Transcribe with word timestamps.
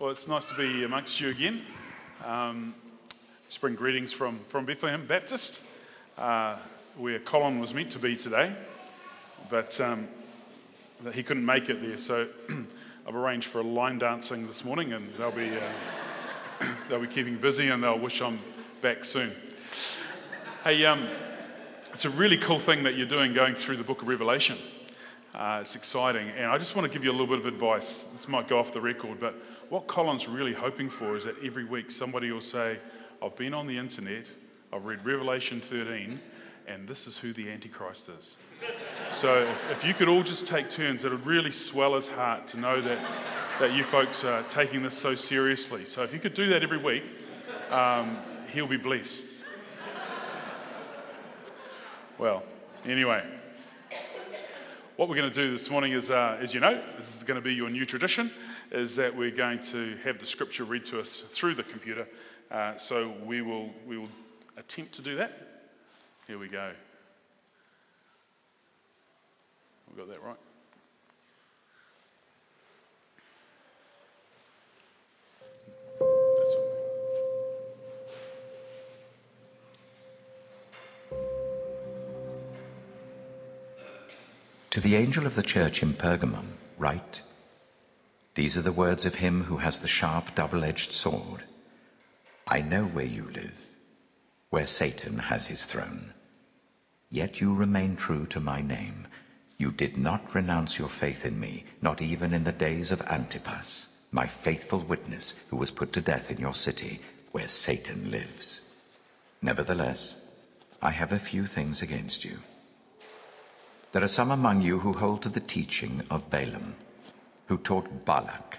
Well, 0.00 0.08
it's 0.08 0.26
nice 0.26 0.46
to 0.46 0.54
be 0.54 0.84
amongst 0.84 1.20
you 1.20 1.28
again. 1.28 1.60
Um, 2.24 2.74
spring 3.50 3.74
greetings 3.74 4.14
from, 4.14 4.38
from 4.48 4.64
Bethlehem 4.64 5.04
Baptist, 5.06 5.62
uh, 6.16 6.56
where 6.96 7.18
Colin 7.18 7.60
was 7.60 7.74
meant 7.74 7.90
to 7.90 7.98
be 7.98 8.16
today, 8.16 8.50
but 9.50 9.78
um, 9.78 10.08
he 11.12 11.22
couldn't 11.22 11.44
make 11.44 11.68
it 11.68 11.82
there. 11.82 11.98
So 11.98 12.28
I've 13.06 13.14
arranged 13.14 13.48
for 13.48 13.60
a 13.60 13.62
line 13.62 13.98
dancing 13.98 14.46
this 14.46 14.64
morning, 14.64 14.94
and 14.94 15.12
they'll 15.18 15.32
be, 15.32 15.50
uh, 15.50 16.66
they'll 16.88 16.98
be 16.98 17.06
keeping 17.06 17.36
busy 17.36 17.68
and 17.68 17.82
they'll 17.84 17.98
wish 17.98 18.22
I'm 18.22 18.38
back 18.80 19.04
soon. 19.04 19.32
Hey, 20.64 20.82
um, 20.86 21.06
it's 21.92 22.06
a 22.06 22.10
really 22.10 22.38
cool 22.38 22.58
thing 22.58 22.84
that 22.84 22.96
you're 22.96 23.06
doing 23.06 23.34
going 23.34 23.54
through 23.54 23.76
the 23.76 23.84
book 23.84 24.00
of 24.00 24.08
Revelation. 24.08 24.56
Uh, 25.34 25.58
it's 25.60 25.76
exciting. 25.76 26.30
And 26.30 26.46
I 26.46 26.56
just 26.56 26.74
want 26.74 26.90
to 26.90 26.92
give 26.92 27.04
you 27.04 27.10
a 27.10 27.12
little 27.12 27.26
bit 27.26 27.38
of 27.38 27.44
advice. 27.44 28.04
This 28.14 28.28
might 28.28 28.48
go 28.48 28.58
off 28.58 28.72
the 28.72 28.80
record, 28.80 29.20
but 29.20 29.34
what 29.70 29.86
Colin's 29.86 30.28
really 30.28 30.52
hoping 30.52 30.90
for 30.90 31.16
is 31.16 31.24
that 31.24 31.36
every 31.42 31.64
week 31.64 31.90
somebody 31.90 32.30
will 32.32 32.40
say, 32.40 32.78
I've 33.22 33.36
been 33.36 33.54
on 33.54 33.66
the 33.66 33.78
internet, 33.78 34.26
I've 34.72 34.84
read 34.84 35.04
Revelation 35.04 35.60
13, 35.60 36.20
and 36.66 36.88
this 36.88 37.06
is 37.06 37.16
who 37.16 37.32
the 37.32 37.48
Antichrist 37.48 38.08
is. 38.08 38.36
so 39.12 39.42
if, 39.42 39.70
if, 39.70 39.84
you 39.84 39.94
could 39.94 40.08
all 40.08 40.24
just 40.24 40.48
take 40.48 40.68
turns, 40.68 41.04
it 41.04 41.12
would 41.12 41.24
really 41.24 41.52
swell 41.52 41.94
his 41.94 42.08
heart 42.08 42.48
to 42.48 42.58
know 42.58 42.80
that, 42.80 42.98
that 43.60 43.72
you 43.72 43.84
folks 43.84 44.24
are 44.24 44.42
taking 44.44 44.82
this 44.82 44.98
so 44.98 45.14
seriously. 45.14 45.84
So 45.84 46.02
if 46.02 46.12
you 46.12 46.18
could 46.18 46.34
do 46.34 46.48
that 46.48 46.62
every 46.62 46.78
week, 46.78 47.04
um, 47.70 48.18
he'll 48.52 48.66
be 48.66 48.76
blessed. 48.76 49.36
Well, 52.18 52.42
anyway. 52.84 53.24
What 54.96 55.08
we're 55.08 55.16
going 55.16 55.30
to 55.30 55.34
do 55.34 55.50
this 55.50 55.70
morning 55.70 55.92
is, 55.92 56.10
uh, 56.10 56.36
as 56.42 56.52
you 56.52 56.60
know, 56.60 56.78
this 56.98 57.16
is 57.16 57.22
going 57.22 57.36
to 57.36 57.40
be 57.40 57.54
your 57.54 57.70
new 57.70 57.86
tradition, 57.86 58.30
is 58.70 58.96
that 58.96 59.16
we're 59.16 59.30
going 59.30 59.60
to 59.60 59.96
have 60.04 60.18
the 60.18 60.26
scripture 60.26 60.64
read 60.64 60.84
to 60.86 61.00
us 61.00 61.20
through 61.20 61.54
the 61.54 61.62
computer. 61.62 62.06
Uh, 62.50 62.76
so 62.76 63.12
we 63.24 63.42
will, 63.42 63.70
we 63.86 63.98
will 63.98 64.08
attempt 64.56 64.92
to 64.94 65.02
do 65.02 65.16
that. 65.16 65.32
Here 66.26 66.38
we 66.38 66.48
go. 66.48 66.72
We 69.90 69.96
got 69.96 70.08
that 70.08 70.22
right? 70.22 70.36
To 84.70 84.80
the 84.80 84.94
angel 84.94 85.26
of 85.26 85.34
the 85.34 85.42
church 85.42 85.82
in 85.82 85.94
Pergamum, 85.94 86.44
write 86.78 87.22
These 88.34 88.56
are 88.56 88.62
the 88.62 88.72
words 88.72 89.04
of 89.04 89.16
him 89.16 89.44
who 89.44 89.58
has 89.58 89.80
the 89.80 89.88
sharp, 89.88 90.34
double 90.34 90.64
edged 90.64 90.92
sword. 90.92 91.44
I 92.46 92.60
know 92.60 92.84
where 92.84 93.04
you 93.04 93.28
live, 93.34 93.66
where 94.50 94.66
Satan 94.66 95.18
has 95.18 95.48
his 95.48 95.64
throne. 95.64 96.12
Yet 97.10 97.40
you 97.40 97.54
remain 97.54 97.96
true 97.96 98.26
to 98.26 98.40
my 98.40 98.60
name. 98.60 99.08
You 99.58 99.72
did 99.72 99.96
not 99.96 100.34
renounce 100.34 100.78
your 100.78 100.88
faith 100.88 101.24
in 101.26 101.40
me, 101.40 101.64
not 101.82 102.00
even 102.00 102.32
in 102.32 102.44
the 102.44 102.52
days 102.52 102.92
of 102.92 103.02
Antipas, 103.02 103.98
my 104.12 104.26
faithful 104.26 104.78
witness 104.78 105.38
who 105.50 105.56
was 105.56 105.70
put 105.70 105.92
to 105.94 106.00
death 106.00 106.30
in 106.30 106.38
your 106.38 106.54
city, 106.54 107.00
where 107.32 107.48
Satan 107.48 108.10
lives. 108.10 108.62
Nevertheless, 109.42 110.16
I 110.80 110.90
have 110.90 111.12
a 111.12 111.18
few 111.18 111.46
things 111.46 111.82
against 111.82 112.24
you. 112.24 112.38
There 113.92 114.04
are 114.04 114.08
some 114.08 114.30
among 114.30 114.62
you 114.62 114.78
who 114.78 114.92
hold 114.92 115.22
to 115.22 115.28
the 115.28 115.40
teaching 115.40 116.02
of 116.10 116.30
Balaam, 116.30 116.76
who 117.50 117.58
taught 117.58 118.04
Balak 118.04 118.58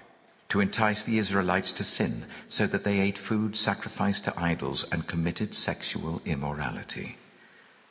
to 0.50 0.60
entice 0.60 1.02
the 1.02 1.16
Israelites 1.16 1.72
to 1.72 1.82
sin 1.82 2.26
so 2.46 2.66
that 2.66 2.84
they 2.84 3.00
ate 3.00 3.16
food 3.16 3.56
sacrificed 3.56 4.24
to 4.24 4.38
idols 4.38 4.84
and 4.92 5.06
committed 5.06 5.54
sexual 5.54 6.20
immorality. 6.26 7.16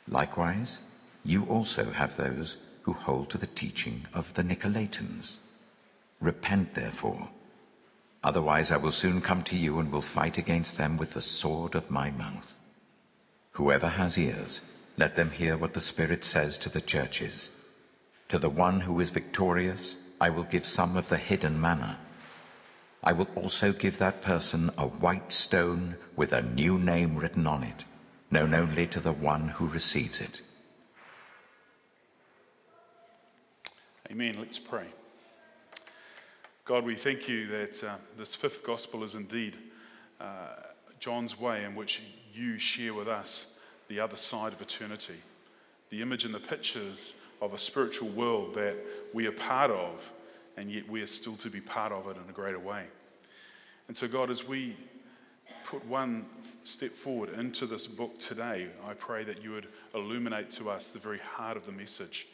Likewise, 0.06 0.78
you 1.24 1.44
also 1.46 1.90
have 1.90 2.16
those 2.16 2.56
who 2.82 2.92
hold 2.92 3.30
to 3.30 3.36
the 3.36 3.48
teaching 3.48 4.06
of 4.14 4.32
the 4.34 4.44
Nicolaitans. 4.44 5.38
Repent, 6.20 6.74
therefore, 6.74 7.30
otherwise 8.22 8.70
I 8.70 8.76
will 8.76 8.92
soon 8.92 9.20
come 9.20 9.42
to 9.42 9.56
you 9.56 9.80
and 9.80 9.90
will 9.90 10.02
fight 10.02 10.38
against 10.38 10.78
them 10.78 10.96
with 10.96 11.14
the 11.14 11.20
sword 11.20 11.74
of 11.74 11.90
my 11.90 12.12
mouth. 12.12 12.56
Whoever 13.54 13.88
has 13.88 14.16
ears, 14.16 14.60
let 14.96 15.16
them 15.16 15.32
hear 15.32 15.56
what 15.56 15.74
the 15.74 15.80
Spirit 15.80 16.22
says 16.22 16.58
to 16.58 16.68
the 16.68 16.80
churches. 16.80 17.50
To 18.28 18.38
the 18.38 18.48
one 18.48 18.82
who 18.82 19.00
is 19.00 19.10
victorious, 19.10 19.96
I 20.22 20.30
will 20.30 20.44
give 20.44 20.64
some 20.64 20.96
of 20.96 21.08
the 21.08 21.16
hidden 21.16 21.60
manna. 21.60 21.98
I 23.02 23.12
will 23.12 23.26
also 23.34 23.72
give 23.72 23.98
that 23.98 24.22
person 24.22 24.70
a 24.78 24.86
white 24.86 25.32
stone 25.32 25.96
with 26.14 26.32
a 26.32 26.42
new 26.42 26.78
name 26.78 27.16
written 27.16 27.44
on 27.44 27.64
it, 27.64 27.84
known 28.30 28.54
only 28.54 28.86
to 28.86 29.00
the 29.00 29.10
one 29.10 29.48
who 29.48 29.66
receives 29.66 30.20
it. 30.20 30.40
Amen. 34.12 34.36
Let's 34.38 34.60
pray. 34.60 34.86
God, 36.66 36.84
we 36.84 36.94
thank 36.94 37.28
you 37.28 37.48
that 37.48 37.82
uh, 37.82 37.96
this 38.16 38.36
fifth 38.36 38.62
gospel 38.62 39.02
is 39.02 39.16
indeed 39.16 39.56
uh, 40.20 40.54
John's 41.00 41.36
way 41.36 41.64
in 41.64 41.74
which 41.74 42.00
you 42.32 42.60
share 42.60 42.94
with 42.94 43.08
us 43.08 43.58
the 43.88 43.98
other 43.98 44.16
side 44.16 44.52
of 44.52 44.62
eternity. 44.62 45.20
The 45.90 46.00
image 46.00 46.24
and 46.24 46.32
the 46.32 46.38
pictures 46.38 47.14
of 47.42 47.52
a 47.52 47.58
spiritual 47.58 48.08
world 48.10 48.54
that 48.54 48.76
we 49.12 49.26
are 49.26 49.32
part 49.32 49.72
of, 49.72 50.10
and 50.56 50.70
yet 50.70 50.88
we 50.88 51.02
are 51.02 51.08
still 51.08 51.34
to 51.36 51.50
be 51.50 51.60
part 51.60 51.92
of 51.92 52.06
it 52.06 52.16
in 52.16 52.30
a 52.30 52.32
greater 52.32 52.58
way. 52.58 52.84
And 53.88 53.96
so, 53.96 54.06
God, 54.06 54.30
as 54.30 54.46
we 54.46 54.76
put 55.64 55.84
one 55.86 56.24
step 56.62 56.92
forward 56.92 57.30
into 57.34 57.66
this 57.66 57.88
book 57.88 58.16
today, 58.18 58.68
I 58.88 58.94
pray 58.94 59.24
that 59.24 59.42
you 59.42 59.50
would 59.50 59.66
illuminate 59.92 60.52
to 60.52 60.70
us 60.70 60.88
the 60.88 61.00
very 61.00 61.18
heart 61.18 61.56
of 61.56 61.66
the 61.66 61.72
message 61.72 62.28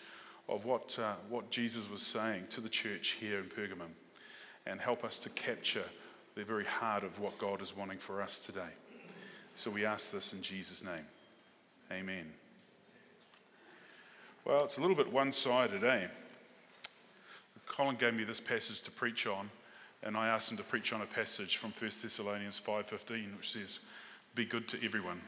of 0.46 0.66
what, 0.66 0.98
uh, 0.98 1.14
what 1.30 1.50
Jesus 1.50 1.90
was 1.90 2.02
saying 2.02 2.44
to 2.50 2.60
the 2.60 2.68
church 2.68 3.16
here 3.18 3.38
in 3.38 3.46
Pergamum 3.46 3.92
and 4.66 4.78
help 4.78 5.04
us 5.04 5.18
to 5.20 5.30
capture 5.30 5.84
the 6.34 6.44
very 6.44 6.66
heart 6.66 7.02
of 7.02 7.18
what 7.18 7.38
God 7.38 7.62
is 7.62 7.74
wanting 7.74 7.98
for 7.98 8.20
us 8.20 8.38
today. 8.38 8.60
So 9.56 9.70
we 9.70 9.86
ask 9.86 10.12
this 10.12 10.34
in 10.34 10.42
Jesus' 10.42 10.84
name. 10.84 11.06
Amen. 11.90 12.26
Well, 14.48 14.64
it's 14.64 14.78
a 14.78 14.80
little 14.80 14.96
bit 14.96 15.12
one 15.12 15.30
sided, 15.30 15.84
eh? 15.84 16.06
Colin 17.66 17.96
gave 17.96 18.14
me 18.14 18.24
this 18.24 18.40
passage 18.40 18.80
to 18.80 18.90
preach 18.90 19.26
on, 19.26 19.50
and 20.02 20.16
I 20.16 20.28
asked 20.28 20.50
him 20.50 20.56
to 20.56 20.62
preach 20.62 20.90
on 20.94 21.02
a 21.02 21.04
passage 21.04 21.58
from 21.58 21.70
1 21.78 21.90
Thessalonians 22.02 22.58
5.15, 22.58 23.36
which 23.36 23.52
says, 23.52 23.80
Be 24.34 24.46
good 24.46 24.66
to 24.68 24.82
everyone. 24.82 25.20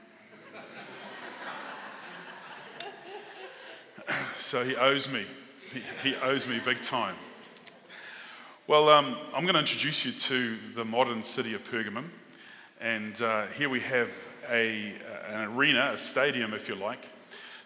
so 4.39 4.65
he 4.65 4.75
owes 4.75 5.13
me. 5.13 5.27
He, 5.71 5.83
he, 6.03 6.17
owes 6.23 6.49
me 6.49 6.59
big 6.65 6.81
time. 6.81 7.15
Well, 8.67 8.89
um, 8.89 9.19
I'm 9.35 9.43
going 9.43 9.53
to 9.53 9.61
introduce 9.61 10.07
you 10.07 10.13
to 10.13 10.57
the 10.75 10.87
modern 10.87 11.23
city 11.25 11.53
of 11.53 11.71
Pergamum. 11.71 12.07
And 12.81 13.21
uh, 13.21 13.49
here 13.49 13.69
we 13.69 13.81
have 13.81 14.09
a, 14.51 14.95
an 15.29 15.55
arena, 15.55 15.91
a 15.93 15.99
stadium, 15.99 16.55
if 16.55 16.71
you 16.71 16.75
like. 16.75 17.07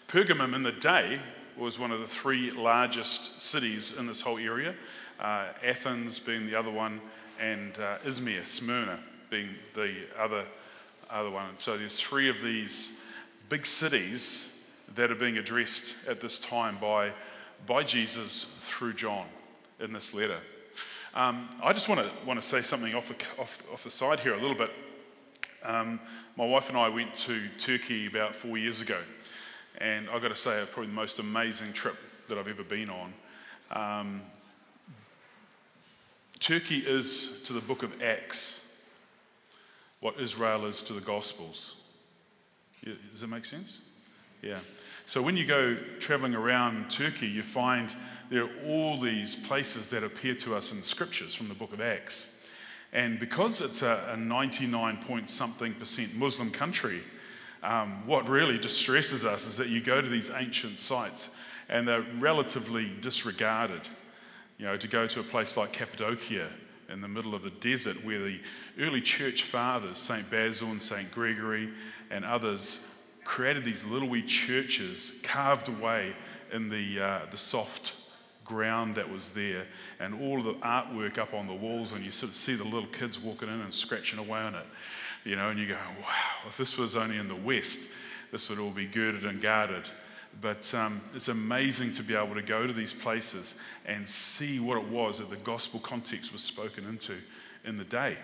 Pergamum 0.08 0.56
in 0.56 0.64
the 0.64 0.72
day 0.72 1.20
was 1.58 1.78
one 1.78 1.90
of 1.90 2.00
the 2.00 2.06
three 2.06 2.50
largest 2.50 3.42
cities 3.42 3.96
in 3.96 4.06
this 4.06 4.20
whole 4.20 4.38
area, 4.38 4.74
uh, 5.20 5.46
Athens 5.64 6.18
being 6.18 6.46
the 6.46 6.58
other 6.58 6.70
one, 6.70 7.00
and 7.40 7.76
uh, 7.78 7.98
Izmir, 8.04 8.46
Smyrna, 8.46 8.98
being 9.30 9.50
the 9.74 9.94
other, 10.18 10.44
other 11.10 11.30
one. 11.30 11.48
And 11.48 11.60
so 11.60 11.76
there's 11.76 12.00
three 12.00 12.28
of 12.28 12.40
these 12.42 13.00
big 13.48 13.66
cities 13.66 14.66
that 14.94 15.10
are 15.10 15.16
being 15.16 15.38
addressed 15.38 16.08
at 16.08 16.20
this 16.20 16.38
time 16.38 16.78
by, 16.80 17.10
by 17.66 17.82
Jesus 17.82 18.44
through 18.60 18.94
John 18.94 19.26
in 19.80 19.92
this 19.92 20.14
letter. 20.14 20.38
Um, 21.14 21.48
I 21.62 21.72
just 21.72 21.88
want 21.88 22.00
to 22.00 22.26
want 22.26 22.42
to 22.42 22.46
say 22.46 22.60
something 22.60 22.92
off 22.94 23.06
the, 23.08 23.40
off, 23.40 23.62
off 23.72 23.84
the 23.84 23.90
side 23.90 24.18
here 24.18 24.34
a 24.34 24.40
little 24.40 24.56
bit. 24.56 24.70
Um, 25.64 26.00
my 26.36 26.44
wife 26.44 26.68
and 26.68 26.76
I 26.76 26.88
went 26.88 27.14
to 27.14 27.40
Turkey 27.56 28.06
about 28.06 28.34
four 28.34 28.58
years 28.58 28.80
ago, 28.80 29.00
and 29.78 30.08
I've 30.10 30.22
got 30.22 30.28
to 30.28 30.36
say, 30.36 30.62
probably 30.70 30.88
the 30.88 30.96
most 30.96 31.18
amazing 31.18 31.72
trip 31.72 31.96
that 32.28 32.38
I've 32.38 32.48
ever 32.48 32.62
been 32.62 32.90
on. 32.90 33.12
Um, 33.70 34.22
Turkey 36.38 36.78
is 36.78 37.42
to 37.44 37.52
the 37.52 37.60
book 37.60 37.82
of 37.82 38.02
Acts 38.02 38.64
what 40.00 40.20
Israel 40.20 40.66
is 40.66 40.82
to 40.82 40.92
the 40.92 41.00
Gospels. 41.00 41.76
Does 42.84 43.22
that 43.22 43.28
make 43.28 43.46
sense? 43.46 43.78
Yeah. 44.42 44.58
So 45.06 45.22
when 45.22 45.34
you 45.34 45.46
go 45.46 45.78
traveling 45.98 46.34
around 46.34 46.90
Turkey, 46.90 47.26
you 47.26 47.42
find 47.42 47.88
there 48.28 48.42
are 48.44 48.50
all 48.66 49.00
these 49.00 49.34
places 49.34 49.88
that 49.88 50.04
appear 50.04 50.34
to 50.34 50.54
us 50.54 50.72
in 50.72 50.80
the 50.80 50.84
scriptures 50.84 51.34
from 51.34 51.48
the 51.48 51.54
book 51.54 51.72
of 51.72 51.80
Acts. 51.80 52.46
And 52.92 53.18
because 53.18 53.62
it's 53.62 53.80
a, 53.80 54.10
a 54.12 54.16
99 54.18 54.98
point 54.98 55.30
something 55.30 55.72
percent 55.72 56.14
Muslim 56.16 56.50
country, 56.50 57.00
um, 57.64 58.06
what 58.06 58.28
really 58.28 58.58
distresses 58.58 59.24
us 59.24 59.46
is 59.46 59.56
that 59.56 59.68
you 59.68 59.80
go 59.80 60.00
to 60.00 60.08
these 60.08 60.30
ancient 60.30 60.78
sites 60.78 61.30
and 61.68 61.88
they're 61.88 62.04
relatively 62.18 62.90
disregarded. 63.00 63.80
You 64.58 64.66
know, 64.66 64.76
to 64.76 64.86
go 64.86 65.06
to 65.06 65.20
a 65.20 65.24
place 65.24 65.56
like 65.56 65.72
Cappadocia 65.72 66.48
in 66.88 67.00
the 67.00 67.08
middle 67.08 67.34
of 67.34 67.42
the 67.42 67.50
desert 67.50 68.04
where 68.04 68.22
the 68.22 68.40
early 68.78 69.00
church 69.00 69.42
fathers, 69.42 69.98
St. 69.98 70.30
Basil 70.30 70.68
and 70.68 70.82
St. 70.82 71.10
Gregory 71.10 71.70
and 72.10 72.24
others, 72.24 72.86
created 73.24 73.64
these 73.64 73.84
little 73.84 74.08
wee 74.08 74.22
churches 74.22 75.12
carved 75.22 75.68
away 75.68 76.14
in 76.52 76.68
the, 76.68 77.00
uh, 77.00 77.20
the 77.30 77.36
soft 77.36 77.94
ground 78.44 78.94
that 78.94 79.10
was 79.10 79.30
there 79.30 79.64
and 80.00 80.20
all 80.20 80.42
the 80.42 80.52
artwork 80.54 81.16
up 81.16 81.32
on 81.32 81.46
the 81.46 81.54
walls 81.54 81.92
and 81.92 82.04
you 82.04 82.10
sort 82.10 82.30
of 82.30 82.36
see 82.36 82.54
the 82.54 82.64
little 82.64 82.88
kids 82.90 83.18
walking 83.18 83.48
in 83.48 83.60
and 83.62 83.72
scratching 83.72 84.18
away 84.18 84.38
on 84.38 84.54
it 84.54 84.66
you 85.24 85.36
know 85.36 85.50
and 85.50 85.58
you 85.58 85.66
go 85.66 85.78
wow 86.00 86.48
if 86.48 86.56
this 86.56 86.78
was 86.78 86.96
only 86.96 87.16
in 87.16 87.28
the 87.28 87.34
west 87.34 87.90
this 88.34 88.50
would 88.50 88.58
all 88.58 88.72
be 88.72 88.86
girded 88.86 89.24
and 89.24 89.40
guarded. 89.40 89.84
But 90.40 90.74
um, 90.74 91.00
it's 91.14 91.28
amazing 91.28 91.92
to 91.92 92.02
be 92.02 92.16
able 92.16 92.34
to 92.34 92.42
go 92.42 92.66
to 92.66 92.72
these 92.72 92.92
places 92.92 93.54
and 93.86 94.08
see 94.08 94.58
what 94.58 94.76
it 94.76 94.88
was 94.88 95.20
that 95.20 95.30
the 95.30 95.36
gospel 95.36 95.78
context 95.78 96.32
was 96.32 96.42
spoken 96.42 96.84
into 96.84 97.14
in 97.64 97.76
the 97.76 97.84
day. 97.84 98.16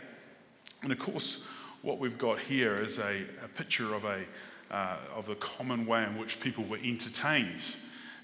And 0.83 0.91
of 0.91 0.99
course 0.99 1.47
what 1.83 2.01
we've 2.01 2.19
got 2.19 2.41
here 2.41 2.75
is 2.75 2.99
a, 2.99 3.23
a 3.45 3.49
picture 3.55 3.95
of 3.95 4.05
a 4.05 4.25
uh, 4.73 4.97
of 5.15 5.27
the 5.27 5.37
common 5.37 5.87
way 5.87 6.03
in 6.03 6.19
which 6.19 6.41
people 6.41 6.65
were 6.65 6.79
entertained. 6.83 7.63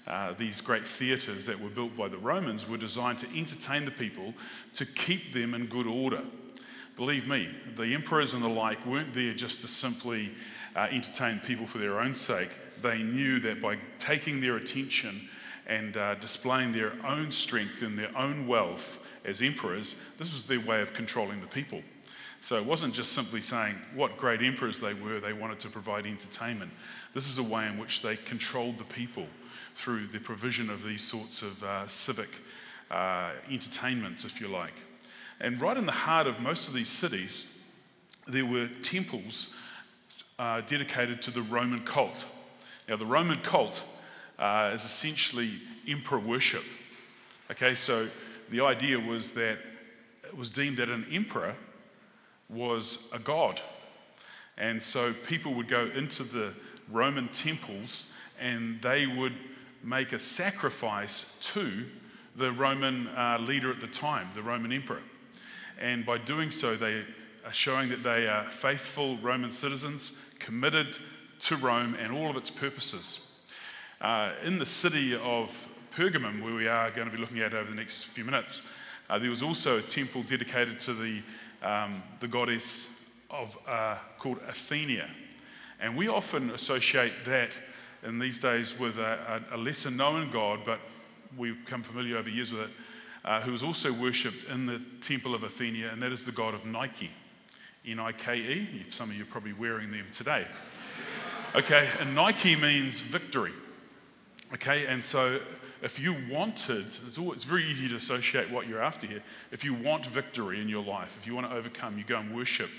Uh, 0.07 0.33
these 0.33 0.59
great 0.59 0.85
theatres 0.85 1.45
that 1.45 1.59
were 1.59 1.69
built 1.69 1.95
by 1.95 2.09
the 2.09 2.17
Romans 2.17 2.67
were 2.67 2.77
designed 2.77 3.19
to 3.19 3.27
entertain 3.37 3.85
the 3.85 3.91
people, 3.91 4.33
to 4.73 4.85
keep 4.85 5.33
them 5.33 5.53
in 5.53 5.67
good 5.67 5.87
order. 5.87 6.21
Believe 6.97 7.27
me, 7.27 7.47
the 7.75 7.93
emperors 7.93 8.33
and 8.33 8.43
the 8.43 8.49
like 8.49 8.83
weren't 8.83 9.13
there 9.13 9.33
just 9.35 9.61
to 9.61 9.67
simply 9.67 10.31
uh, 10.75 10.87
entertain 10.89 11.39
people 11.39 11.67
for 11.67 11.77
their 11.77 11.99
own 11.99 12.15
sake. 12.15 12.49
They 12.81 13.03
knew 13.03 13.39
that 13.41 13.61
by 13.61 13.77
taking 13.99 14.41
their 14.41 14.57
attention 14.57 15.29
and 15.67 15.95
uh, 15.95 16.15
displaying 16.15 16.71
their 16.71 16.93
own 17.05 17.29
strength 17.29 17.83
and 17.83 17.99
their 17.99 18.15
own 18.17 18.47
wealth 18.47 19.05
as 19.25 19.43
emperors, 19.43 19.95
this 20.17 20.33
was 20.33 20.45
their 20.45 20.59
way 20.59 20.81
of 20.81 20.93
controlling 20.93 21.39
the 21.39 21.47
people. 21.47 21.83
So 22.41 22.57
it 22.57 22.65
wasn't 22.65 22.95
just 22.95 23.13
simply 23.13 23.41
saying 23.41 23.75
what 23.93 24.17
great 24.17 24.41
emperors 24.41 24.79
they 24.79 24.95
were, 24.95 25.19
they 25.19 25.33
wanted 25.33 25.59
to 25.61 25.69
provide 25.69 26.07
entertainment. 26.07 26.71
This 27.13 27.29
is 27.29 27.37
a 27.37 27.43
way 27.43 27.67
in 27.67 27.77
which 27.77 28.01
they 28.01 28.15
controlled 28.15 28.79
the 28.79 28.85
people 28.85 29.27
through 29.75 30.07
the 30.07 30.19
provision 30.19 30.71
of 30.71 30.83
these 30.83 31.03
sorts 31.03 31.43
of 31.43 31.63
uh, 31.63 31.87
civic 31.87 32.29
uh, 32.89 33.31
entertainments, 33.51 34.25
if 34.25 34.41
you 34.41 34.47
like. 34.47 34.73
And 35.39 35.61
right 35.61 35.77
in 35.77 35.85
the 35.85 35.91
heart 35.91 36.27
of 36.27 36.39
most 36.39 36.67
of 36.67 36.73
these 36.73 36.89
cities, 36.89 37.59
there 38.27 38.45
were 38.45 38.67
temples 38.83 39.55
uh, 40.39 40.61
dedicated 40.61 41.21
to 41.23 41.31
the 41.31 41.41
Roman 41.41 41.79
cult. 41.79 42.25
Now, 42.87 42.97
the 42.97 43.05
Roman 43.05 43.37
cult 43.39 43.83
uh, 44.39 44.71
is 44.73 44.83
essentially 44.83 45.51
emperor 45.87 46.19
worship. 46.19 46.63
Okay, 47.51 47.75
so 47.75 48.09
the 48.49 48.61
idea 48.61 48.99
was 48.99 49.31
that 49.31 49.57
it 50.23 50.37
was 50.37 50.49
deemed 50.49 50.77
that 50.77 50.89
an 50.89 51.05
emperor 51.11 51.55
was 52.49 53.07
a 53.13 53.19
god. 53.19 53.61
And 54.57 54.81
so 54.81 55.13
people 55.13 55.53
would 55.53 55.67
go 55.67 55.85
into 55.95 56.23
the 56.23 56.53
Roman 56.89 57.27
temples 57.29 58.11
and 58.39 58.81
they 58.81 59.05
would 59.05 59.33
make 59.83 60.13
a 60.13 60.19
sacrifice 60.19 61.39
to 61.53 61.85
the 62.35 62.51
Roman 62.51 63.07
uh, 63.09 63.37
leader 63.39 63.71
at 63.71 63.81
the 63.81 63.87
time, 63.87 64.29
the 64.33 64.41
Roman 64.41 64.71
emperor. 64.71 65.01
And 65.79 66.05
by 66.05 66.17
doing 66.17 66.51
so, 66.51 66.75
they 66.75 67.03
are 67.45 67.53
showing 67.53 67.89
that 67.89 68.03
they 68.03 68.27
are 68.27 68.43
faithful 68.45 69.17
Roman 69.17 69.51
citizens, 69.51 70.11
committed 70.39 70.97
to 71.39 71.55
Rome 71.55 71.95
and 71.99 72.11
all 72.11 72.29
of 72.29 72.35
its 72.35 72.49
purposes. 72.49 73.23
Uh, 74.01 74.31
in 74.43 74.59
the 74.59 74.65
city 74.65 75.15
of 75.15 75.67
Pergamum, 75.91 76.41
where 76.41 76.53
we 76.53 76.67
are 76.67 76.91
going 76.91 77.09
to 77.09 77.15
be 77.15 77.19
looking 77.19 77.39
at 77.39 77.53
over 77.53 77.69
the 77.69 77.75
next 77.75 78.05
few 78.05 78.23
minutes, 78.23 78.61
uh, 79.09 79.17
there 79.17 79.29
was 79.29 79.41
also 79.41 79.77
a 79.77 79.81
temple 79.81 80.23
dedicated 80.23 80.79
to 80.81 80.93
the, 80.93 81.21
um, 81.63 82.03
the 82.19 82.27
goddess 82.27 83.05
of, 83.29 83.57
uh, 83.67 83.97
called 84.19 84.39
Athena. 84.47 85.09
And 85.79 85.95
we 85.95 86.07
often 86.07 86.49
associate 86.51 87.13
that 87.25 87.51
in 88.03 88.19
these 88.19 88.39
days 88.39 88.77
with 88.77 88.97
a, 88.97 89.43
a, 89.51 89.57
lesser 89.57 89.91
known 89.91 90.29
God, 90.31 90.61
but 90.65 90.79
we've 91.35 91.63
become 91.65 91.83
familiar 91.83 92.17
over 92.17 92.29
years 92.29 92.51
with 92.51 92.63
it, 92.63 92.69
uh, 93.25 93.41
who 93.41 93.53
is 93.53 93.63
also 93.63 93.91
worshipped 93.91 94.49
in 94.49 94.65
the 94.65 94.81
temple 95.01 95.35
of 95.35 95.43
Athena, 95.43 95.89
and 95.89 96.01
that 96.01 96.11
is 96.11 96.25
the 96.25 96.31
god 96.31 96.53
of 96.53 96.65
Nike. 96.65 97.11
N 97.85 97.99
I 97.99 98.11
K 98.11 98.35
E. 98.37 98.85
Some 98.89 99.09
of 99.09 99.15
you 99.15 99.23
are 99.23 99.27
probably 99.27 99.53
wearing 99.53 99.91
them 99.91 100.05
today. 100.11 100.45
Okay, 101.55 101.87
and 101.99 102.13
Nike 102.13 102.55
means 102.55 102.99
victory. 102.99 103.53
Okay, 104.53 104.85
and 104.85 105.03
so 105.03 105.39
if 105.81 105.99
you 105.99 106.15
wanted, 106.29 106.87
it's, 107.07 107.17
all, 107.17 107.31
it's 107.33 107.45
very 107.45 107.65
easy 107.65 107.87
to 107.87 107.95
associate 107.95 108.49
what 108.49 108.67
you're 108.67 108.81
after 108.81 109.07
here. 109.07 109.23
If 109.51 109.63
you 109.63 109.73
want 109.73 110.05
victory 110.05 110.61
in 110.61 110.67
your 110.67 110.83
life, 110.83 111.17
if 111.19 111.27
you 111.27 111.35
want 111.35 111.49
to 111.49 111.55
overcome, 111.55 111.97
you 111.97 112.03
go 112.03 112.19
and 112.19 112.35
worship 112.35 112.69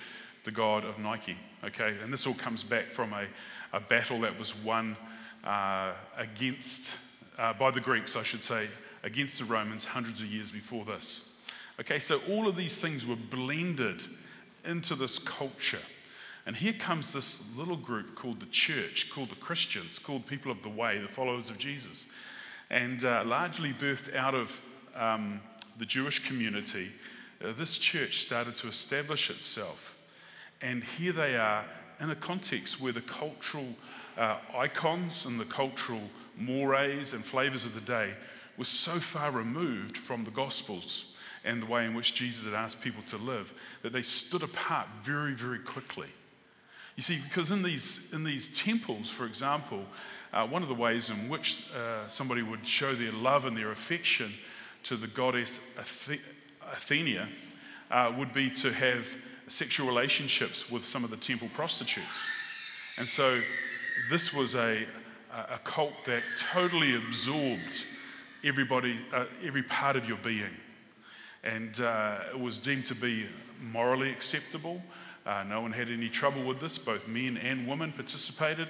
the 0.45 0.51
god 0.51 0.85
of 0.85 0.99
Nike. 0.99 1.37
Okay, 1.65 1.95
and 2.03 2.13
this 2.13 2.27
all 2.27 2.35
comes 2.35 2.63
back 2.63 2.91
from 2.91 3.13
a, 3.13 3.27
a 3.73 3.81
battle 3.81 4.21
that 4.21 4.39
was 4.39 4.55
won 4.63 4.97
uh, 5.45 5.93
against, 6.17 6.91
uh, 7.39 7.53
by 7.55 7.71
the 7.71 7.81
Greeks, 7.81 8.17
I 8.17 8.23
should 8.23 8.45
say, 8.45 8.67
against 9.09 9.39
the 9.39 9.45
Romans 9.47 9.87
hundreds 9.87 10.21
of 10.21 10.27
years 10.27 10.53
before 10.53 10.85
this. 10.85 11.35
Okay, 11.81 11.99
so 11.99 12.21
all 12.29 12.47
of 12.47 12.57
these 12.57 12.77
things 12.77 13.07
were 13.07 13.17
blended 13.17 14.03
into 14.67 14.95
this 14.95 15.19
culture. 15.19 15.81
And 16.45 16.55
here 16.55 16.75
comes 16.75 17.15
this 17.15 17.57
little 17.57 17.77
group 17.77 18.15
called 18.15 18.41
the 18.41 18.47
church, 18.47 19.11
called 19.11 19.31
the 19.31 19.37
Christians, 19.37 19.99
called 19.99 20.27
people 20.27 20.53
of 20.53 20.63
the 20.63 20.69
way, 20.69 20.99
the 20.99 21.09
followers 21.09 21.49
of 21.49 21.57
Jesus, 21.57 22.05
and 22.69 23.03
uh, 23.03 23.23
largely 23.25 23.73
birthed 23.73 24.15
out 24.15 24.35
of 24.35 24.61
um, 24.95 25.41
the 25.79 25.87
Jewish 25.87 26.27
community. 26.27 26.93
Uh, 27.43 27.53
this 27.53 27.79
church 27.79 28.19
started 28.19 28.57
to 28.57 28.69
establish 28.69 29.31
itself. 29.31 29.99
And 30.61 30.85
here 30.85 31.13
they 31.13 31.35
are 31.37 31.65
in 31.99 32.11
a 32.11 32.17
context 32.17 32.79
where 32.79 32.93
the 32.93 33.01
cultural 33.01 33.69
uh, 34.19 34.37
icons 34.55 35.25
and 35.25 35.41
the 35.41 35.47
cultural 35.47 36.03
mores 36.37 37.15
and 37.15 37.25
flavors 37.25 37.65
of 37.65 37.75
the 37.75 37.81
day 37.81 38.13
were 38.59 38.65
so 38.65 38.93
far 38.93 39.31
removed 39.31 39.97
from 39.97 40.25
the 40.25 40.31
Gospels 40.31 41.17
and 41.45 41.63
the 41.63 41.67
way 41.67 41.87
in 41.87 41.95
which 41.95 42.15
Jesus 42.15 42.45
had 42.45 42.55
asked 42.55 42.83
people 42.83 43.03
to 43.07 43.17
live 43.17 43.55
that 43.83 43.93
they 43.93 44.03
stood 44.03 44.43
apart 44.43 44.89
very, 45.03 45.33
very 45.33 45.61
quickly. 45.61 46.09
You 46.97 47.03
see, 47.03 47.21
because 47.29 47.53
in 47.53 47.63
these, 47.63 48.13
in 48.13 48.25
these 48.25 48.59
temples, 48.59 49.09
for 49.09 49.25
example, 49.25 49.85
uh, 50.33 50.47
one 50.47 50.63
of 50.63 50.69
the 50.69 50.75
ways 50.75 51.11
in 51.11 51.29
which 51.29 51.69
uh, 51.73 52.09
somebody 52.09 52.43
would 52.43 52.67
show 52.67 52.95
their 52.95 53.13
love 53.13 53.47
and 53.47 53.57
their 53.57 53.71
affection 53.71 54.35
to 54.83 54.97
the 54.97 55.07
goddess 55.07 55.61
Athena 56.73 57.29
uh, 57.91 58.13
would 58.19 58.35
be 58.35 58.51
to 58.51 58.73
have 58.73 59.07
sexual 59.47 59.87
relationships 59.87 60.71
with 60.71 60.85
some 60.85 61.05
of 61.05 61.11
the 61.11 61.17
temple 61.17 61.49
prostitutes. 61.55 62.29
And 62.99 63.07
so 63.07 63.41
this 64.11 64.35
was 64.35 64.57
a, 64.57 64.85
a 65.33 65.59
cult 65.65 65.93
that 66.07 66.23
totally 66.53 66.97
absorbed 66.97 67.85
everybody, 68.45 68.99
uh, 69.13 69.25
every 69.45 69.63
part 69.63 69.97
of 69.97 70.09
your 70.09 70.19
being. 70.19 70.55
And 71.45 71.81
uh, 71.81 72.19
it 72.31 72.41
was 72.41 72.59
deemed 72.59 72.87
to 72.87 72.95
be 72.95 73.27
morally 73.61 74.11
acceptable. 74.11 74.83
Uh, 75.27 75.45
no 75.49 75.61
one 75.61 75.73
had 75.73 75.91
any 75.91 76.09
trouble 76.09 76.43
with 76.43 76.61
this. 76.61 76.79
Both 76.79 77.07
men 77.09 77.37
and 77.37 77.67
women 77.67 77.93
participated. 77.93 78.69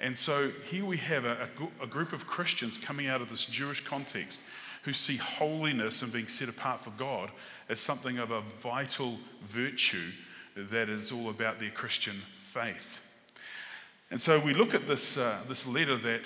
And 0.00 0.16
so 0.16 0.50
here 0.70 0.84
we 0.84 0.96
have 0.98 1.24
a, 1.24 1.48
a, 1.80 1.86
group 1.86 2.12
of 2.12 2.26
Christians 2.26 2.76
coming 2.76 3.06
out 3.06 3.22
of 3.22 3.30
this 3.30 3.44
Jewish 3.44 3.82
context 3.84 4.40
who 4.82 4.92
see 4.92 5.16
holiness 5.16 6.02
and 6.02 6.12
being 6.12 6.28
set 6.28 6.48
apart 6.48 6.80
for 6.80 6.90
God 6.90 7.30
as 7.68 7.80
something 7.80 8.18
of 8.18 8.30
a 8.30 8.40
vital 8.40 9.18
virtue 9.42 10.10
that 10.56 10.88
is 10.88 11.10
all 11.10 11.30
about 11.30 11.58
their 11.58 11.70
Christian 11.70 12.16
faith. 12.40 13.00
And 14.10 14.20
so 14.20 14.38
we 14.38 14.52
look 14.52 14.74
at 14.74 14.86
this, 14.86 15.16
uh, 15.16 15.38
this 15.48 15.66
letter 15.66 15.96
that 15.96 16.22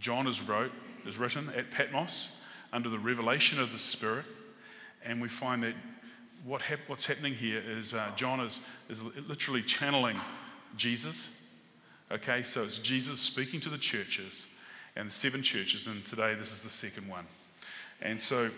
John 0.00 0.26
has 0.26 0.42
wrote, 0.42 0.72
is 1.06 1.18
written 1.18 1.50
at 1.56 1.70
Patmos 1.70 2.40
under 2.72 2.88
the 2.88 2.98
revelation 2.98 3.60
of 3.60 3.72
the 3.72 3.78
Spirit, 3.78 4.24
and 5.04 5.20
we 5.20 5.28
find 5.28 5.62
that 5.62 5.74
what 6.44 6.62
hap- 6.62 6.88
what's 6.88 7.06
happening 7.06 7.34
here 7.34 7.62
is 7.66 7.94
uh, 7.94 8.10
John 8.16 8.40
is, 8.40 8.60
is 8.88 9.02
literally 9.28 9.62
channeling 9.62 10.20
Jesus. 10.76 11.36
Okay, 12.10 12.42
so 12.42 12.62
it's 12.62 12.78
Jesus 12.78 13.20
speaking 13.20 13.60
to 13.60 13.68
the 13.68 13.78
churches 13.78 14.46
and 14.96 15.08
the 15.08 15.12
seven 15.12 15.42
churches, 15.42 15.86
and 15.86 16.04
today 16.04 16.34
this 16.34 16.52
is 16.52 16.60
the 16.60 16.70
second 16.70 17.08
one. 17.08 17.26
And 18.00 18.20
so 18.20 18.50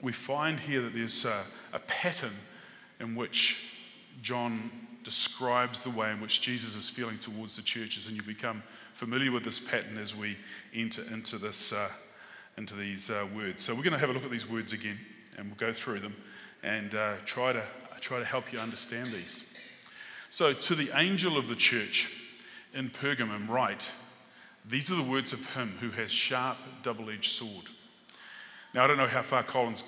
we 0.00 0.12
find 0.12 0.58
here 0.58 0.82
that 0.82 0.94
there's 0.94 1.24
a, 1.24 1.44
a 1.72 1.78
pattern 1.80 2.34
in 2.98 3.14
which 3.14 3.68
John 4.22 4.70
describes 5.04 5.82
the 5.82 5.90
way 5.90 6.10
in 6.10 6.20
which 6.20 6.40
Jesus 6.40 6.76
is 6.76 6.88
feeling 6.88 7.18
towards 7.18 7.56
the 7.56 7.62
churches, 7.62 8.08
and 8.08 8.16
you 8.16 8.22
become 8.22 8.62
familiar 9.02 9.32
with 9.32 9.42
this 9.42 9.58
pattern 9.58 9.98
as 9.98 10.14
we 10.14 10.36
enter 10.72 11.02
into 11.12 11.36
this, 11.36 11.72
uh, 11.72 11.88
into 12.56 12.76
these 12.76 13.10
uh, 13.10 13.26
words. 13.34 13.60
So 13.60 13.74
we're 13.74 13.82
going 13.82 13.94
to 13.94 13.98
have 13.98 14.10
a 14.10 14.12
look 14.12 14.22
at 14.22 14.30
these 14.30 14.48
words 14.48 14.72
again, 14.72 14.96
and 15.36 15.48
we'll 15.48 15.56
go 15.56 15.72
through 15.72 15.98
them 15.98 16.14
and 16.62 16.94
uh, 16.94 17.14
try 17.24 17.52
to 17.52 17.64
try 17.98 18.20
to 18.20 18.24
help 18.24 18.52
you 18.52 18.60
understand 18.60 19.10
these. 19.10 19.42
So, 20.30 20.52
to 20.52 20.76
the 20.76 20.96
angel 20.96 21.36
of 21.36 21.48
the 21.48 21.56
church 21.56 22.12
in 22.74 22.90
Pergamum, 22.90 23.48
write: 23.48 23.90
These 24.68 24.92
are 24.92 24.94
the 24.94 25.02
words 25.02 25.32
of 25.32 25.52
him 25.52 25.74
who 25.80 25.90
has 25.90 26.12
sharp, 26.12 26.58
double-edged 26.84 27.32
sword. 27.32 27.64
Now, 28.72 28.84
I 28.84 28.86
don't 28.86 28.98
know 28.98 29.08
how 29.08 29.22
far 29.22 29.42
Colin's 29.42 29.82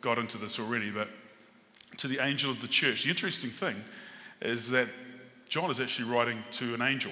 got 0.00 0.16
into 0.16 0.38
this 0.38 0.60
already, 0.60 0.92
but 0.92 1.08
to 1.96 2.06
the 2.06 2.24
angel 2.24 2.52
of 2.52 2.60
the 2.60 2.68
church. 2.68 3.02
The 3.02 3.10
interesting 3.10 3.50
thing 3.50 3.82
is 4.40 4.70
that 4.70 4.86
John 5.48 5.72
is 5.72 5.80
actually 5.80 6.08
writing 6.08 6.44
to 6.52 6.72
an 6.74 6.82
angel. 6.82 7.10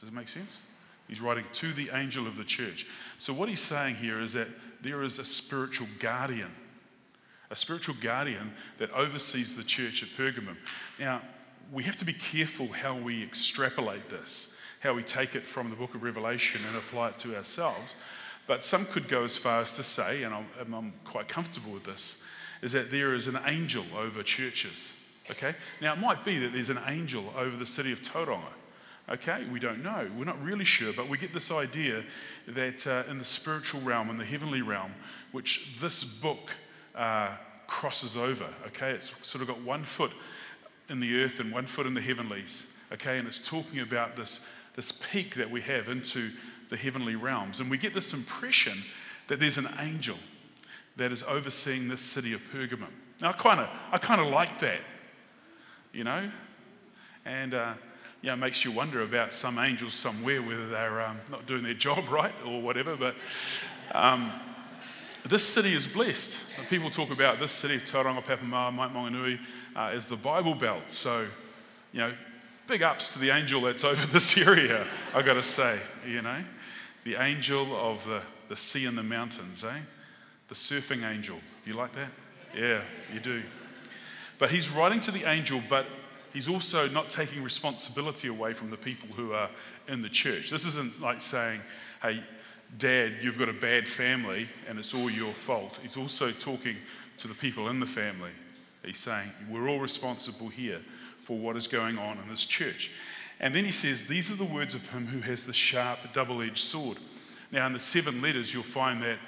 Does 0.00 0.08
it 0.08 0.14
make 0.14 0.28
sense? 0.28 0.60
He's 1.08 1.20
writing 1.20 1.44
to 1.54 1.72
the 1.72 1.90
angel 1.94 2.26
of 2.26 2.36
the 2.36 2.44
church. 2.44 2.86
So, 3.18 3.32
what 3.32 3.48
he's 3.48 3.60
saying 3.60 3.96
here 3.96 4.20
is 4.20 4.32
that 4.32 4.48
there 4.82 5.02
is 5.02 5.18
a 5.18 5.24
spiritual 5.24 5.86
guardian, 5.98 6.50
a 7.50 7.56
spiritual 7.56 7.94
guardian 8.00 8.52
that 8.78 8.90
oversees 8.92 9.54
the 9.54 9.62
church 9.62 10.02
at 10.02 10.08
Pergamum. 10.10 10.56
Now, 10.98 11.22
we 11.72 11.84
have 11.84 11.96
to 11.98 12.04
be 12.04 12.12
careful 12.12 12.68
how 12.68 12.96
we 12.96 13.22
extrapolate 13.22 14.08
this, 14.08 14.54
how 14.80 14.94
we 14.94 15.02
take 15.02 15.34
it 15.34 15.46
from 15.46 15.70
the 15.70 15.76
book 15.76 15.94
of 15.94 16.02
Revelation 16.02 16.60
and 16.66 16.76
apply 16.76 17.10
it 17.10 17.18
to 17.20 17.36
ourselves. 17.36 17.94
But 18.46 18.64
some 18.64 18.84
could 18.86 19.08
go 19.08 19.24
as 19.24 19.36
far 19.36 19.60
as 19.60 19.72
to 19.76 19.82
say, 19.82 20.22
and 20.22 20.34
I'm, 20.34 20.74
I'm 20.74 20.92
quite 21.04 21.28
comfortable 21.28 21.72
with 21.72 21.84
this, 21.84 22.22
is 22.62 22.72
that 22.72 22.90
there 22.90 23.14
is 23.14 23.26
an 23.26 23.38
angel 23.44 23.84
over 23.96 24.22
churches. 24.22 24.92
Okay? 25.30 25.54
Now, 25.80 25.94
it 25.94 25.98
might 25.98 26.24
be 26.24 26.38
that 26.38 26.52
there's 26.52 26.70
an 26.70 26.80
angel 26.86 27.32
over 27.36 27.56
the 27.56 27.66
city 27.66 27.92
of 27.92 28.02
Tauranga. 28.02 28.52
Okay? 29.08 29.44
We 29.52 29.60
don't 29.60 29.82
know. 29.82 30.08
We're 30.16 30.24
not 30.24 30.42
really 30.42 30.64
sure, 30.64 30.92
but 30.92 31.08
we 31.08 31.18
get 31.18 31.32
this 31.32 31.50
idea 31.50 32.02
that 32.48 32.86
uh, 32.86 33.04
in 33.08 33.18
the 33.18 33.24
spiritual 33.24 33.80
realm, 33.82 34.10
in 34.10 34.16
the 34.16 34.24
heavenly 34.24 34.62
realm, 34.62 34.92
which 35.32 35.76
this 35.80 36.02
book 36.02 36.50
uh, 36.94 37.30
crosses 37.66 38.16
over, 38.16 38.46
okay? 38.66 38.90
It's 38.90 39.26
sort 39.26 39.42
of 39.42 39.48
got 39.48 39.60
one 39.62 39.84
foot 39.84 40.12
in 40.88 41.00
the 41.00 41.22
earth 41.22 41.40
and 41.40 41.52
one 41.52 41.66
foot 41.66 41.86
in 41.86 41.94
the 41.94 42.00
heavenlies, 42.00 42.66
okay? 42.92 43.18
And 43.18 43.28
it's 43.28 43.46
talking 43.46 43.80
about 43.80 44.16
this, 44.16 44.46
this 44.74 44.92
peek 44.92 45.34
that 45.36 45.50
we 45.50 45.60
have 45.62 45.88
into 45.88 46.30
the 46.68 46.76
heavenly 46.76 47.14
realms. 47.14 47.60
And 47.60 47.70
we 47.70 47.78
get 47.78 47.94
this 47.94 48.12
impression 48.12 48.82
that 49.28 49.40
there's 49.40 49.58
an 49.58 49.68
angel 49.80 50.16
that 50.96 51.12
is 51.12 51.22
overseeing 51.24 51.88
this 51.88 52.00
city 52.00 52.32
of 52.32 52.40
Pergamum. 52.52 52.88
Now, 53.20 53.30
I 53.30 53.32
kind 53.32 53.60
of 53.60 53.68
I 53.92 53.98
kind 53.98 54.20
of 54.20 54.28
like 54.28 54.58
that, 54.60 54.80
you 55.92 56.04
know? 56.04 56.30
And, 57.24 57.54
uh, 57.54 57.74
yeah, 58.26 58.32
it 58.32 58.38
makes 58.38 58.64
you 58.64 58.72
wonder 58.72 59.02
about 59.02 59.32
some 59.32 59.56
angels 59.56 59.94
somewhere, 59.94 60.42
whether 60.42 60.68
they're 60.68 61.00
um, 61.00 61.20
not 61.30 61.46
doing 61.46 61.62
their 61.62 61.74
job 61.74 62.08
right 62.10 62.34
or 62.44 62.60
whatever. 62.60 62.96
But 62.96 63.14
um, 63.92 64.32
this 65.22 65.44
city 65.44 65.72
is 65.72 65.86
blessed. 65.86 66.36
People 66.68 66.90
talk 66.90 67.12
about 67.12 67.38
this 67.38 67.52
city, 67.52 67.78
Tauranga, 67.78 68.24
Papamoa, 68.24 68.74
Mount 68.74 68.92
Maunganui, 68.92 69.38
uh, 69.76 69.92
as 69.92 70.08
the 70.08 70.16
Bible 70.16 70.56
Belt. 70.56 70.82
So, 70.88 71.28
you 71.92 72.00
know, 72.00 72.12
big 72.66 72.82
ups 72.82 73.12
to 73.12 73.20
the 73.20 73.30
angel 73.30 73.60
that's 73.60 73.84
over 73.84 74.04
this 74.08 74.36
area, 74.36 74.84
I've 75.14 75.24
got 75.24 75.34
to 75.34 75.42
say, 75.44 75.78
you 76.04 76.20
know. 76.20 76.42
The 77.04 77.22
angel 77.22 77.76
of 77.76 78.04
the, 78.06 78.22
the 78.48 78.56
sea 78.56 78.86
and 78.86 78.98
the 78.98 79.04
mountains, 79.04 79.62
eh? 79.62 79.78
The 80.48 80.56
surfing 80.56 81.08
angel. 81.08 81.38
Do 81.64 81.70
you 81.70 81.76
like 81.76 81.92
that? 81.94 82.10
Yeah, 82.56 82.80
you 83.14 83.20
do. 83.20 83.44
But 84.38 84.50
he's 84.50 84.68
writing 84.68 84.98
to 85.02 85.12
the 85.12 85.30
angel, 85.30 85.62
but 85.68 85.86
he's 86.36 86.50
also 86.50 86.86
not 86.90 87.08
taking 87.08 87.42
responsibility 87.42 88.28
away 88.28 88.52
from 88.52 88.68
the 88.68 88.76
people 88.76 89.08
who 89.16 89.32
are 89.32 89.48
in 89.88 90.02
the 90.02 90.08
church. 90.10 90.50
This 90.50 90.66
isn't 90.66 91.00
like 91.00 91.22
saying, 91.22 91.62
hey, 92.02 92.22
dad, 92.76 93.14
you've 93.22 93.38
got 93.38 93.48
a 93.48 93.54
bad 93.54 93.88
family 93.88 94.46
and 94.68 94.78
it's 94.78 94.92
all 94.92 95.08
your 95.08 95.32
fault. 95.32 95.78
He's 95.80 95.96
also 95.96 96.30
talking 96.32 96.76
to 97.16 97.26
the 97.26 97.32
people 97.32 97.70
in 97.70 97.80
the 97.80 97.86
family. 97.86 98.32
He's 98.84 98.98
saying, 98.98 99.30
we're 99.50 99.66
all 99.70 99.80
responsible 99.80 100.50
here 100.50 100.82
for 101.20 101.38
what 101.38 101.56
is 101.56 101.66
going 101.66 101.96
on 101.96 102.18
in 102.18 102.28
this 102.28 102.44
church. 102.44 102.90
And 103.40 103.54
then 103.54 103.64
he 103.64 103.72
says, 103.72 104.06
These 104.06 104.30
are 104.30 104.36
the 104.36 104.44
words 104.44 104.74
of 104.74 104.86
him 104.90 105.06
who 105.06 105.20
has 105.20 105.44
the 105.44 105.54
sharp, 105.54 106.00
double 106.12 106.42
edged 106.42 106.58
sword. 106.58 106.98
Now, 107.50 107.66
in 107.66 107.72
the 107.72 107.78
seven 107.78 108.20
letters, 108.20 108.52
you'll 108.52 108.62
find 108.62 109.02
that 109.02 109.18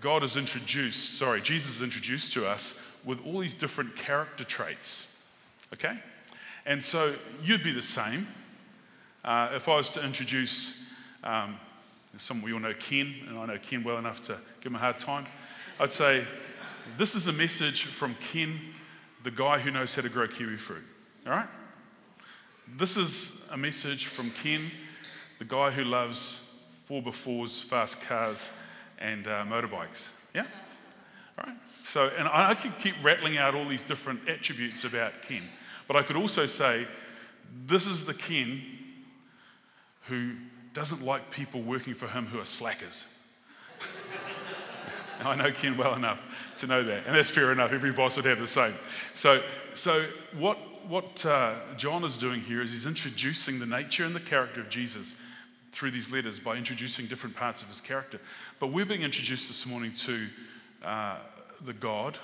God 0.00 0.24
is 0.24 0.36
introduced, 0.36 1.16
sorry, 1.16 1.40
Jesus 1.40 1.76
is 1.76 1.82
introduced 1.82 2.32
to 2.32 2.44
us 2.44 2.76
with 3.04 3.24
all 3.24 3.38
these 3.38 3.54
different 3.54 3.94
character 3.94 4.42
traits. 4.42 5.16
Okay? 5.72 5.96
And 6.66 6.82
so 6.82 7.14
you'd 7.42 7.62
be 7.62 7.72
the 7.72 7.80
same. 7.80 8.26
Uh, 9.24 9.50
if 9.54 9.68
I 9.68 9.76
was 9.76 9.88
to 9.90 10.04
introduce, 10.04 10.88
um, 11.22 11.56
some 12.18 12.42
you 12.46 12.54
all 12.54 12.60
know 12.60 12.74
Ken, 12.74 13.14
and 13.28 13.38
I 13.38 13.46
know 13.46 13.58
Ken 13.58 13.84
well 13.84 13.98
enough 13.98 14.24
to 14.26 14.36
give 14.60 14.72
him 14.72 14.76
a 14.76 14.78
hard 14.78 14.98
time, 14.98 15.24
I'd 15.78 15.92
say, 15.92 16.24
This 16.98 17.14
is 17.14 17.28
a 17.28 17.32
message 17.32 17.84
from 17.84 18.16
Ken, 18.32 18.58
the 19.22 19.30
guy 19.30 19.58
who 19.58 19.70
knows 19.70 19.94
how 19.94 20.02
to 20.02 20.08
grow 20.08 20.26
kiwi 20.26 20.56
fruit. 20.56 20.84
All 21.26 21.32
right? 21.32 21.48
This 22.76 22.96
is 22.96 23.48
a 23.52 23.56
message 23.56 24.06
from 24.06 24.30
Ken, 24.30 24.70
the 25.38 25.44
guy 25.44 25.70
who 25.70 25.84
loves 25.84 26.62
4x4s, 26.90 27.62
fast 27.62 28.00
cars, 28.02 28.50
and 28.98 29.26
uh, 29.26 29.44
motorbikes. 29.44 30.08
Yeah? 30.34 30.46
All 31.38 31.46
right? 31.46 31.56
So, 31.84 32.10
and 32.18 32.26
I 32.26 32.54
could 32.54 32.76
keep 32.78 32.94
rattling 33.04 33.38
out 33.38 33.54
all 33.54 33.66
these 33.66 33.84
different 33.84 34.28
attributes 34.28 34.84
about 34.84 35.22
Ken, 35.22 35.42
but 35.86 35.96
I 35.96 36.02
could 36.02 36.16
also 36.16 36.46
say, 36.46 36.86
this 37.66 37.86
is 37.86 38.04
the 38.04 38.14
Ken 38.14 38.62
who 40.08 40.32
doesn't 40.72 41.02
like 41.02 41.30
people 41.30 41.62
working 41.62 41.94
for 41.94 42.06
him 42.06 42.26
who 42.26 42.40
are 42.40 42.44
slackers. 42.44 43.06
I 45.22 45.34
know 45.36 45.50
Ken 45.50 45.76
well 45.76 45.94
enough 45.94 46.54
to 46.58 46.66
know 46.66 46.82
that, 46.82 47.06
and 47.06 47.16
that's 47.16 47.30
fair 47.30 47.52
enough. 47.52 47.72
Every 47.72 47.92
boss 47.92 48.16
would 48.16 48.26
have 48.26 48.38
the 48.38 48.48
same. 48.48 48.74
So, 49.14 49.42
so 49.74 50.04
what, 50.38 50.58
what 50.88 51.24
uh, 51.24 51.54
John 51.76 52.04
is 52.04 52.18
doing 52.18 52.40
here 52.40 52.62
is 52.62 52.72
he's 52.72 52.86
introducing 52.86 53.58
the 53.58 53.66
nature 53.66 54.04
and 54.04 54.14
the 54.14 54.20
character 54.20 54.60
of 54.60 54.68
Jesus 54.68 55.14
through 55.72 55.90
these 55.90 56.10
letters 56.10 56.38
by 56.38 56.56
introducing 56.56 57.06
different 57.06 57.36
parts 57.36 57.62
of 57.62 57.68
his 57.68 57.80
character. 57.80 58.18
But 58.60 58.68
we're 58.68 58.86
being 58.86 59.02
introduced 59.02 59.48
this 59.48 59.66
morning 59.66 59.92
to 59.92 60.26
uh, 60.84 61.16
the 61.64 61.74
God, 61.74 62.18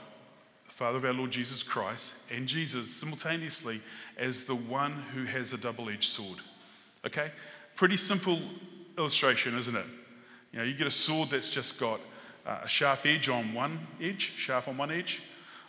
Father 0.83 0.99
of 0.99 1.05
our 1.05 1.12
Lord 1.12 1.31
Jesus 1.31 1.62
Christ, 1.62 2.12
and 2.29 2.45
Jesus 2.45 2.93
simultaneously 2.93 3.81
as 4.19 4.43
the 4.43 4.57
one 4.57 4.91
who 5.15 5.23
has 5.23 5.53
a 5.53 5.57
double 5.57 5.89
edged 5.89 6.11
sword. 6.11 6.39
Okay? 7.07 7.31
Pretty 7.77 7.97
simple 7.97 8.41
illustration, 8.99 9.57
isn't 9.57 9.77
it? 9.77 9.87
You 10.53 10.59
know, 10.59 10.65
you 10.65 10.75
get 10.75 10.89
a 10.89 10.91
sword 10.91 11.31
that's 11.31 11.51
just 11.51 11.79
got 11.79 12.01
uh, 12.45 12.62
a 12.65 12.69
sharp 12.69 13.07
edge 13.07 13.29
on 13.29 13.55
one 13.55 13.79
edge, 14.01 14.33
sharp 14.37 14.67
on 14.67 14.77
one 14.77 14.91
edge. 14.91 15.23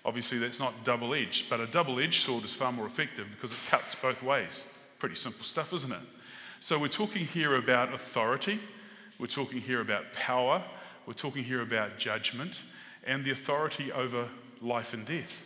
Obviously, 0.04 0.40
that's 0.40 0.60
not 0.60 0.84
double 0.84 1.14
edged, 1.14 1.48
but 1.48 1.60
a 1.60 1.68
double 1.68 2.00
edged 2.00 2.24
sword 2.24 2.44
is 2.44 2.56
far 2.56 2.72
more 2.72 2.88
effective 2.88 3.28
because 3.36 3.52
it 3.52 3.60
cuts 3.70 3.94
both 3.94 4.24
ways. 4.24 4.66
Pretty 4.98 5.14
simple 5.14 5.44
stuff, 5.44 5.74
isn't 5.74 5.92
it? 5.92 6.00
So, 6.60 6.80
we're 6.80 6.88
talking 6.88 7.28
here 7.28 7.58
about 7.58 7.94
authority, 7.94 8.60
we're 9.20 9.28
talking 9.28 9.62
here 9.62 9.82
about 9.82 10.12
power, 10.14 10.64
we're 11.06 11.14
talking 11.14 11.44
here 11.44 11.62
about 11.62 12.00
judgment, 12.00 12.64
and 13.06 13.24
the 13.24 13.30
authority 13.30 13.92
over 13.92 14.28
life 14.64 14.94
and 14.94 15.06
death. 15.06 15.46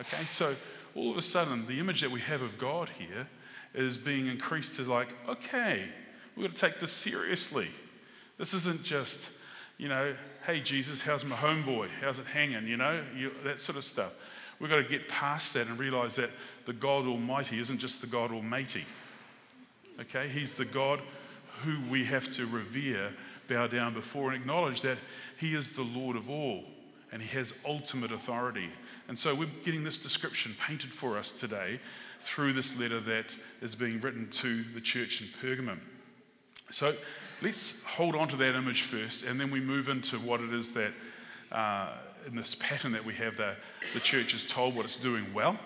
Okay, 0.00 0.24
so 0.24 0.54
all 0.94 1.10
of 1.10 1.16
a 1.16 1.22
sudden, 1.22 1.66
the 1.66 1.80
image 1.80 2.02
that 2.02 2.10
we 2.10 2.20
have 2.20 2.42
of 2.42 2.58
God 2.58 2.88
here 2.98 3.26
is 3.74 3.96
being 3.96 4.26
increased 4.26 4.76
to 4.76 4.82
like, 4.82 5.08
okay, 5.28 5.84
we've 6.36 6.46
got 6.46 6.54
to 6.54 6.60
take 6.60 6.80
this 6.80 6.92
seriously. 6.92 7.68
This 8.38 8.54
isn't 8.54 8.82
just, 8.84 9.20
you 9.76 9.88
know, 9.88 10.14
hey, 10.46 10.60
Jesus, 10.60 11.00
how's 11.00 11.24
my 11.24 11.36
homeboy? 11.36 11.88
How's 12.00 12.18
it 12.18 12.26
hanging? 12.26 12.66
You 12.66 12.76
know, 12.76 13.02
you, 13.16 13.32
that 13.44 13.60
sort 13.60 13.76
of 13.76 13.84
stuff. 13.84 14.12
We've 14.60 14.70
got 14.70 14.76
to 14.76 14.84
get 14.84 15.08
past 15.08 15.54
that 15.54 15.66
and 15.66 15.78
realize 15.78 16.16
that 16.16 16.30
the 16.66 16.72
God 16.72 17.06
Almighty 17.06 17.58
isn't 17.60 17.78
just 17.78 18.00
the 18.00 18.06
God 18.06 18.32
Almighty. 18.32 18.84
Okay, 20.00 20.28
He's 20.28 20.54
the 20.54 20.64
God 20.64 21.00
who 21.62 21.80
we 21.90 22.04
have 22.04 22.32
to 22.36 22.46
revere 22.46 23.12
bow 23.48 23.66
down 23.66 23.94
before 23.94 24.30
and 24.30 24.40
acknowledge 24.40 24.82
that 24.82 24.98
He 25.38 25.54
is 25.54 25.72
the 25.72 25.82
Lord 25.82 26.16
of 26.16 26.30
all 26.30 26.64
and 27.12 27.22
He 27.22 27.36
has 27.36 27.54
ultimate 27.66 28.12
authority. 28.12 28.68
And 29.08 29.18
so 29.18 29.34
we're 29.34 29.48
getting 29.64 29.84
this 29.84 29.98
description 29.98 30.54
painted 30.60 30.92
for 30.92 31.16
us 31.16 31.32
today 31.32 31.80
through 32.20 32.52
this 32.52 32.78
letter 32.78 33.00
that 33.00 33.36
is 33.62 33.74
being 33.74 34.00
written 34.00 34.28
to 34.30 34.62
the 34.62 34.80
church 34.80 35.20
in 35.20 35.28
Pergamum. 35.28 35.78
So 36.70 36.94
let's 37.40 37.82
hold 37.84 38.14
on 38.14 38.28
to 38.28 38.36
that 38.36 38.54
image 38.54 38.82
first, 38.82 39.24
and 39.24 39.40
then 39.40 39.50
we 39.50 39.60
move 39.60 39.88
into 39.88 40.16
what 40.18 40.40
it 40.40 40.52
is 40.52 40.72
that, 40.72 40.92
uh, 41.50 41.92
in 42.26 42.36
this 42.36 42.54
pattern 42.56 42.92
that 42.92 43.04
we 43.04 43.14
have, 43.14 43.36
the, 43.36 43.54
the 43.94 44.00
church 44.00 44.34
is 44.34 44.46
told 44.46 44.74
what 44.74 44.84
it's 44.84 44.98
doing 44.98 45.32
well, 45.32 45.58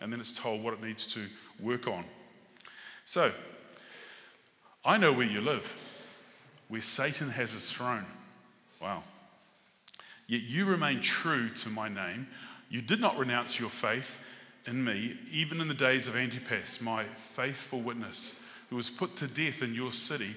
and 0.00 0.12
then 0.12 0.20
it's 0.20 0.32
told 0.32 0.62
what 0.62 0.72
it 0.72 0.82
needs 0.82 1.06
to 1.08 1.26
work 1.60 1.86
on. 1.86 2.04
So, 3.04 3.32
I 4.84 4.96
know 4.96 5.12
where 5.12 5.26
you 5.26 5.40
live 5.40 5.76
where 6.68 6.82
Satan 6.82 7.30
has 7.30 7.52
his 7.52 7.70
throne. 7.70 8.04
Wow. 8.80 9.02
Yet 10.28 10.42
you 10.42 10.66
remain 10.66 11.00
true 11.00 11.48
to 11.48 11.70
my 11.70 11.88
name. 11.88 12.28
You 12.68 12.82
did 12.82 13.00
not 13.00 13.18
renounce 13.18 13.58
your 13.58 13.70
faith 13.70 14.22
in 14.66 14.84
me, 14.84 15.16
even 15.32 15.60
in 15.60 15.68
the 15.68 15.74
days 15.74 16.06
of 16.06 16.14
Antipas, 16.14 16.82
my 16.82 17.04
faithful 17.04 17.80
witness, 17.80 18.40
who 18.68 18.76
was 18.76 18.90
put 18.90 19.16
to 19.16 19.26
death 19.26 19.62
in 19.62 19.74
your 19.74 19.90
city 19.90 20.34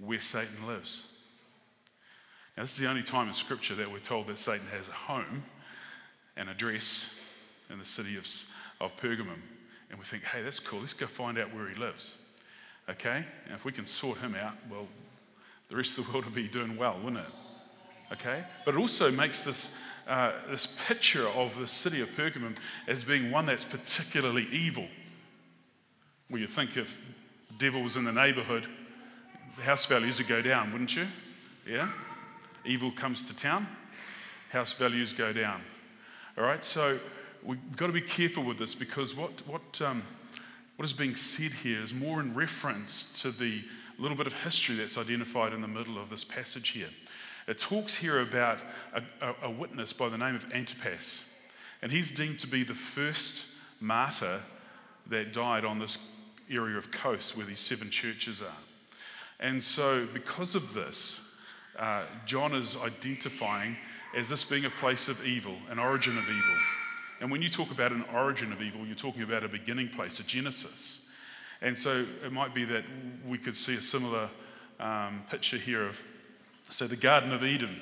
where 0.00 0.20
Satan 0.20 0.66
lives. 0.66 1.10
Now, 2.56 2.62
this 2.62 2.72
is 2.72 2.78
the 2.78 2.88
only 2.88 3.02
time 3.02 3.26
in 3.26 3.34
Scripture 3.34 3.74
that 3.74 3.90
we're 3.90 3.98
told 3.98 4.28
that 4.28 4.38
Satan 4.38 4.66
has 4.68 4.86
a 4.88 4.92
home, 4.92 5.42
an 6.36 6.48
address 6.48 7.20
in 7.70 7.80
the 7.80 7.84
city 7.84 8.16
of, 8.16 8.28
of 8.80 8.96
Pergamum. 8.96 9.40
And 9.90 9.98
we 9.98 10.04
think, 10.04 10.22
hey, 10.22 10.42
that's 10.42 10.60
cool. 10.60 10.78
Let's 10.78 10.92
go 10.92 11.06
find 11.06 11.38
out 11.38 11.52
where 11.52 11.68
he 11.68 11.74
lives. 11.74 12.16
Okay? 12.88 13.24
And 13.46 13.54
if 13.54 13.64
we 13.64 13.72
can 13.72 13.88
sort 13.88 14.18
him 14.18 14.36
out, 14.36 14.54
well, 14.70 14.86
the 15.68 15.76
rest 15.76 15.98
of 15.98 16.06
the 16.06 16.12
world 16.12 16.26
would 16.26 16.34
be 16.34 16.46
doing 16.46 16.76
well, 16.76 16.96
wouldn't 17.02 17.26
it? 17.26 17.32
Okay? 18.12 18.44
But 18.64 18.74
it 18.74 18.78
also 18.78 19.10
makes 19.10 19.44
this 19.44 19.76
uh, 20.06 20.32
this 20.50 20.66
picture 20.86 21.26
of 21.28 21.58
the 21.58 21.66
city 21.66 22.00
of 22.00 22.10
Pergamum 22.10 22.56
as 22.86 23.04
being 23.04 23.30
one 23.30 23.46
that's 23.46 23.64
particularly 23.64 24.46
evil. 24.52 24.86
Well, 26.30 26.40
you 26.40 26.46
think 26.46 26.76
if 26.76 27.00
the 27.48 27.54
devil 27.54 27.82
was 27.82 27.96
in 27.96 28.04
the 28.04 28.12
neighborhood, 28.12 28.66
the 29.56 29.62
house 29.62 29.86
values 29.86 30.18
would 30.18 30.28
go 30.28 30.42
down, 30.42 30.72
wouldn't 30.72 30.94
you? 30.94 31.06
Yeah? 31.66 31.88
Evil 32.64 32.90
comes 32.90 33.22
to 33.22 33.36
town, 33.36 33.66
house 34.50 34.74
values 34.74 35.12
go 35.12 35.32
down. 35.32 35.60
All 36.36 36.44
right, 36.44 36.64
so 36.64 36.98
we've 37.42 37.76
got 37.76 37.86
to 37.86 37.92
be 37.92 38.00
careful 38.00 38.42
with 38.42 38.58
this 38.58 38.74
because 38.74 39.14
what, 39.14 39.46
what, 39.46 39.80
um, 39.80 40.02
what 40.76 40.84
is 40.84 40.92
being 40.92 41.16
said 41.16 41.52
here 41.52 41.80
is 41.80 41.94
more 41.94 42.20
in 42.20 42.34
reference 42.34 43.20
to 43.22 43.30
the 43.30 43.62
little 43.98 44.16
bit 44.16 44.26
of 44.26 44.34
history 44.42 44.74
that's 44.74 44.98
identified 44.98 45.52
in 45.52 45.60
the 45.60 45.68
middle 45.68 45.98
of 45.98 46.10
this 46.10 46.24
passage 46.24 46.70
here. 46.70 46.88
It 47.46 47.58
talks 47.58 47.94
here 47.94 48.20
about 48.20 48.58
a, 48.92 49.02
a, 49.20 49.34
a 49.44 49.50
witness 49.50 49.92
by 49.92 50.08
the 50.08 50.18
name 50.18 50.34
of 50.34 50.52
Antipas, 50.52 51.30
and 51.82 51.92
he's 51.92 52.10
deemed 52.10 52.38
to 52.40 52.46
be 52.46 52.64
the 52.64 52.74
first 52.74 53.46
martyr 53.80 54.40
that 55.08 55.32
died 55.32 55.64
on 55.64 55.78
this 55.78 55.98
area 56.50 56.76
of 56.76 56.90
coast 56.90 57.36
where 57.36 57.46
these 57.46 57.60
seven 57.60 57.90
churches 57.90 58.42
are. 58.42 58.62
And 59.40 59.62
so, 59.62 60.06
because 60.12 60.54
of 60.54 60.72
this, 60.72 61.20
uh, 61.78 62.04
John 62.24 62.54
is 62.54 62.76
identifying 62.76 63.76
as 64.16 64.28
this 64.28 64.44
being 64.44 64.64
a 64.64 64.70
place 64.70 65.08
of 65.08 65.26
evil, 65.26 65.56
an 65.70 65.78
origin 65.78 66.16
of 66.16 66.24
evil. 66.24 66.58
And 67.20 67.30
when 67.30 67.42
you 67.42 67.48
talk 67.48 67.70
about 67.70 67.92
an 67.92 68.04
origin 68.12 68.52
of 68.52 68.62
evil, 68.62 68.86
you're 68.86 68.94
talking 68.94 69.22
about 69.22 69.44
a 69.44 69.48
beginning 69.48 69.88
place, 69.88 70.20
a 70.20 70.24
genesis. 70.24 71.04
And 71.62 71.78
so 71.78 72.04
it 72.24 72.32
might 72.32 72.54
be 72.54 72.64
that 72.64 72.84
we 73.26 73.38
could 73.38 73.56
see 73.56 73.76
a 73.76 73.80
similar 73.80 74.28
um, 74.78 75.22
picture 75.30 75.56
here 75.56 75.86
of, 75.86 76.02
so 76.68 76.86
the 76.86 76.96
Garden 76.96 77.32
of 77.32 77.44
Eden 77.44 77.80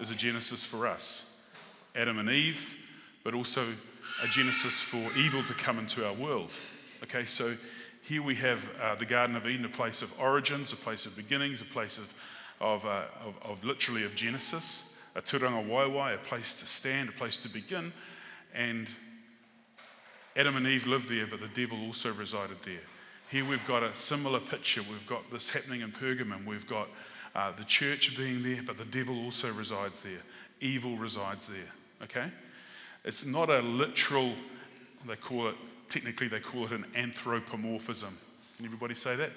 is 0.00 0.10
a 0.10 0.14
genesis 0.14 0.64
for 0.64 0.86
us, 0.86 1.30
Adam 1.94 2.18
and 2.18 2.28
Eve, 2.28 2.76
but 3.22 3.34
also 3.34 3.64
a 4.22 4.26
genesis 4.28 4.80
for 4.80 5.10
evil 5.16 5.42
to 5.44 5.54
come 5.54 5.78
into 5.78 6.06
our 6.06 6.14
world. 6.14 6.50
Okay, 7.02 7.24
so 7.24 7.54
here 8.02 8.22
we 8.22 8.34
have 8.34 8.68
uh, 8.80 8.94
the 8.94 9.06
Garden 9.06 9.36
of 9.36 9.46
Eden, 9.46 9.64
a 9.64 9.68
place 9.68 10.02
of 10.02 10.12
origins, 10.20 10.72
a 10.72 10.76
place 10.76 11.06
of 11.06 11.16
beginnings, 11.16 11.60
a 11.60 11.64
place 11.64 11.98
of, 11.98 12.12
of, 12.60 12.84
uh, 12.84 13.04
of, 13.24 13.34
of 13.42 13.64
literally 13.64 14.04
of 14.04 14.14
Genesis, 14.14 14.94
a 15.14 15.22
turangawaewae, 15.22 16.14
a 16.14 16.18
place 16.18 16.54
to 16.54 16.66
stand, 16.66 17.08
a 17.08 17.12
place 17.12 17.36
to 17.38 17.48
begin. 17.48 17.92
And 18.54 18.88
Adam 20.36 20.56
and 20.56 20.66
Eve 20.66 20.86
lived 20.86 21.08
there, 21.08 21.26
but 21.26 21.40
the 21.40 21.48
devil 21.48 21.78
also 21.86 22.12
resided 22.12 22.62
there. 22.62 22.82
Here 23.30 23.44
we've 23.44 23.66
got 23.66 23.82
a 23.82 23.94
similar 23.94 24.40
picture. 24.40 24.82
We've 24.82 25.06
got 25.06 25.30
this 25.30 25.50
happening 25.50 25.80
in 25.80 25.90
Pergamum. 25.90 26.44
We've 26.44 26.66
got 26.66 26.88
uh, 27.34 27.52
the 27.56 27.64
church 27.64 28.16
being 28.16 28.42
there, 28.42 28.62
but 28.64 28.78
the 28.78 28.84
devil 28.84 29.24
also 29.24 29.52
resides 29.52 30.02
there. 30.02 30.22
Evil 30.60 30.96
resides 30.96 31.48
there. 31.48 31.72
Okay? 32.02 32.30
It's 33.04 33.26
not 33.26 33.50
a 33.50 33.60
literal, 33.60 34.32
they 35.06 35.16
call 35.16 35.48
it, 35.48 35.56
technically, 35.88 36.28
they 36.28 36.40
call 36.40 36.66
it 36.66 36.72
an 36.72 36.86
anthropomorphism. 36.94 38.16
Can 38.56 38.66
everybody 38.66 38.94
say 38.94 39.16
that? 39.16 39.30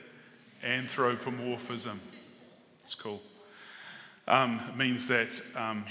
Anthropomorphism. 0.63 1.99
It's 2.83 2.95
cool. 2.95 3.21
Um, 4.27 4.61
it 4.69 4.77
means 4.77 5.07
that 5.07 5.41
um, 5.55 5.85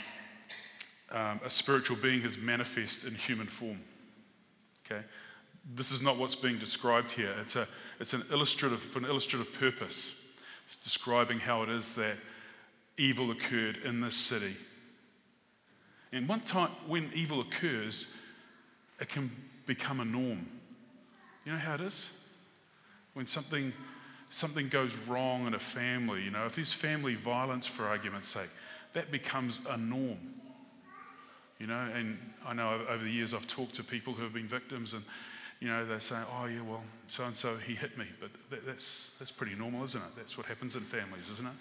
um, 1.10 1.40
a 1.44 1.50
spiritual 1.50 1.96
being 1.96 2.20
has 2.22 2.38
manifest 2.38 3.04
in 3.04 3.14
human 3.14 3.46
form. 3.46 3.80
Okay? 4.84 5.02
This 5.74 5.90
is 5.90 6.02
not 6.02 6.16
what's 6.16 6.36
being 6.36 6.58
described 6.58 7.10
here. 7.10 7.34
It's, 7.40 7.56
a, 7.56 7.66
it's 7.98 8.12
an 8.12 8.22
illustrative, 8.30 8.80
for 8.80 9.00
an 9.00 9.06
illustrative 9.06 9.52
purpose. 9.58 10.15
It's 10.66 10.76
describing 10.76 11.38
how 11.38 11.62
it 11.62 11.68
is 11.68 11.94
that 11.94 12.16
evil 12.96 13.30
occurred 13.30 13.78
in 13.78 14.00
this 14.00 14.16
city. 14.16 14.56
And 16.12 16.28
one 16.28 16.40
time, 16.40 16.70
when 16.86 17.10
evil 17.14 17.40
occurs, 17.40 18.14
it 19.00 19.08
can 19.08 19.30
become 19.66 20.00
a 20.00 20.04
norm. 20.04 20.46
You 21.44 21.52
know 21.52 21.58
how 21.58 21.74
it 21.74 21.80
is? 21.80 22.10
When 23.14 23.26
something, 23.26 23.72
something 24.30 24.68
goes 24.68 24.96
wrong 25.08 25.46
in 25.46 25.54
a 25.54 25.58
family, 25.58 26.22
you 26.22 26.30
know, 26.30 26.46
if 26.46 26.56
there's 26.56 26.72
family 26.72 27.14
violence, 27.14 27.66
for 27.66 27.86
argument's 27.86 28.28
sake, 28.28 28.50
that 28.92 29.10
becomes 29.10 29.60
a 29.68 29.76
norm. 29.76 30.18
You 31.58 31.66
know, 31.66 31.88
and 31.94 32.18
I 32.46 32.52
know 32.54 32.80
over 32.88 33.02
the 33.02 33.10
years 33.10 33.32
I've 33.32 33.46
talked 33.46 33.74
to 33.74 33.84
people 33.84 34.12
who 34.12 34.22
have 34.22 34.34
been 34.34 34.48
victims, 34.48 34.92
and 34.92 35.04
you 35.60 35.68
know 35.68 35.86
they 35.86 35.98
say, 35.98 36.16
"Oh 36.38 36.46
yeah, 36.46 36.60
well, 36.60 36.82
so 37.08 37.24
and 37.24 37.36
so 37.36 37.56
he 37.56 37.74
hit 37.74 37.96
me," 37.96 38.06
but 38.20 38.30
that, 38.50 38.66
that's 38.66 39.14
that's 39.18 39.32
pretty 39.32 39.54
normal, 39.54 39.84
isn't 39.84 40.00
it? 40.00 40.16
That's 40.16 40.36
what 40.36 40.46
happens 40.46 40.76
in 40.76 40.82
families, 40.82 41.28
isn't 41.32 41.46
it? 41.46 41.54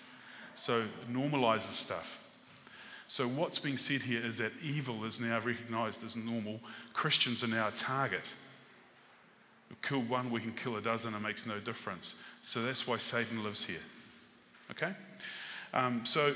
So 0.56 0.82
it 0.82 1.14
normalizes 1.14 1.74
stuff. 1.74 2.20
So 3.08 3.28
what's 3.28 3.60
being 3.60 3.78
said 3.78 4.02
here 4.02 4.24
is 4.24 4.40
that 4.40 4.52
evil 4.64 5.06
is 5.06 5.20
now 5.20 5.40
recognized 5.40 6.04
as 6.04 6.16
normal. 6.16 6.60
Christians 6.94 7.44
are 7.44 7.48
now 7.48 7.68
a 7.68 7.72
target. 7.72 8.24
We 9.70 9.76
kill 9.82 10.02
one, 10.02 10.32
we 10.32 10.42
can 10.42 10.54
kill 10.54 10.78
a 10.78 10.82
dozen, 10.82 11.14
it 11.14 11.20
makes 11.20 11.46
no 11.46 11.60
difference. 11.60 12.16
So 12.42 12.64
that's 12.64 12.88
why 12.88 12.98
Satan 12.98 13.44
lives 13.44 13.66
here. 13.66 13.82
Okay? 14.72 14.94
Um, 15.74 16.06
so 16.06 16.34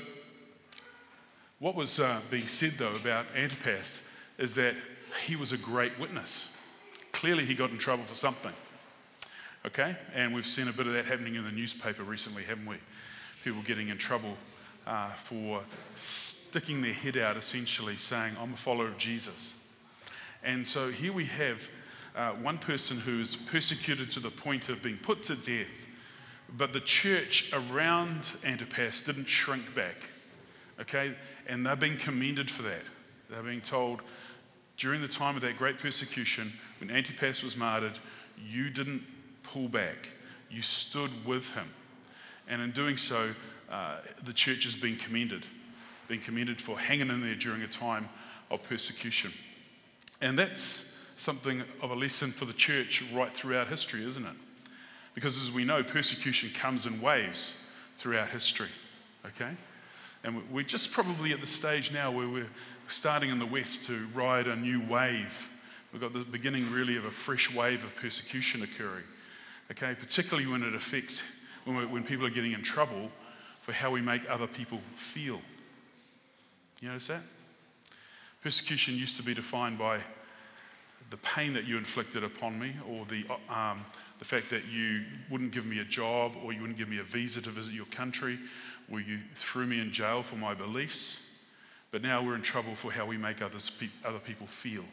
what 1.58 1.74
was 1.74 1.98
uh, 1.98 2.20
being 2.30 2.48
said, 2.48 2.72
though, 2.78 2.94
about 2.94 3.26
Antipas 3.36 4.02
is 4.38 4.54
that 4.54 4.74
he 5.26 5.36
was 5.36 5.52
a 5.52 5.58
great 5.58 5.98
witness. 5.98 6.56
Clearly, 7.20 7.44
he 7.44 7.52
got 7.52 7.68
in 7.68 7.76
trouble 7.76 8.04
for 8.04 8.14
something. 8.14 8.52
Okay? 9.66 9.94
And 10.14 10.32
we've 10.32 10.46
seen 10.46 10.68
a 10.68 10.72
bit 10.72 10.86
of 10.86 10.94
that 10.94 11.04
happening 11.04 11.34
in 11.34 11.44
the 11.44 11.52
newspaper 11.52 12.02
recently, 12.02 12.44
haven't 12.44 12.64
we? 12.64 12.76
People 13.44 13.60
getting 13.60 13.88
in 13.88 13.98
trouble 13.98 14.38
uh, 14.86 15.10
for 15.10 15.60
sticking 15.96 16.80
their 16.80 16.94
head 16.94 17.18
out, 17.18 17.36
essentially 17.36 17.96
saying, 17.96 18.36
I'm 18.40 18.54
a 18.54 18.56
follower 18.56 18.86
of 18.86 18.96
Jesus. 18.96 19.54
And 20.42 20.66
so 20.66 20.88
here 20.88 21.12
we 21.12 21.26
have 21.26 21.68
uh, 22.16 22.30
one 22.30 22.56
person 22.56 22.98
who 22.98 23.20
is 23.20 23.36
persecuted 23.36 24.08
to 24.10 24.20
the 24.20 24.30
point 24.30 24.70
of 24.70 24.82
being 24.82 24.96
put 24.96 25.22
to 25.24 25.34
death, 25.34 25.86
but 26.56 26.72
the 26.72 26.80
church 26.80 27.52
around 27.52 28.30
Antipas 28.44 29.02
didn't 29.02 29.26
shrink 29.26 29.74
back. 29.74 29.96
Okay? 30.80 31.12
And 31.46 31.66
they're 31.66 31.76
being 31.76 31.98
commended 31.98 32.50
for 32.50 32.62
that. 32.62 32.82
They're 33.28 33.42
being 33.42 33.60
told 33.60 34.00
during 34.78 35.02
the 35.02 35.08
time 35.08 35.36
of 35.36 35.42
that 35.42 35.58
great 35.58 35.78
persecution, 35.78 36.54
when 36.80 36.90
Antipas 36.90 37.42
was 37.42 37.56
martyred, 37.56 37.98
you 38.38 38.70
didn't 38.70 39.02
pull 39.42 39.68
back, 39.68 40.08
you 40.50 40.62
stood 40.62 41.10
with 41.26 41.52
him. 41.54 41.68
And 42.48 42.60
in 42.62 42.72
doing 42.72 42.96
so, 42.96 43.30
uh, 43.70 43.98
the 44.24 44.32
church 44.32 44.64
has 44.64 44.74
been 44.74 44.96
commended, 44.96 45.44
been 46.08 46.20
commended 46.20 46.60
for 46.60 46.78
hanging 46.78 47.08
in 47.08 47.20
there 47.20 47.36
during 47.36 47.62
a 47.62 47.68
time 47.68 48.08
of 48.50 48.62
persecution. 48.62 49.32
And 50.20 50.38
that's 50.38 50.98
something 51.16 51.62
of 51.80 51.90
a 51.90 51.94
lesson 51.94 52.32
for 52.32 52.46
the 52.46 52.52
church 52.52 53.04
right 53.12 53.32
throughout 53.32 53.68
history, 53.68 54.04
isn't 54.04 54.24
it? 54.24 54.36
Because 55.14 55.40
as 55.40 55.52
we 55.52 55.64
know, 55.64 55.82
persecution 55.82 56.50
comes 56.50 56.86
in 56.86 57.00
waves 57.00 57.54
throughout 57.94 58.30
history, 58.30 58.68
okay? 59.26 59.50
And 60.24 60.50
we're 60.50 60.64
just 60.64 60.92
probably 60.92 61.32
at 61.32 61.40
the 61.40 61.46
stage 61.46 61.92
now 61.92 62.10
where 62.10 62.28
we're 62.28 62.50
starting 62.88 63.30
in 63.30 63.38
the 63.38 63.46
West 63.46 63.86
to 63.86 64.06
ride 64.14 64.46
a 64.46 64.56
new 64.56 64.80
wave. 64.80 65.48
We've 65.92 66.00
got 66.00 66.12
the 66.12 66.20
beginning 66.20 66.70
really 66.70 66.96
of 66.96 67.04
a 67.04 67.10
fresh 67.10 67.52
wave 67.54 67.82
of 67.82 67.94
persecution 67.96 68.62
occurring. 68.62 69.04
Okay, 69.70 69.94
particularly 69.98 70.46
when 70.46 70.62
it 70.62 70.74
affects, 70.74 71.22
when, 71.64 71.90
when 71.90 72.04
people 72.04 72.26
are 72.26 72.30
getting 72.30 72.52
in 72.52 72.62
trouble 72.62 73.10
for 73.60 73.72
how 73.72 73.90
we 73.90 74.00
make 74.00 74.28
other 74.28 74.46
people 74.46 74.80
feel. 74.94 75.40
You 76.80 76.88
notice 76.88 77.08
that? 77.08 77.22
Persecution 78.42 78.94
used 78.94 79.16
to 79.16 79.22
be 79.22 79.34
defined 79.34 79.78
by 79.78 80.00
the 81.10 81.16
pain 81.18 81.52
that 81.52 81.66
you 81.66 81.76
inflicted 81.76 82.24
upon 82.24 82.58
me 82.58 82.72
or 82.88 83.04
the, 83.06 83.24
um, 83.52 83.84
the 84.18 84.24
fact 84.24 84.48
that 84.50 84.64
you 84.66 85.02
wouldn't 85.28 85.52
give 85.52 85.66
me 85.66 85.80
a 85.80 85.84
job 85.84 86.32
or 86.42 86.52
you 86.52 86.60
wouldn't 86.60 86.78
give 86.78 86.88
me 86.88 86.98
a 86.98 87.02
visa 87.02 87.42
to 87.42 87.50
visit 87.50 87.74
your 87.74 87.86
country 87.86 88.38
or 88.90 89.00
you 89.00 89.18
threw 89.34 89.66
me 89.66 89.80
in 89.80 89.92
jail 89.92 90.22
for 90.22 90.36
my 90.36 90.54
beliefs, 90.54 91.38
but 91.90 92.02
now 92.02 92.22
we're 92.22 92.34
in 92.34 92.42
trouble 92.42 92.74
for 92.74 92.90
how 92.90 93.04
we 93.04 93.16
make 93.16 93.42
others, 93.42 93.70
other 94.04 94.18
people 94.18 94.46
feel. 94.46 94.84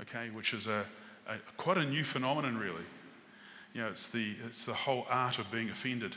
Okay, 0.00 0.30
which 0.30 0.54
is 0.54 0.66
a, 0.66 0.84
a, 1.26 1.36
quite 1.56 1.78
a 1.78 1.84
new 1.84 2.04
phenomenon, 2.04 2.56
really. 2.56 2.84
You 3.74 3.82
know, 3.82 3.88
it's 3.88 4.08
the, 4.08 4.34
it's 4.46 4.64
the 4.64 4.74
whole 4.74 5.06
art 5.10 5.38
of 5.38 5.50
being 5.50 5.70
offended. 5.70 6.14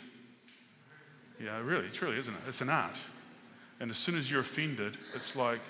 Yeah, 1.44 1.60
really, 1.62 1.89
truly, 1.89 2.17
isn't 2.17 2.34
it? 2.34 2.39
It's 2.48 2.62
an 2.62 2.70
art. 2.70 2.96
And 3.80 3.89
as 3.89 3.98
soon 3.98 4.15
as 4.15 4.30
you're 4.30 4.41
offended, 4.41 4.98
it's 5.15 5.36
like, 5.36 5.62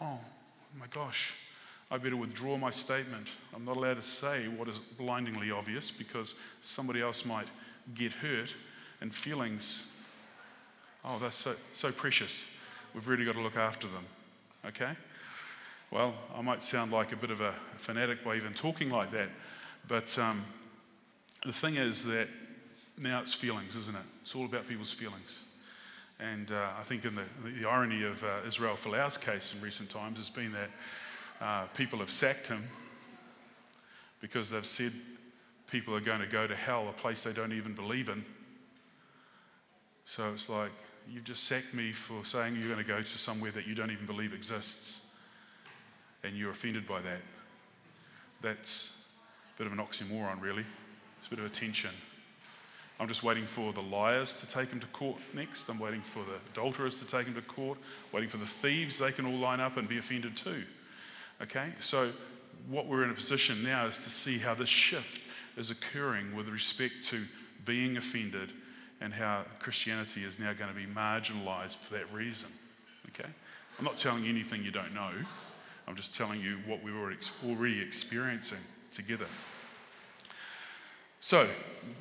oh 0.00 0.18
my 0.78 0.86
gosh, 0.90 1.34
I 1.90 1.98
better 1.98 2.16
withdraw 2.16 2.56
my 2.56 2.70
statement. 2.70 3.28
I'm 3.54 3.64
not 3.64 3.76
allowed 3.76 3.96
to 3.96 4.02
say 4.02 4.48
what 4.48 4.68
is 4.68 4.78
blindingly 4.78 5.50
obvious 5.50 5.90
because 5.90 6.34
somebody 6.62 7.02
else 7.02 7.26
might 7.26 7.48
get 7.94 8.12
hurt, 8.12 8.54
and 9.00 9.14
feelings 9.14 9.92
Oh, 11.04 11.18
that's 11.18 11.36
so, 11.36 11.54
so 11.72 11.90
precious. 11.90 12.48
We've 12.94 13.06
really 13.08 13.24
got 13.24 13.34
to 13.34 13.40
look 13.40 13.56
after 13.56 13.88
them. 13.88 14.04
Okay? 14.66 14.92
Well, 15.92 16.14
I 16.34 16.40
might 16.40 16.64
sound 16.64 16.90
like 16.90 17.12
a 17.12 17.16
bit 17.16 17.30
of 17.30 17.42
a 17.42 17.54
fanatic 17.76 18.24
by 18.24 18.36
even 18.36 18.54
talking 18.54 18.88
like 18.88 19.10
that, 19.10 19.28
but 19.88 20.18
um, 20.18 20.42
the 21.44 21.52
thing 21.52 21.76
is 21.76 22.02
that 22.04 22.28
now 22.98 23.20
it's 23.20 23.34
feelings, 23.34 23.76
isn't 23.76 23.94
it? 23.94 24.02
It's 24.22 24.34
all 24.34 24.46
about 24.46 24.66
people's 24.66 24.94
feelings. 24.94 25.42
And 26.18 26.50
uh, 26.50 26.68
I 26.80 26.82
think 26.82 27.04
in 27.04 27.14
the, 27.14 27.24
the 27.60 27.68
irony 27.68 28.04
of 28.04 28.24
uh, 28.24 28.38
Israel 28.46 28.74
Folau's 28.74 29.18
case 29.18 29.54
in 29.54 29.60
recent 29.60 29.90
times 29.90 30.16
has 30.16 30.30
been 30.30 30.52
that 30.52 30.70
uh, 31.42 31.66
people 31.74 31.98
have 31.98 32.10
sacked 32.10 32.46
him 32.46 32.66
because 34.22 34.48
they've 34.48 34.64
said 34.64 34.92
people 35.70 35.94
are 35.94 36.00
going 36.00 36.20
to 36.20 36.26
go 36.26 36.46
to 36.46 36.56
hell, 36.56 36.88
a 36.88 36.92
place 36.94 37.22
they 37.22 37.34
don't 37.34 37.52
even 37.52 37.74
believe 37.74 38.08
in. 38.08 38.24
So 40.06 40.32
it's 40.32 40.48
like, 40.48 40.72
you've 41.06 41.24
just 41.24 41.44
sacked 41.44 41.74
me 41.74 41.92
for 41.92 42.24
saying 42.24 42.56
you're 42.56 42.72
going 42.72 42.78
to 42.78 42.82
go 42.82 43.02
to 43.02 43.18
somewhere 43.18 43.50
that 43.50 43.66
you 43.66 43.74
don't 43.74 43.90
even 43.90 44.06
believe 44.06 44.32
exists, 44.32 45.01
and 46.24 46.36
you're 46.36 46.50
offended 46.50 46.86
by 46.86 47.00
that. 47.00 47.20
That's 48.40 49.06
a 49.54 49.58
bit 49.58 49.66
of 49.66 49.72
an 49.72 49.78
oxymoron, 49.78 50.40
really. 50.40 50.64
It's 51.18 51.26
a 51.26 51.30
bit 51.30 51.38
of 51.38 51.44
a 51.44 51.50
tension. 51.50 51.90
I'm 53.00 53.08
just 53.08 53.22
waiting 53.22 53.46
for 53.46 53.72
the 53.72 53.80
liars 53.80 54.32
to 54.34 54.46
take 54.46 54.70
him 54.70 54.80
to 54.80 54.86
court 54.88 55.16
next. 55.34 55.68
I'm 55.68 55.78
waiting 55.78 56.02
for 56.02 56.20
the 56.20 56.36
adulterers 56.52 56.94
to 56.96 57.04
take 57.04 57.26
him 57.26 57.34
to 57.34 57.42
court, 57.42 57.78
waiting 58.12 58.28
for 58.28 58.36
the 58.36 58.46
thieves. 58.46 58.98
They 58.98 59.12
can 59.12 59.26
all 59.26 59.38
line 59.38 59.60
up 59.60 59.76
and 59.76 59.88
be 59.88 59.98
offended 59.98 60.36
too. 60.36 60.62
Okay? 61.40 61.70
So, 61.80 62.12
what 62.68 62.86
we're 62.86 63.02
in 63.02 63.10
a 63.10 63.14
position 63.14 63.64
now 63.64 63.86
is 63.86 63.98
to 63.98 64.10
see 64.10 64.38
how 64.38 64.54
this 64.54 64.68
shift 64.68 65.20
is 65.56 65.70
occurring 65.70 66.36
with 66.36 66.48
respect 66.48 67.02
to 67.04 67.24
being 67.64 67.96
offended 67.96 68.52
and 69.00 69.12
how 69.12 69.44
Christianity 69.58 70.22
is 70.24 70.38
now 70.38 70.52
going 70.52 70.70
to 70.70 70.76
be 70.76 70.86
marginalized 70.86 71.78
for 71.78 71.94
that 71.94 72.12
reason. 72.12 72.50
Okay? 73.08 73.28
I'm 73.78 73.84
not 73.84 73.96
telling 73.96 74.22
you 74.22 74.30
anything 74.30 74.62
you 74.62 74.70
don't 74.70 74.94
know. 74.94 75.10
I'm 75.86 75.96
just 75.96 76.16
telling 76.16 76.40
you 76.40 76.58
what 76.66 76.82
we're 76.82 76.96
already 76.96 77.82
experiencing 77.82 78.58
together. 78.92 79.26
So, 81.20 81.48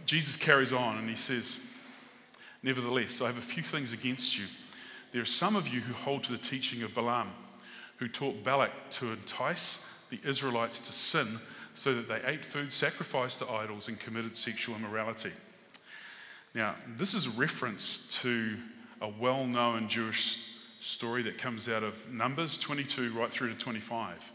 Jesus 0.05 0.35
carries 0.35 0.73
on 0.73 0.97
and 0.97 1.09
he 1.09 1.15
says, 1.15 1.59
Nevertheless, 2.63 3.21
I 3.21 3.27
have 3.27 3.37
a 3.37 3.41
few 3.41 3.63
things 3.63 3.93
against 3.93 4.37
you. 4.37 4.45
There 5.11 5.21
are 5.21 5.25
some 5.25 5.55
of 5.55 5.67
you 5.67 5.81
who 5.81 5.93
hold 5.93 6.23
to 6.25 6.31
the 6.31 6.37
teaching 6.37 6.83
of 6.83 6.93
Balaam, 6.93 7.29
who 7.97 8.07
taught 8.07 8.43
Balak 8.43 8.71
to 8.91 9.11
entice 9.11 9.87
the 10.09 10.19
Israelites 10.23 10.79
to 10.79 10.93
sin 10.93 11.39
so 11.73 11.93
that 11.93 12.07
they 12.07 12.21
ate 12.25 12.45
food 12.45 12.71
sacrificed 12.71 13.39
to 13.39 13.49
idols 13.49 13.87
and 13.87 13.99
committed 13.99 14.35
sexual 14.35 14.75
immorality. 14.75 15.31
Now, 16.53 16.75
this 16.97 17.13
is 17.13 17.27
a 17.27 17.31
reference 17.31 18.19
to 18.21 18.57
a 19.01 19.07
well 19.07 19.45
known 19.45 19.87
Jewish 19.87 20.51
story 20.81 21.21
that 21.21 21.37
comes 21.37 21.69
out 21.69 21.83
of 21.83 22.11
Numbers 22.11 22.57
22 22.57 23.13
right 23.13 23.31
through 23.31 23.49
to 23.49 23.55
25. 23.57 24.31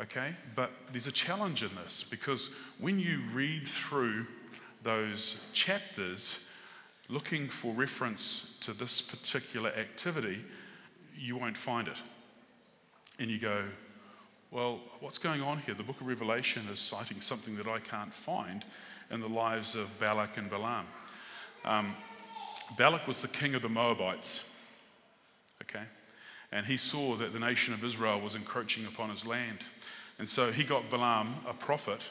Okay? 0.00 0.34
But 0.54 0.70
there's 0.92 1.08
a 1.08 1.12
challenge 1.12 1.62
in 1.62 1.70
this 1.82 2.04
because 2.08 2.50
when 2.78 2.98
you 2.98 3.20
read 3.34 3.66
through 3.66 4.26
those 4.82 5.50
chapters 5.52 6.44
looking 7.08 7.48
for 7.48 7.72
reference 7.74 8.58
to 8.60 8.72
this 8.72 9.02
particular 9.02 9.70
activity, 9.70 10.44
you 11.18 11.36
won't 11.36 11.56
find 11.56 11.88
it. 11.88 11.96
And 13.18 13.30
you 13.30 13.38
go, 13.38 13.64
well, 14.50 14.80
what's 15.00 15.18
going 15.18 15.42
on 15.42 15.58
here? 15.58 15.74
The 15.74 15.82
book 15.82 16.00
of 16.00 16.06
Revelation 16.06 16.62
is 16.72 16.78
citing 16.78 17.20
something 17.20 17.56
that 17.56 17.66
I 17.66 17.80
can't 17.80 18.14
find 18.14 18.64
in 19.10 19.20
the 19.20 19.28
lives 19.28 19.74
of 19.74 19.98
Balak 19.98 20.36
and 20.36 20.48
Balaam. 20.48 20.86
Um, 21.64 21.94
Balak 22.76 23.06
was 23.06 23.20
the 23.20 23.28
king 23.28 23.54
of 23.54 23.62
the 23.62 23.68
Moabites, 23.68 24.51
okay? 25.62 25.84
And 26.50 26.66
he 26.66 26.76
saw 26.76 27.16
that 27.16 27.32
the 27.32 27.38
nation 27.38 27.72
of 27.72 27.82
Israel 27.82 28.20
was 28.20 28.34
encroaching 28.34 28.84
upon 28.86 29.10
his 29.10 29.26
land. 29.26 29.58
And 30.18 30.28
so 30.28 30.52
he 30.52 30.64
got 30.64 30.90
Balaam, 30.90 31.34
a 31.48 31.54
prophet, 31.54 32.02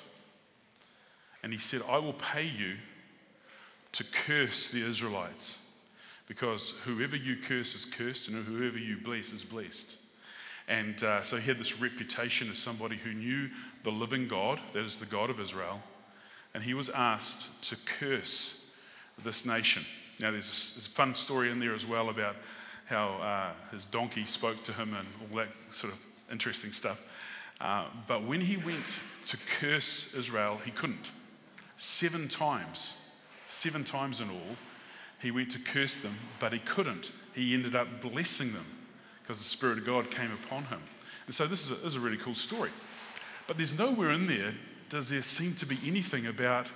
and 1.44 1.52
he 1.52 1.60
said, 1.60 1.82
I 1.88 1.98
will 2.00 2.14
pay 2.14 2.46
you 2.46 2.76
to 3.94 4.04
curse 4.04 4.70
the 4.70 4.88
Israelites 4.88 5.60
because 6.28 6.72
whoever 6.86 7.16
you 7.16 7.36
curse 7.36 7.76
is 7.76 7.86
cursed 7.86 8.30
and 8.30 8.46
whoever 8.46 8.78
you 8.78 8.98
bless 8.98 9.34
is 9.34 9.44
blessed. 9.44 9.96
And 10.68 11.04
uh, 11.04 11.22
so 11.22 11.38
he 11.38 11.48
had 11.48 11.58
this 11.58 11.82
reputation 11.82 12.50
as 12.50 12.58
somebody 12.58 12.96
who 12.96 13.14
knew 13.14 13.50
the 13.84 13.92
living 13.92 14.28
God, 14.28 14.60
that 14.74 14.86
is 14.86 15.00
the 15.00 15.06
God 15.06 15.30
of 15.30 15.40
Israel, 15.40 15.82
and 16.54 16.64
he 16.64 16.74
was 16.74 16.90
asked 16.90 17.62
to 17.70 17.76
curse 18.00 18.74
this 19.24 19.46
nation. 19.46 19.84
Now, 20.20 20.32
there's 20.32 20.48
a, 20.48 20.76
there's 20.76 20.88
a 20.88 20.90
fun 20.90 21.16
story 21.16 21.50
in 21.52 21.60
there 21.60 21.74
as 21.74 21.86
well 21.86 22.10
about 22.10 22.36
how 22.92 23.14
uh, 23.22 23.74
his 23.74 23.86
donkey 23.86 24.26
spoke 24.26 24.64
to 24.66 24.74
him 24.74 24.94
and 24.94 25.08
all 25.22 25.38
that 25.38 25.48
sort 25.72 25.94
of 25.94 26.00
interesting 26.32 26.72
stuff. 26.74 27.02
Uh, 27.62 27.86
but 28.08 28.24
when 28.24 28.42
he 28.42 28.58
went 28.58 29.00
to 29.26 29.38
curse 29.60 30.14
Israel, 30.14 30.60
he 30.66 30.72
couldn't. 30.72 31.12
Seven 31.78 32.28
times, 32.28 33.16
seven 33.48 33.84
times 33.84 34.20
in 34.20 34.30
all, 34.30 34.56
he 35.22 35.32
went 35.32 35.52
to 35.52 35.60
curse 35.60 36.02
them, 36.02 36.16
but 36.40 36.52
he 36.52 36.60
couldn't. 36.60 37.12
He 37.34 37.54
ended 37.54 37.76
up 37.76 38.02
blessing 38.02 38.52
them 38.52 38.66
because 39.22 39.38
the 39.38 39.44
Spirit 39.44 39.78
of 39.78 39.86
God 39.86 40.12
came 40.12 40.32
upon 40.32 40.66
him. 40.66 40.82
And 41.28 41.34
so 41.34 41.48
this 41.48 41.64
is 41.64 41.72
a, 41.72 41.76
this 41.76 41.86
is 41.86 41.96
a 41.96 42.00
really 42.00 42.18
cool 42.18 42.34
story. 42.34 42.72
But 43.48 43.58
there's 43.58 43.78
nowhere 43.78 44.12
in 44.12 44.28
there 44.28 44.54
does 44.90 45.08
there 45.08 45.22
seem 45.22 45.54
to 45.56 45.66
be 45.66 45.78
anything 45.86 46.28
about 46.28 46.68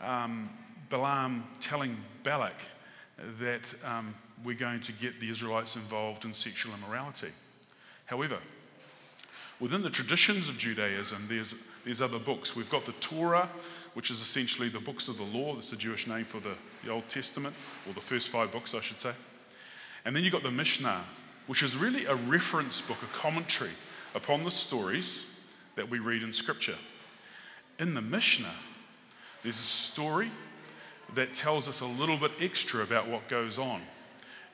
um, 0.00 0.48
Balaam 0.88 1.42
telling 1.60 1.96
Balak 2.22 2.54
that 3.40 3.74
um, 3.84 4.14
we're 4.44 4.54
going 4.54 4.80
to 4.80 4.92
get 4.92 5.20
the 5.20 5.30
Israelites 5.30 5.76
involved 5.76 6.24
in 6.24 6.32
sexual 6.32 6.72
immorality. 6.74 7.30
However, 8.06 8.38
Within 9.58 9.82
the 9.82 9.90
traditions 9.90 10.48
of 10.48 10.58
Judaism, 10.58 11.24
there's, 11.28 11.54
there's 11.84 12.02
other 12.02 12.18
books. 12.18 12.54
We've 12.54 12.68
got 12.68 12.84
the 12.84 12.92
Torah, 12.92 13.48
which 13.94 14.10
is 14.10 14.20
essentially 14.20 14.68
the 14.68 14.80
books 14.80 15.08
of 15.08 15.16
the 15.16 15.24
law. 15.24 15.54
That's 15.54 15.70
the 15.70 15.76
Jewish 15.76 16.06
name 16.06 16.24
for 16.24 16.40
the, 16.40 16.54
the 16.84 16.90
Old 16.90 17.08
Testament, 17.08 17.54
or 17.86 17.94
the 17.94 18.00
first 18.00 18.28
five 18.28 18.52
books, 18.52 18.74
I 18.74 18.80
should 18.80 19.00
say. 19.00 19.12
And 20.04 20.14
then 20.14 20.24
you've 20.24 20.32
got 20.32 20.42
the 20.42 20.50
Mishnah, 20.50 21.04
which 21.46 21.62
is 21.62 21.76
really 21.76 22.04
a 22.04 22.14
reference 22.14 22.82
book, 22.82 22.98
a 23.02 23.16
commentary 23.16 23.70
upon 24.14 24.42
the 24.42 24.50
stories 24.50 25.40
that 25.74 25.88
we 25.88 26.00
read 26.00 26.22
in 26.22 26.32
Scripture. 26.34 26.76
In 27.78 27.94
the 27.94 28.02
Mishnah, 28.02 28.54
there's 29.42 29.58
a 29.58 29.62
story 29.62 30.30
that 31.14 31.32
tells 31.34 31.66
us 31.66 31.80
a 31.80 31.86
little 31.86 32.16
bit 32.18 32.32
extra 32.40 32.82
about 32.82 33.08
what 33.08 33.26
goes 33.28 33.58
on 33.58 33.80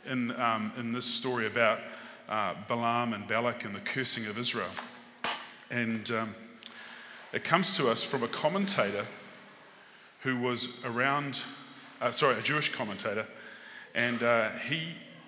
in, 0.07 0.31
um, 0.41 0.73
in 0.79 0.93
this 0.93 1.07
story 1.07 1.47
about 1.47 1.81
uh, 2.29 2.55
Balaam 2.69 3.13
and 3.13 3.27
Balak 3.27 3.65
and 3.65 3.75
the 3.75 3.81
cursing 3.81 4.27
of 4.27 4.39
Israel. 4.39 4.71
And 5.71 6.11
um, 6.11 6.35
it 7.33 7.45
comes 7.45 7.77
to 7.77 7.91
us 7.91 8.03
from 8.05 8.23
a 8.23 8.29
commentator 8.29 9.07
who 10.21 10.39
was 10.39 10.85
around, 10.85 11.41
uh, 12.01 12.13
sorry, 12.13 12.39
a 12.39 12.43
Jewish 12.43 12.73
commentator, 12.73 13.27
and 13.95 14.23
uh, 14.23 14.51
he 14.51 14.81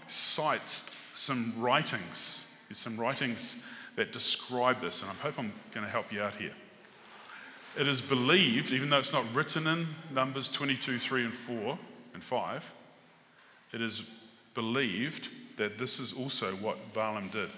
cites 0.08 0.96
some 1.14 1.52
writings. 1.56 2.40
Some 2.72 2.96
writings 2.96 3.62
that 3.94 4.12
describe 4.12 4.80
this, 4.80 5.02
and 5.02 5.10
I 5.10 5.14
hope 5.14 5.38
I'm 5.38 5.52
going 5.72 5.87
to 5.87 5.90
help 5.90 6.12
you 6.12 6.22
out 6.22 6.34
here. 6.34 6.52
It 7.78 7.87
is 7.87 8.00
believed, 8.00 8.72
even 8.72 8.90
though 8.90 8.98
it's 8.98 9.12
not 9.12 9.24
written 9.32 9.66
in 9.66 9.87
Numbers 10.12 10.48
22, 10.48 10.98
3, 10.98 11.24
and 11.24 11.32
4 11.32 11.78
and 12.14 12.22
5, 12.22 12.72
it 13.72 13.80
is 13.80 14.08
believed 14.54 15.28
that 15.56 15.78
this 15.78 16.00
is 16.00 16.12
also 16.12 16.52
what 16.56 16.94
Balaam 16.94 17.28
did. 17.28 17.50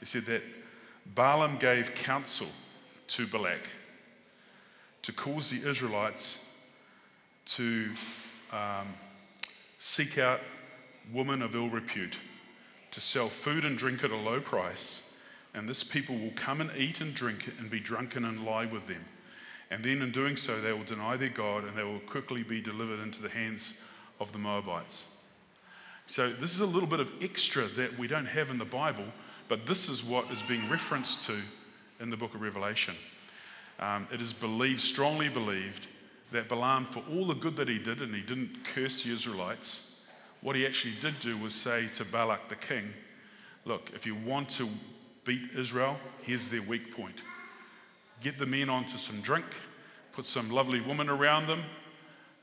He 0.00 0.06
said 0.06 0.22
that 0.26 0.42
Balaam 1.14 1.58
gave 1.58 1.94
counsel 1.94 2.48
to 3.08 3.26
Balak 3.26 3.68
to 5.02 5.12
cause 5.12 5.50
the 5.50 5.68
Israelites 5.68 6.44
to 7.46 7.90
um, 8.52 8.88
seek 9.78 10.18
out 10.18 10.40
women 11.12 11.42
of 11.42 11.54
ill 11.54 11.68
repute, 11.68 12.16
to 12.90 13.00
sell 13.00 13.28
food 13.28 13.64
and 13.64 13.78
drink 13.78 14.02
at 14.02 14.10
a 14.10 14.16
low 14.16 14.40
price, 14.40 15.14
and 15.54 15.68
this 15.68 15.84
people 15.84 16.18
will 16.18 16.32
come 16.34 16.60
and 16.60 16.70
eat 16.76 17.00
and 17.00 17.14
drink 17.14 17.52
and 17.58 17.70
be 17.70 17.78
drunken 17.80 18.24
and 18.24 18.44
lie 18.44 18.66
with 18.66 18.86
them. 18.88 19.04
And 19.70 19.84
then 19.84 20.02
in 20.02 20.12
doing 20.12 20.36
so, 20.36 20.60
they 20.60 20.72
will 20.72 20.84
deny 20.84 21.16
their 21.16 21.28
God 21.28 21.64
and 21.64 21.76
they 21.76 21.82
will 21.82 22.00
quickly 22.00 22.42
be 22.42 22.60
delivered 22.60 23.00
into 23.00 23.22
the 23.22 23.28
hands 23.28 23.80
of 24.20 24.32
the 24.32 24.38
Moabites. 24.38 25.04
So, 26.06 26.30
this 26.30 26.54
is 26.54 26.60
a 26.60 26.66
little 26.66 26.88
bit 26.88 27.00
of 27.00 27.10
extra 27.20 27.64
that 27.64 27.98
we 27.98 28.06
don't 28.06 28.26
have 28.26 28.50
in 28.50 28.58
the 28.58 28.64
Bible 28.64 29.04
but 29.48 29.66
this 29.66 29.88
is 29.88 30.04
what 30.04 30.30
is 30.30 30.42
being 30.42 30.68
referenced 30.68 31.26
to 31.26 31.36
in 32.00 32.10
the 32.10 32.16
book 32.16 32.34
of 32.34 32.40
Revelation. 32.40 32.94
Um, 33.78 34.08
it 34.12 34.20
is 34.20 34.32
believed, 34.32 34.80
strongly 34.80 35.28
believed, 35.28 35.86
that 36.32 36.48
Balaam, 36.48 36.84
for 36.84 37.02
all 37.12 37.26
the 37.26 37.34
good 37.34 37.56
that 37.56 37.68
he 37.68 37.78
did, 37.78 38.02
and 38.02 38.14
he 38.14 38.22
didn't 38.22 38.64
curse 38.64 39.02
the 39.02 39.12
Israelites, 39.12 39.92
what 40.40 40.56
he 40.56 40.66
actually 40.66 40.94
did 41.00 41.18
do 41.20 41.38
was 41.38 41.54
say 41.54 41.88
to 41.94 42.04
Balak 42.04 42.48
the 42.48 42.56
king, 42.56 42.92
Look, 43.64 43.90
if 43.94 44.06
you 44.06 44.14
want 44.14 44.48
to 44.50 44.68
beat 45.24 45.50
Israel, 45.56 45.96
here's 46.22 46.48
their 46.48 46.62
weak 46.62 46.94
point. 46.96 47.22
Get 48.22 48.38
the 48.38 48.46
men 48.46 48.68
onto 48.68 48.96
some 48.96 49.20
drink, 49.22 49.44
put 50.12 50.24
some 50.24 50.50
lovely 50.50 50.80
women 50.80 51.08
around 51.08 51.48
them 51.48 51.62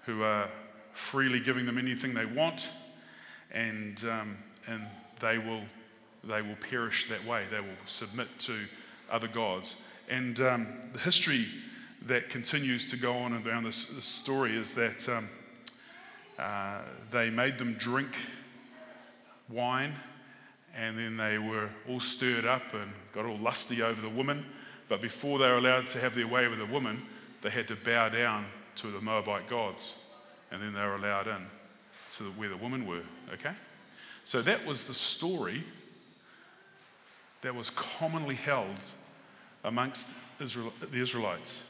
who 0.06 0.22
are 0.24 0.50
freely 0.92 1.40
giving 1.40 1.66
them 1.66 1.78
anything 1.78 2.14
they 2.14 2.26
want, 2.26 2.68
and, 3.54 4.04
um, 4.06 4.38
and 4.68 4.84
they 5.20 5.38
will 5.38 5.62
they 6.24 6.42
will 6.42 6.56
perish 6.56 7.10
that 7.10 7.26
way. 7.26 7.44
They 7.52 7.60
will 7.60 7.68
submit 7.86 8.28
to 8.40 8.56
other 9.12 9.28
gods. 9.28 9.76
And 10.10 10.40
um, 10.40 10.68
the 10.94 11.00
history 11.00 11.46
that 12.06 12.30
continues 12.30 12.90
to 12.92 12.98
go 12.98 13.14
on 13.14 13.46
around 13.46 13.64
this, 13.64 13.90
this 13.90 14.06
story 14.06 14.56
is 14.56 14.74
that 14.76 15.08
um, 15.10 15.30
uh, 16.40 16.80
they 17.12 17.30
made 17.30 17.58
them 17.58 17.74
drink 17.74 18.16
wine, 19.50 19.94
and 20.76 20.98
then 20.98 21.18
they 21.18 21.38
were 21.38 21.70
all 21.90 22.00
stirred 22.00 22.46
up 22.46 22.74
and 22.74 22.92
got 23.14 23.26
all 23.26 23.38
lusty 23.38 23.82
over 23.82 24.02
the 24.02 24.10
woman. 24.10 24.46
But 24.90 25.02
before 25.02 25.40
they 25.40 25.50
were 25.50 25.58
allowed 25.58 25.88
to 25.88 26.00
have 26.00 26.16
their 26.16 26.28
way 26.28 26.48
with 26.48 26.60
the 26.60 26.66
woman, 26.66 27.02
they 27.42 27.50
had 27.50 27.68
to 27.68 27.76
bow 27.76 28.10
down 28.10 28.46
to 28.76 28.88
the 28.88 29.02
Moabite 29.02 29.50
gods, 29.50 29.96
and 30.52 30.62
then 30.62 30.74
they 30.74 30.82
were 30.82 30.96
allowed 30.96 31.28
in 31.28 31.46
to 32.18 32.26
where 32.32 32.50
the 32.50 32.58
women 32.58 32.86
were. 32.86 33.04
Okay? 33.34 33.54
So 34.26 34.42
that 34.42 34.66
was 34.66 34.86
the 34.86 34.94
story 34.94 35.64
that 37.42 37.54
was 37.54 37.70
commonly 37.72 38.36
held 38.36 38.80
amongst 39.64 40.16
Israel, 40.40 40.74
the 40.92 41.02
Israelites. 41.02 41.70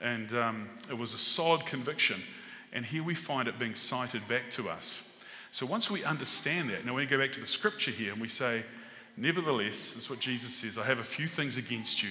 And 0.00 0.34
um, 0.34 0.68
it 0.90 0.98
was 0.98 1.14
a 1.14 1.18
solid 1.18 1.64
conviction. 1.66 2.20
And 2.72 2.84
here 2.84 3.02
we 3.02 3.14
find 3.14 3.48
it 3.48 3.58
being 3.58 3.74
cited 3.74 4.26
back 4.28 4.50
to 4.52 4.68
us. 4.68 5.08
So 5.50 5.64
once 5.64 5.90
we 5.90 6.04
understand 6.04 6.70
that, 6.70 6.84
now 6.84 6.94
we 6.94 7.06
go 7.06 7.18
back 7.18 7.32
to 7.32 7.40
the 7.40 7.46
scripture 7.46 7.92
here 7.92 8.12
and 8.12 8.20
we 8.20 8.28
say, 8.28 8.64
Nevertheless, 9.16 9.94
this 9.94 9.96
is 9.96 10.10
what 10.10 10.18
Jesus 10.18 10.54
says 10.54 10.76
I 10.76 10.84
have 10.84 10.98
a 10.98 11.04
few 11.04 11.28
things 11.28 11.56
against 11.56 12.02
you. 12.02 12.08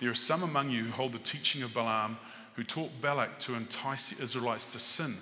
There 0.00 0.10
are 0.10 0.14
some 0.14 0.42
among 0.42 0.70
you 0.70 0.84
who 0.84 0.90
hold 0.90 1.12
the 1.12 1.18
teaching 1.18 1.62
of 1.62 1.74
Balaam, 1.74 2.16
who 2.54 2.64
taught 2.64 2.90
Balak 3.00 3.38
to 3.40 3.54
entice 3.54 4.10
the 4.10 4.24
Israelites 4.24 4.66
to 4.72 4.78
sin. 4.78 5.16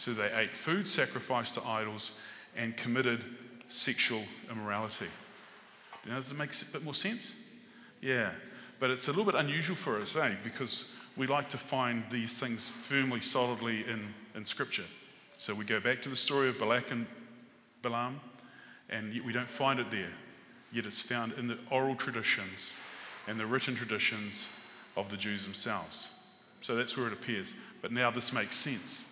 So 0.00 0.14
they 0.14 0.32
ate 0.32 0.56
food 0.56 0.88
sacrificed 0.88 1.56
to 1.56 1.68
idols 1.68 2.18
and 2.56 2.74
committed 2.74 3.22
sexual 3.68 4.22
immorality. 4.50 5.08
You 6.06 6.12
know, 6.12 6.16
does 6.16 6.30
it 6.30 6.38
make 6.38 6.52
a 6.54 6.64
bit 6.72 6.82
more 6.82 6.94
sense? 6.94 7.34
Yeah. 8.00 8.30
But 8.78 8.88
it's 8.88 9.08
a 9.08 9.10
little 9.10 9.26
bit 9.26 9.34
unusual 9.34 9.76
for 9.76 9.98
us, 9.98 10.16
eh? 10.16 10.32
Because 10.42 10.90
we 11.18 11.26
like 11.26 11.50
to 11.50 11.58
find 11.58 12.02
these 12.10 12.32
things 12.32 12.70
firmly, 12.70 13.20
solidly 13.20 13.86
in, 13.86 14.14
in 14.34 14.46
Scripture. 14.46 14.86
So 15.36 15.52
we 15.52 15.66
go 15.66 15.80
back 15.80 16.00
to 16.00 16.08
the 16.08 16.16
story 16.16 16.48
of 16.48 16.58
Balak 16.58 16.92
and 16.92 17.06
Balaam, 17.82 18.22
and 18.88 19.12
we 19.22 19.34
don't 19.34 19.46
find 19.46 19.80
it 19.80 19.90
there. 19.90 20.12
Yet 20.72 20.86
it's 20.86 21.02
found 21.02 21.34
in 21.34 21.46
the 21.46 21.58
oral 21.70 21.94
traditions 21.94 22.72
and 23.28 23.38
the 23.38 23.44
written 23.44 23.74
traditions 23.74 24.48
of 24.96 25.10
the 25.10 25.18
Jews 25.18 25.44
themselves. 25.44 26.08
So 26.62 26.74
that's 26.74 26.96
where 26.96 27.08
it 27.08 27.12
appears. 27.12 27.52
But 27.82 27.92
now 27.92 28.10
this 28.10 28.32
makes 28.32 28.56
sense. 28.56 29.04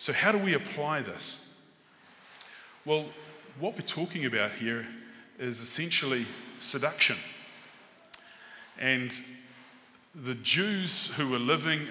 So, 0.00 0.14
how 0.14 0.32
do 0.32 0.38
we 0.38 0.54
apply 0.54 1.02
this? 1.02 1.54
Well, 2.86 3.04
what 3.58 3.74
we're 3.74 3.82
talking 3.82 4.24
about 4.24 4.52
here 4.52 4.86
is 5.38 5.60
essentially 5.60 6.24
seduction. 6.58 7.18
And 8.78 9.12
the 10.14 10.36
Jews 10.36 11.08
who 11.16 11.28
were 11.28 11.38
living 11.38 11.86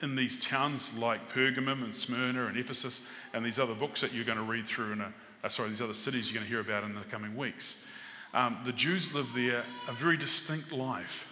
in 0.00 0.16
these 0.16 0.42
towns 0.42 0.96
like 0.96 1.30
Pergamum 1.34 1.84
and 1.84 1.94
Smyrna 1.94 2.46
and 2.46 2.56
Ephesus 2.56 3.02
and 3.34 3.44
these 3.44 3.58
other 3.58 3.74
books 3.74 4.00
that 4.00 4.14
you're 4.14 4.24
going 4.24 4.38
to 4.38 4.44
read 4.44 4.66
through 4.66 4.92
in 4.92 5.02
a, 5.02 5.12
uh, 5.44 5.50
sorry, 5.50 5.68
these 5.68 5.82
other 5.82 5.92
cities 5.92 6.32
you're 6.32 6.40
going 6.40 6.46
to 6.46 6.50
hear 6.50 6.62
about 6.62 6.82
in 6.82 6.94
the 6.94 7.02
coming 7.10 7.36
weeks. 7.36 7.84
Um, 8.32 8.56
the 8.64 8.72
Jews 8.72 9.14
lived 9.14 9.34
there 9.34 9.64
a 9.86 9.92
very 9.92 10.16
distinct 10.16 10.72
life. 10.72 11.30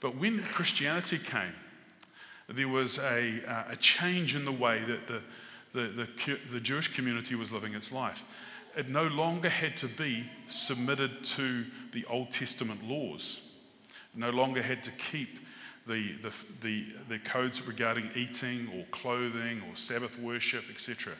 But 0.00 0.16
when 0.16 0.42
Christianity 0.42 1.18
came, 1.18 1.52
there 2.48 2.68
was 2.68 2.98
a, 2.98 3.42
uh, 3.46 3.64
a 3.70 3.76
change 3.76 4.34
in 4.34 4.44
the 4.44 4.52
way 4.52 4.82
that 4.84 5.06
the, 5.06 5.22
the, 5.72 5.88
the, 5.88 6.38
the 6.52 6.60
Jewish 6.60 6.94
community 6.94 7.34
was 7.34 7.52
living 7.52 7.74
its 7.74 7.92
life. 7.92 8.24
It 8.76 8.88
no 8.88 9.04
longer 9.04 9.48
had 9.48 9.76
to 9.78 9.88
be 9.88 10.24
submitted 10.48 11.24
to 11.24 11.64
the 11.92 12.04
Old 12.06 12.30
Testament 12.30 12.88
laws, 12.88 13.54
it 14.14 14.18
no 14.18 14.30
longer 14.30 14.62
had 14.62 14.82
to 14.84 14.90
keep 14.92 15.38
the, 15.86 16.12
the, 16.22 16.32
the, 16.60 16.86
the 17.08 17.18
codes 17.18 17.66
regarding 17.66 18.08
eating 18.14 18.68
or 18.76 18.84
clothing 18.90 19.62
or 19.68 19.74
Sabbath 19.74 20.18
worship, 20.18 20.64
etc. 20.70 21.12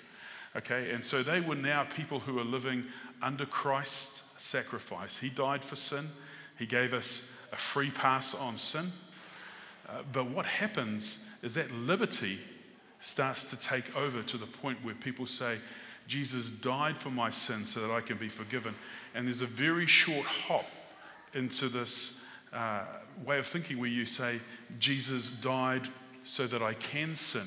Okay, 0.57 0.91
and 0.93 1.05
so 1.05 1.23
they 1.23 1.41
were 1.41 1.57
now 1.57 1.85
people 1.85 2.21
who 2.21 2.39
are 2.39 2.45
living 2.45 2.85
under 3.21 3.47
Christ's 3.47 4.41
sacrifice. 4.43 5.19
He 5.19 5.31
died 5.31 5.65
for 5.65 5.77
sin, 5.77 6.05
He 6.59 6.67
gave 6.67 6.93
us 6.93 7.33
a 7.53 7.57
free 7.57 7.91
pass 7.91 8.35
on 8.35 8.57
sin. 8.57 8.93
But 10.13 10.31
what 10.31 10.47
happens 10.47 11.25
is 11.43 11.55
that 11.55 11.73
liberty 11.73 12.39
starts 12.99 13.45
to 13.51 13.57
take 13.57 13.97
over 13.97 14.23
to 14.23 14.37
the 14.37 14.47
point 14.47 14.79
where 14.83 14.95
people 14.95 15.27
say, 15.27 15.59
Jesus 16.07 16.49
died 16.49 16.97
for 16.97 17.11
my 17.11 17.31
sin 17.31 17.65
so 17.65 17.81
that 17.81 17.91
I 17.91 18.01
can 18.01 18.17
be 18.17 18.29
forgiven. 18.29 18.75
And 19.15 19.27
there's 19.27 19.43
a 19.43 19.47
very 19.47 19.87
short 19.87 20.27
hop 20.27 20.67
into 21.35 21.69
this 21.69 22.23
uh, 22.53 22.85
way 23.25 23.39
of 23.39 23.47
thinking 23.47 23.79
where 23.79 23.89
you 23.89 24.05
say, 24.07 24.41
Jesus 24.79 25.31
died 25.31 25.89
so 26.23 26.47
that 26.47 26.63
I 26.63 26.75
can 26.75 27.15
sin, 27.15 27.47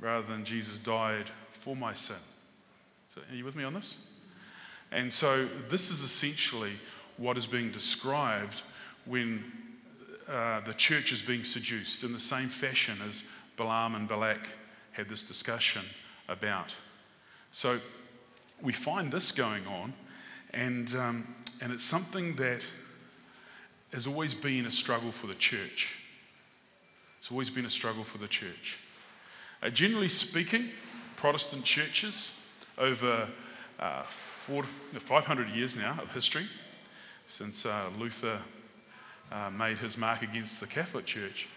rather 0.00 0.26
than 0.26 0.44
Jesus 0.44 0.78
died 0.78 1.30
for 1.52 1.74
my 1.74 1.94
sin. 1.94 2.16
So, 3.14 3.22
are 3.30 3.34
you 3.34 3.44
with 3.44 3.56
me 3.56 3.64
on 3.64 3.74
this? 3.74 3.98
And 4.92 5.12
so, 5.12 5.48
this 5.70 5.90
is 5.90 6.02
essentially 6.02 6.72
what 7.16 7.38
is 7.38 7.46
being 7.46 7.70
described 7.70 8.62
when 9.06 9.44
uh, 10.28 10.60
the 10.60 10.74
church 10.74 11.12
is 11.12 11.22
being 11.22 11.44
seduced 11.44 12.02
in 12.02 12.12
the 12.12 12.20
same 12.20 12.48
fashion 12.48 12.98
as 13.08 13.22
Balaam 13.56 13.94
and 13.94 14.08
Balak 14.08 14.48
had 14.92 15.08
this 15.08 15.22
discussion 15.22 15.82
about. 16.28 16.74
So, 17.52 17.78
we 18.62 18.72
find 18.72 19.12
this 19.12 19.32
going 19.32 19.66
on, 19.66 19.92
and, 20.52 20.94
um, 20.94 21.34
and 21.60 21.72
it's 21.72 21.84
something 21.84 22.34
that 22.36 22.64
has 23.92 24.06
always 24.06 24.34
been 24.34 24.66
a 24.66 24.70
struggle 24.70 25.12
for 25.12 25.26
the 25.26 25.34
church. 25.34 25.98
It's 27.18 27.30
always 27.30 27.50
been 27.50 27.66
a 27.66 27.70
struggle 27.70 28.04
for 28.04 28.18
the 28.18 28.28
church. 28.28 28.78
Uh, 29.62 29.70
generally 29.70 30.08
speaking, 30.08 30.70
Protestant 31.16 31.64
churches 31.64 32.38
over 32.78 33.28
uh, 33.78 34.02
500 34.02 35.48
years 35.50 35.76
now 35.76 35.98
of 36.02 36.12
history, 36.12 36.46
since 37.28 37.66
uh, 37.66 37.90
Luther 37.98 38.40
uh, 39.32 39.50
made 39.50 39.78
his 39.78 39.96
mark 39.96 40.22
against 40.22 40.60
the 40.60 40.66
Catholic 40.66 41.06
Church, 41.06 41.48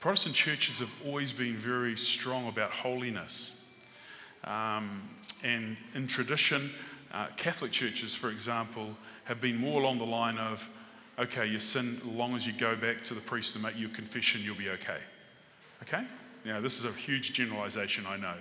Protestant 0.00 0.34
churches 0.34 0.78
have 0.78 0.92
always 1.04 1.30
been 1.30 1.56
very 1.56 1.94
strong 1.94 2.48
about 2.48 2.70
holiness. 2.70 3.54
Um, 4.44 5.02
and 5.44 5.76
in 5.94 6.06
tradition, 6.06 6.70
uh, 7.12 7.26
Catholic 7.36 7.70
churches, 7.70 8.14
for 8.14 8.30
example, 8.30 8.96
have 9.24 9.42
been 9.42 9.58
more 9.58 9.82
along 9.82 9.98
the 9.98 10.06
line 10.06 10.38
of 10.38 10.68
okay, 11.18 11.46
you 11.46 11.58
sin 11.58 11.98
as 11.98 12.06
long 12.06 12.34
as 12.34 12.46
you 12.46 12.52
go 12.54 12.74
back 12.74 13.04
to 13.04 13.12
the 13.12 13.20
priest 13.20 13.54
and 13.54 13.62
make 13.62 13.78
your 13.78 13.90
confession, 13.90 14.40
you'll 14.42 14.56
be 14.56 14.70
okay. 14.70 14.96
Okay? 15.82 16.02
Now, 16.46 16.62
this 16.62 16.78
is 16.78 16.86
a 16.86 16.92
huge 16.92 17.34
generalization, 17.34 18.06
I 18.08 18.16
know, 18.16 18.32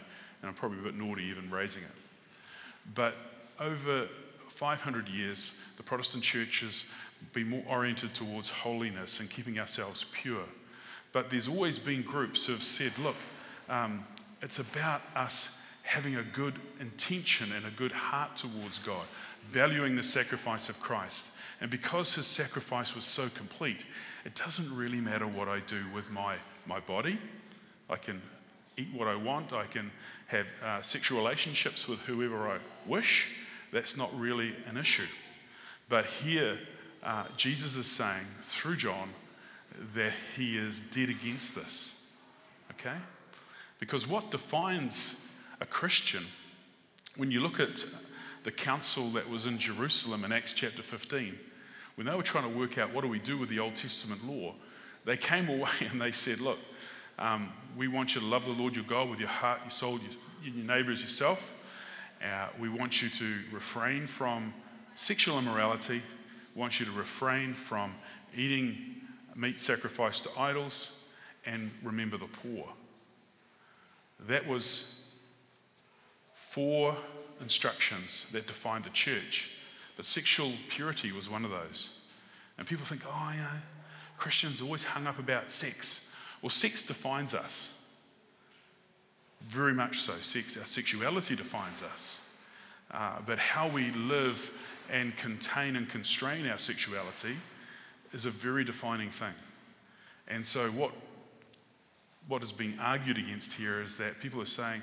and 0.41 0.49
I'm 0.49 0.53
probably 0.53 0.79
a 0.79 0.83
bit 0.83 0.95
naughty 0.95 1.23
even 1.23 1.51
raising 1.51 1.83
it. 1.83 1.89
But 2.95 3.15
over 3.59 4.07
500 4.47 5.09
years, 5.09 5.57
the 5.75 5.83
Protestant 5.83 6.23
church 6.23 6.63
been 7.33 7.49
more 7.49 7.63
oriented 7.67 8.13
towards 8.13 8.49
holiness 8.49 9.19
and 9.19 9.29
keeping 9.29 9.59
ourselves 9.59 10.05
pure. 10.11 10.45
But 11.11 11.29
there's 11.29 11.47
always 11.47 11.79
been 11.79 12.01
groups 12.01 12.45
who 12.45 12.53
have 12.53 12.63
said, 12.63 12.91
look, 12.99 13.15
um, 13.67 14.05
it's 14.41 14.59
about 14.59 15.01
us 15.15 15.59
having 15.83 16.15
a 16.15 16.23
good 16.23 16.53
intention 16.79 17.51
and 17.55 17.65
a 17.65 17.71
good 17.71 17.91
heart 17.91 18.35
towards 18.35 18.79
God, 18.79 19.05
valuing 19.47 19.95
the 19.95 20.03
sacrifice 20.03 20.69
of 20.69 20.79
Christ. 20.79 21.25
And 21.61 21.69
because 21.69 22.13
his 22.13 22.27
sacrifice 22.27 22.95
was 22.95 23.05
so 23.05 23.27
complete, 23.29 23.85
it 24.23 24.35
doesn't 24.35 24.75
really 24.75 25.01
matter 25.01 25.27
what 25.27 25.47
I 25.47 25.59
do 25.61 25.83
with 25.93 26.09
my, 26.11 26.35
my 26.65 26.79
body. 26.79 27.19
I 27.89 27.95
can 27.95 28.21
eat 28.77 28.87
what 28.93 29.07
I 29.07 29.15
want, 29.15 29.51
I 29.51 29.65
can 29.65 29.91
have 30.27 30.47
uh, 30.63 30.81
sexual 30.81 31.17
relationships 31.17 31.87
with 31.87 31.99
whoever 32.01 32.47
I 32.47 32.59
wish. 32.85 33.27
That's 33.73 33.97
not 33.97 34.17
really 34.17 34.53
an 34.67 34.77
issue. 34.77 35.07
But 35.89 36.05
here, 36.05 36.59
uh, 37.03 37.25
Jesus 37.37 37.75
is 37.75 37.87
saying 37.87 38.25
through 38.41 38.75
John 38.75 39.09
that 39.93 40.13
he 40.35 40.57
is 40.57 40.79
dead 40.79 41.09
against 41.09 41.55
this. 41.55 41.95
Okay? 42.71 42.97
Because 43.79 44.07
what 44.07 44.31
defines 44.31 45.27
a 45.61 45.65
Christian, 45.65 46.25
when 47.15 47.31
you 47.31 47.39
look 47.39 47.59
at 47.59 47.69
the 48.43 48.51
council 48.51 49.09
that 49.11 49.29
was 49.29 49.45
in 49.45 49.57
Jerusalem 49.57 50.23
in 50.23 50.31
Acts 50.31 50.53
chapter 50.53 50.81
15, 50.81 51.37
when 51.95 52.07
they 52.07 52.15
were 52.15 52.23
trying 52.23 52.49
to 52.51 52.57
work 52.57 52.77
out 52.77 52.93
what 52.93 53.01
do 53.01 53.09
we 53.09 53.19
do 53.19 53.37
with 53.37 53.49
the 53.49 53.59
Old 53.59 53.75
Testament 53.75 54.25
law, 54.25 54.53
they 55.05 55.17
came 55.17 55.49
away 55.49 55.69
and 55.91 56.01
they 56.01 56.11
said, 56.11 56.39
Look, 56.39 56.59
um, 57.17 57.51
we 57.75 57.87
want 57.87 58.15
you 58.15 58.21
to 58.21 58.27
love 58.27 58.45
the 58.45 58.51
Lord 58.51 58.75
your 58.75 58.85
God 58.85 59.09
with 59.09 59.19
your 59.19 59.29
heart, 59.29 59.59
your 59.63 59.71
soul, 59.71 59.99
your, 59.99 60.53
your 60.53 60.65
neighbor 60.65 60.91
as 60.91 61.01
yourself. 61.01 61.53
Uh, 62.21 62.47
we 62.59 62.69
want 62.69 63.01
you 63.01 63.09
to 63.09 63.39
refrain 63.51 64.07
from 64.07 64.53
sexual 64.95 65.39
immorality. 65.39 66.01
We 66.59 66.61
want 66.61 66.81
you 66.81 66.85
to 66.87 66.91
refrain 66.91 67.53
from 67.53 67.95
eating 68.35 68.75
meat 69.33 69.61
sacrificed 69.61 70.25
to 70.25 70.29
idols 70.37 70.99
and 71.45 71.71
remember 71.81 72.17
the 72.17 72.25
poor. 72.25 72.67
That 74.27 74.45
was 74.45 75.01
four 76.33 76.97
instructions 77.39 78.25
that 78.33 78.45
defined 78.45 78.83
the 78.83 78.89
church. 78.89 79.51
But 79.95 80.03
sexual 80.03 80.51
purity 80.67 81.13
was 81.13 81.29
one 81.29 81.45
of 81.45 81.51
those. 81.51 81.93
And 82.57 82.67
people 82.67 82.85
think, 82.85 83.03
oh, 83.07 83.31
you 83.33 83.39
know, 83.39 83.47
Christians 84.17 84.61
always 84.61 84.83
hung 84.83 85.07
up 85.07 85.17
about 85.17 85.51
sex. 85.51 86.11
Well, 86.41 86.49
sex 86.49 86.85
defines 86.85 87.33
us. 87.33 87.81
Very 89.47 89.73
much 89.73 89.99
so. 89.99 90.11
Sex, 90.19 90.57
our 90.57 90.65
sexuality 90.65 91.37
defines 91.37 91.81
us. 91.93 92.19
uh, 92.91 93.19
but 93.25 93.39
how 93.39 93.67
we 93.67 93.91
live 93.91 94.51
and 94.91 95.15
contain 95.15 95.75
and 95.75 95.89
constrain 95.89 96.47
our 96.47 96.57
sexuality 96.57 97.35
is 98.13 98.25
a 98.25 98.31
very 98.31 98.63
defining 98.63 99.09
thing. 99.09 99.33
And 100.27 100.45
so, 100.45 100.69
what, 100.71 100.91
what 102.27 102.43
is 102.43 102.51
being 102.51 102.77
argued 102.79 103.17
against 103.17 103.53
here 103.53 103.81
is 103.81 103.97
that 103.97 104.19
people 104.19 104.41
are 104.41 104.45
saying 104.45 104.81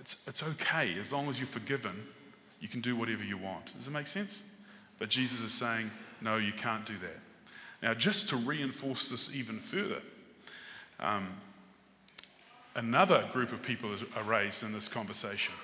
it's, 0.00 0.22
it's 0.26 0.42
okay 0.42 0.96
as 1.00 1.12
long 1.12 1.28
as 1.28 1.38
you're 1.38 1.46
forgiven, 1.46 2.06
you 2.60 2.68
can 2.68 2.80
do 2.80 2.96
whatever 2.96 3.24
you 3.24 3.36
want. 3.36 3.76
Does 3.76 3.88
it 3.88 3.90
make 3.90 4.06
sense? 4.06 4.40
But 4.98 5.08
Jesus 5.08 5.40
is 5.40 5.52
saying, 5.52 5.90
no, 6.20 6.36
you 6.36 6.52
can't 6.52 6.86
do 6.86 6.94
that. 6.98 7.18
Now, 7.82 7.94
just 7.94 8.28
to 8.28 8.36
reinforce 8.36 9.08
this 9.08 9.34
even 9.34 9.58
further, 9.58 10.00
um, 11.00 11.28
another 12.76 13.28
group 13.32 13.52
of 13.52 13.62
people 13.62 13.90
are 14.16 14.22
raised 14.22 14.62
in 14.62 14.72
this 14.72 14.86
conversation. 14.86 15.54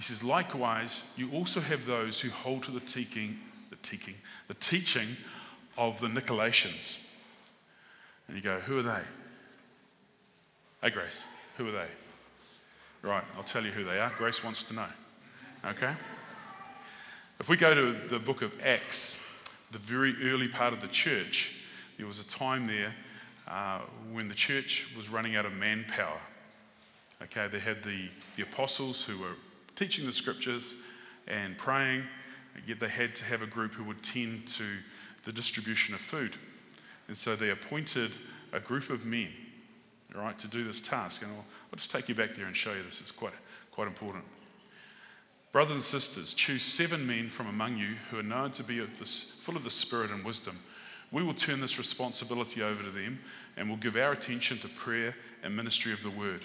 He 0.00 0.04
says, 0.04 0.24
likewise, 0.24 1.04
you 1.18 1.30
also 1.30 1.60
have 1.60 1.84
those 1.84 2.18
who 2.18 2.30
hold 2.30 2.62
to 2.62 2.70
the 2.70 2.80
teaching, 2.80 3.38
the 3.68 3.76
teaching, 3.82 4.14
the 4.48 4.54
teaching 4.54 5.08
of 5.76 6.00
the 6.00 6.06
Nicolaitans. 6.06 7.04
And 8.26 8.34
you 8.34 8.42
go, 8.42 8.60
who 8.60 8.78
are 8.78 8.82
they? 8.82 9.00
Hey, 10.80 10.88
Grace, 10.88 11.22
who 11.58 11.68
are 11.68 11.72
they? 11.72 11.88
Right, 13.02 13.22
I'll 13.36 13.42
tell 13.42 13.62
you 13.62 13.72
who 13.72 13.84
they 13.84 13.98
are. 13.98 14.10
Grace 14.16 14.42
wants 14.42 14.64
to 14.64 14.74
know. 14.74 14.86
Okay? 15.66 15.92
If 17.38 17.50
we 17.50 17.58
go 17.58 17.74
to 17.74 18.08
the 18.08 18.18
book 18.18 18.40
of 18.40 18.58
Acts, 18.64 19.22
the 19.70 19.78
very 19.78 20.14
early 20.32 20.48
part 20.48 20.72
of 20.72 20.80
the 20.80 20.88
church, 20.88 21.52
there 21.98 22.06
was 22.06 22.20
a 22.20 22.26
time 22.26 22.66
there 22.66 22.94
uh, 23.46 23.80
when 24.10 24.28
the 24.28 24.34
church 24.34 24.94
was 24.96 25.10
running 25.10 25.36
out 25.36 25.44
of 25.44 25.52
manpower. 25.52 26.20
Okay, 27.24 27.48
they 27.48 27.60
had 27.60 27.82
the, 27.82 28.08
the 28.36 28.44
apostles 28.44 29.04
who 29.04 29.18
were 29.18 29.36
teaching 29.80 30.04
the 30.04 30.12
scriptures 30.12 30.74
and 31.26 31.56
praying, 31.56 32.02
yet 32.66 32.78
they 32.78 32.88
had 32.88 33.16
to 33.16 33.24
have 33.24 33.40
a 33.40 33.46
group 33.46 33.72
who 33.72 33.82
would 33.82 34.02
tend 34.02 34.46
to 34.46 34.66
the 35.24 35.32
distribution 35.32 35.94
of 35.94 36.00
food. 36.00 36.36
And 37.08 37.16
so 37.16 37.34
they 37.34 37.48
appointed 37.48 38.10
a 38.52 38.60
group 38.60 38.90
of 38.90 39.06
men, 39.06 39.30
right, 40.14 40.38
to 40.38 40.48
do 40.48 40.64
this 40.64 40.82
task. 40.82 41.22
And 41.22 41.30
I'll, 41.30 41.38
I'll 41.38 41.76
just 41.76 41.90
take 41.90 42.10
you 42.10 42.14
back 42.14 42.34
there 42.34 42.44
and 42.44 42.54
show 42.54 42.74
you 42.74 42.82
this. 42.82 43.00
It's 43.00 43.10
quite, 43.10 43.32
quite 43.70 43.86
important. 43.86 44.24
Brothers 45.50 45.76
and 45.76 45.82
sisters, 45.82 46.34
choose 46.34 46.62
seven 46.62 47.06
men 47.06 47.30
from 47.30 47.46
among 47.46 47.78
you 47.78 47.94
who 48.10 48.18
are 48.18 48.22
known 48.22 48.50
to 48.52 48.62
be 48.62 48.80
of 48.80 48.98
this, 48.98 49.32
full 49.40 49.56
of 49.56 49.64
the 49.64 49.70
Spirit 49.70 50.10
and 50.10 50.22
wisdom. 50.22 50.58
We 51.10 51.22
will 51.22 51.32
turn 51.32 51.62
this 51.62 51.78
responsibility 51.78 52.62
over 52.62 52.82
to 52.82 52.90
them 52.90 53.18
and 53.56 53.70
will 53.70 53.78
give 53.78 53.96
our 53.96 54.12
attention 54.12 54.58
to 54.58 54.68
prayer 54.68 55.16
and 55.42 55.56
ministry 55.56 55.94
of 55.94 56.02
the 56.02 56.10
word. 56.10 56.42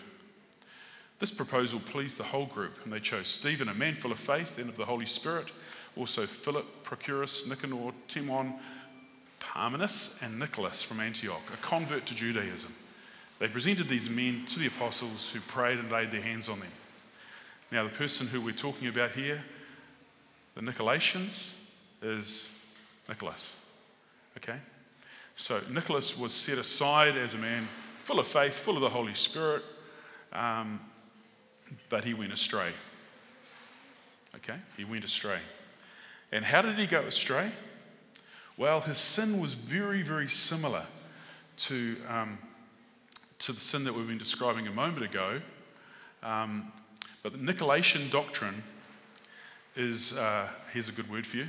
This 1.19 1.31
proposal 1.31 1.79
pleased 1.79 2.17
the 2.17 2.23
whole 2.23 2.45
group, 2.45 2.77
and 2.83 2.91
they 2.91 2.99
chose 2.99 3.29
Stephen, 3.29 3.69
a 3.69 3.73
man 3.73 3.93
full 3.93 4.11
of 4.11 4.19
faith 4.19 4.57
and 4.57 4.69
of 4.69 4.75
the 4.75 4.85
Holy 4.85 5.05
Spirit, 5.05 5.47
also 5.95 6.25
Philip, 6.25 6.65
Procorus, 6.83 7.47
Nicanor, 7.47 7.93
Timon, 8.07 8.55
Parmenas, 9.39 10.21
and 10.21 10.37
Nicholas 10.37 10.83
from 10.83 10.99
Antioch, 10.99 11.41
a 11.53 11.57
convert 11.57 12.05
to 12.07 12.15
Judaism. 12.15 12.73
They 13.39 13.47
presented 13.47 13.87
these 13.87 14.09
men 14.09 14.45
to 14.47 14.59
the 14.59 14.67
apostles 14.67 15.29
who 15.29 15.39
prayed 15.41 15.79
and 15.79 15.89
laid 15.91 16.11
their 16.11 16.21
hands 16.21 16.49
on 16.49 16.59
them. 16.59 16.71
Now, 17.71 17.83
the 17.83 17.89
person 17.89 18.27
who 18.27 18.41
we're 18.41 18.53
talking 18.53 18.87
about 18.87 19.11
here, 19.11 19.43
the 20.55 20.61
Nicolaitans, 20.61 21.53
is 22.01 22.51
Nicholas. 23.07 23.55
Okay? 24.37 24.57
So, 25.35 25.61
Nicholas 25.69 26.17
was 26.17 26.33
set 26.33 26.57
aside 26.57 27.17
as 27.17 27.33
a 27.33 27.37
man 27.37 27.67
full 27.99 28.19
of 28.19 28.27
faith, 28.27 28.53
full 28.53 28.75
of 28.75 28.81
the 28.81 28.89
Holy 28.89 29.13
Spirit, 29.13 29.63
um, 30.31 30.79
but 31.89 32.03
he 32.03 32.13
went 32.13 32.33
astray. 32.33 32.71
Okay? 34.35 34.57
He 34.77 34.83
went 34.83 35.03
astray. 35.03 35.39
And 36.31 36.43
how 36.43 36.61
did 36.61 36.75
he 36.75 36.87
go 36.87 37.01
astray? 37.01 37.51
Well, 38.57 38.81
his 38.81 38.97
sin 38.97 39.39
was 39.39 39.53
very, 39.53 40.01
very 40.01 40.27
similar 40.27 40.85
to, 41.57 41.97
um, 42.09 42.37
to 43.39 43.51
the 43.51 43.59
sin 43.59 43.83
that 43.83 43.93
we've 43.93 44.07
been 44.07 44.17
describing 44.17 44.67
a 44.67 44.71
moment 44.71 45.03
ago. 45.03 45.41
Um, 46.23 46.71
but 47.21 47.33
the 47.33 47.39
Nicolaitan 47.39 48.09
doctrine 48.11 48.63
is, 49.75 50.13
uh, 50.13 50.47
here's 50.73 50.89
a 50.89 50.93
good 50.93 51.09
word 51.09 51.25
for 51.25 51.37
you 51.37 51.47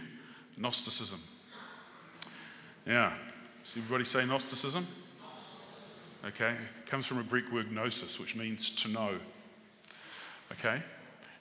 Gnosticism. 0.57 1.21
Yeah. 2.87 3.13
Does 3.65 3.77
everybody 3.77 4.05
say 4.05 4.25
Gnosticism? 4.25 4.87
Okay. 6.25 6.51
It 6.51 6.87
comes 6.87 7.07
from 7.07 7.19
a 7.19 7.25
Greek 7.25 7.53
word 7.53 7.71
gnosis, 7.71 8.19
which 8.19 8.35
means 8.37 8.71
to 8.77 8.89
know. 8.89 9.19
Okay. 10.53 10.81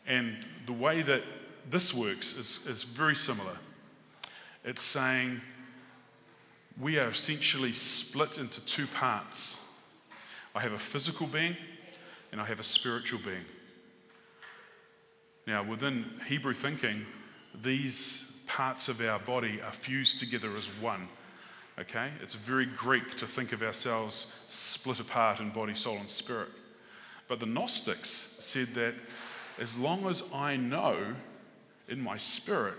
And 0.07 0.37
the 0.65 0.73
way 0.73 1.01
that 1.01 1.23
this 1.69 1.93
works 1.93 2.37
is, 2.37 2.65
is 2.67 2.83
very 2.83 3.15
similar. 3.15 3.57
It's 4.63 4.83
saying 4.83 5.41
we 6.79 6.99
are 6.99 7.09
essentially 7.09 7.73
split 7.73 8.37
into 8.37 8.61
two 8.61 8.87
parts. 8.87 9.61
I 10.53 10.61
have 10.61 10.73
a 10.73 10.79
physical 10.79 11.27
being 11.27 11.55
and 12.31 12.41
I 12.41 12.45
have 12.45 12.59
a 12.59 12.63
spiritual 12.63 13.19
being. 13.23 13.45
Now, 15.47 15.63
within 15.63 16.05
Hebrew 16.27 16.53
thinking, 16.53 17.05
these 17.61 18.41
parts 18.47 18.89
of 18.89 19.01
our 19.01 19.19
body 19.19 19.61
are 19.61 19.71
fused 19.71 20.19
together 20.19 20.55
as 20.55 20.67
one. 20.81 21.07
Okay? 21.79 22.09
It's 22.21 22.33
very 22.33 22.65
Greek 22.65 23.15
to 23.17 23.27
think 23.27 23.53
of 23.53 23.61
ourselves 23.61 24.33
split 24.47 24.99
apart 24.99 25.39
in 25.39 25.51
body, 25.51 25.75
soul, 25.75 25.97
and 25.97 26.09
spirit. 26.09 26.49
But 27.27 27.39
the 27.39 27.45
Gnostics 27.45 28.34
said 28.45 28.73
that 28.75 28.93
as 29.59 29.77
long 29.77 30.07
as 30.07 30.23
I 30.33 30.55
know 30.55 31.15
in 31.87 32.01
my 32.01 32.17
spirit 32.17 32.75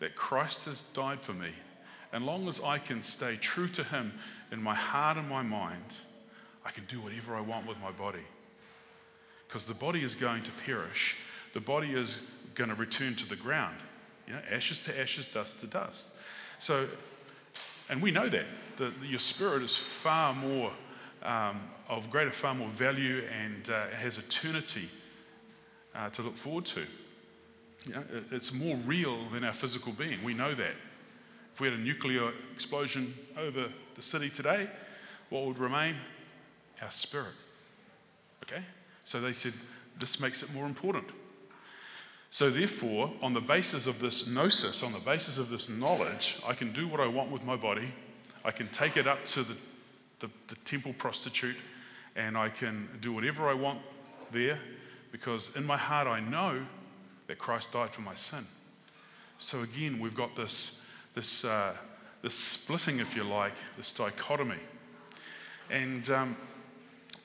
that 0.00 0.14
Christ 0.14 0.64
has 0.64 0.82
died 0.94 1.20
for 1.20 1.32
me, 1.32 1.50
and 2.12 2.24
long 2.24 2.48
as 2.48 2.60
I 2.62 2.78
can 2.78 3.02
stay 3.02 3.36
true 3.36 3.68
to 3.68 3.84
Him 3.84 4.12
in 4.52 4.62
my 4.62 4.74
heart 4.74 5.16
and 5.16 5.28
my 5.28 5.42
mind, 5.42 5.84
I 6.64 6.70
can 6.70 6.84
do 6.84 7.00
whatever 7.00 7.34
I 7.34 7.40
want 7.40 7.66
with 7.66 7.80
my 7.80 7.90
body. 7.90 8.24
Because 9.48 9.66
the 9.66 9.74
body 9.74 10.02
is 10.02 10.14
going 10.14 10.42
to 10.42 10.50
perish, 10.64 11.16
the 11.52 11.60
body 11.60 11.92
is 11.92 12.18
going 12.54 12.70
to 12.70 12.76
return 12.76 13.14
to 13.16 13.28
the 13.28 13.36
ground. 13.36 13.76
You 14.26 14.34
know, 14.34 14.40
ashes 14.50 14.80
to 14.80 14.98
ashes, 14.98 15.26
dust 15.26 15.60
to 15.60 15.66
dust. 15.66 16.08
So, 16.58 16.88
and 17.90 18.00
we 18.00 18.10
know 18.10 18.28
that, 18.28 18.46
that 18.76 18.92
your 19.04 19.18
spirit 19.18 19.62
is 19.62 19.76
far 19.76 20.32
more 20.32 20.72
um, 21.22 21.60
of 21.88 22.10
greater, 22.10 22.30
far 22.30 22.54
more 22.54 22.68
value 22.68 23.22
and 23.42 23.68
uh, 23.70 23.88
has 23.88 24.18
eternity 24.18 24.88
uh, 25.94 26.10
to 26.10 26.22
look 26.22 26.36
forward 26.36 26.64
to. 26.66 26.84
You 27.86 27.94
know, 27.94 28.04
it's 28.30 28.52
more 28.52 28.76
real 28.86 29.28
than 29.30 29.44
our 29.44 29.52
physical 29.52 29.92
being. 29.92 30.22
We 30.24 30.34
know 30.34 30.54
that. 30.54 30.74
If 31.52 31.60
we 31.60 31.68
had 31.68 31.78
a 31.78 31.82
nuclear 31.82 32.32
explosion 32.52 33.14
over 33.36 33.68
the 33.94 34.02
city 34.02 34.30
today, 34.30 34.68
what 35.30 35.44
would 35.46 35.58
remain? 35.58 35.94
Our 36.82 36.90
spirit. 36.90 37.34
Okay? 38.42 38.62
So 39.04 39.20
they 39.20 39.32
said, 39.32 39.52
this 39.98 40.18
makes 40.18 40.42
it 40.42 40.52
more 40.52 40.66
important. 40.66 41.06
So, 42.30 42.50
therefore, 42.50 43.12
on 43.22 43.32
the 43.32 43.40
basis 43.40 43.86
of 43.86 44.00
this 44.00 44.26
gnosis, 44.26 44.82
on 44.82 44.92
the 44.92 44.98
basis 44.98 45.38
of 45.38 45.50
this 45.50 45.68
knowledge, 45.68 46.40
I 46.44 46.52
can 46.52 46.72
do 46.72 46.88
what 46.88 46.98
I 46.98 47.06
want 47.06 47.30
with 47.30 47.44
my 47.44 47.54
body. 47.54 47.92
I 48.44 48.50
can 48.50 48.66
take 48.68 48.96
it 48.96 49.06
up 49.06 49.24
to 49.26 49.44
the, 49.44 49.56
the, 50.18 50.30
the 50.48 50.56
temple 50.64 50.94
prostitute 50.94 51.56
and 52.16 52.36
I 52.36 52.48
can 52.48 52.88
do 53.00 53.12
whatever 53.12 53.48
I 53.48 53.54
want 53.54 53.78
there 54.32 54.58
because 55.14 55.54
in 55.54 55.64
my 55.64 55.76
heart 55.76 56.08
I 56.08 56.18
know 56.18 56.60
that 57.28 57.38
Christ 57.38 57.72
died 57.72 57.90
for 57.90 58.00
my 58.00 58.16
sin. 58.16 58.44
So, 59.38 59.62
again, 59.62 60.00
we've 60.00 60.14
got 60.14 60.34
this, 60.34 60.84
this, 61.14 61.44
uh, 61.44 61.72
this 62.22 62.34
splitting, 62.34 62.98
if 62.98 63.14
you 63.14 63.22
like, 63.22 63.52
this 63.76 63.92
dichotomy. 63.92 64.58
And 65.70 66.10
um, 66.10 66.36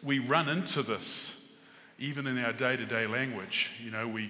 we 0.04 0.19
run 0.19 0.49
into 0.49 0.84
this 0.84 1.52
even 1.97 2.28
in 2.28 2.38
our 2.38 2.54
day 2.54 2.78
to 2.78 2.86
day 2.86 3.08
language. 3.08 3.71
You 3.84 3.89
know, 3.89 4.08
we 4.08 4.30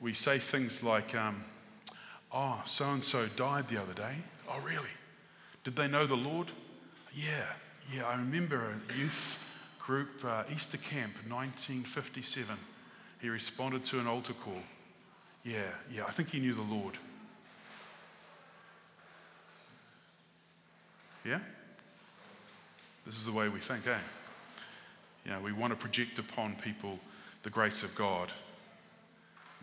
we 0.00 0.14
say 0.14 0.38
things 0.38 0.82
like, 0.82 1.14
um, 1.14 1.44
oh, 2.32 2.62
so 2.64 2.90
and 2.90 3.04
so 3.04 3.26
died 3.36 3.68
the 3.68 3.82
other 3.82 3.92
day. 3.92 4.14
Oh, 4.48 4.60
really? 4.60 4.94
Did 5.62 5.76
they 5.76 5.88
know 5.88 6.06
the 6.06 6.16
Lord? 6.16 6.46
Yeah, 7.12 7.44
yeah, 7.94 8.06
I 8.06 8.16
remember 8.16 8.72
a 8.88 8.98
youth 8.98 9.76
group, 9.78 10.24
uh, 10.24 10.44
Easter 10.50 10.78
Camp, 10.78 11.12
1957. 11.28 12.56
He 13.24 13.30
responded 13.30 13.86
to 13.86 13.98
an 14.00 14.06
altar 14.06 14.34
call. 14.34 14.62
Yeah, 15.44 15.62
yeah, 15.90 16.04
I 16.06 16.10
think 16.10 16.28
he 16.28 16.40
knew 16.40 16.52
the 16.52 16.60
Lord. 16.60 16.92
Yeah? 21.24 21.38
This 23.06 23.14
is 23.14 23.24
the 23.24 23.32
way 23.32 23.48
we 23.48 23.60
think, 23.60 23.86
eh? 23.86 23.96
You 25.24 25.30
know, 25.30 25.40
we 25.40 25.52
want 25.52 25.72
to 25.72 25.76
project 25.78 26.18
upon 26.18 26.56
people 26.56 26.98
the 27.44 27.48
grace 27.48 27.82
of 27.82 27.94
God. 27.94 28.28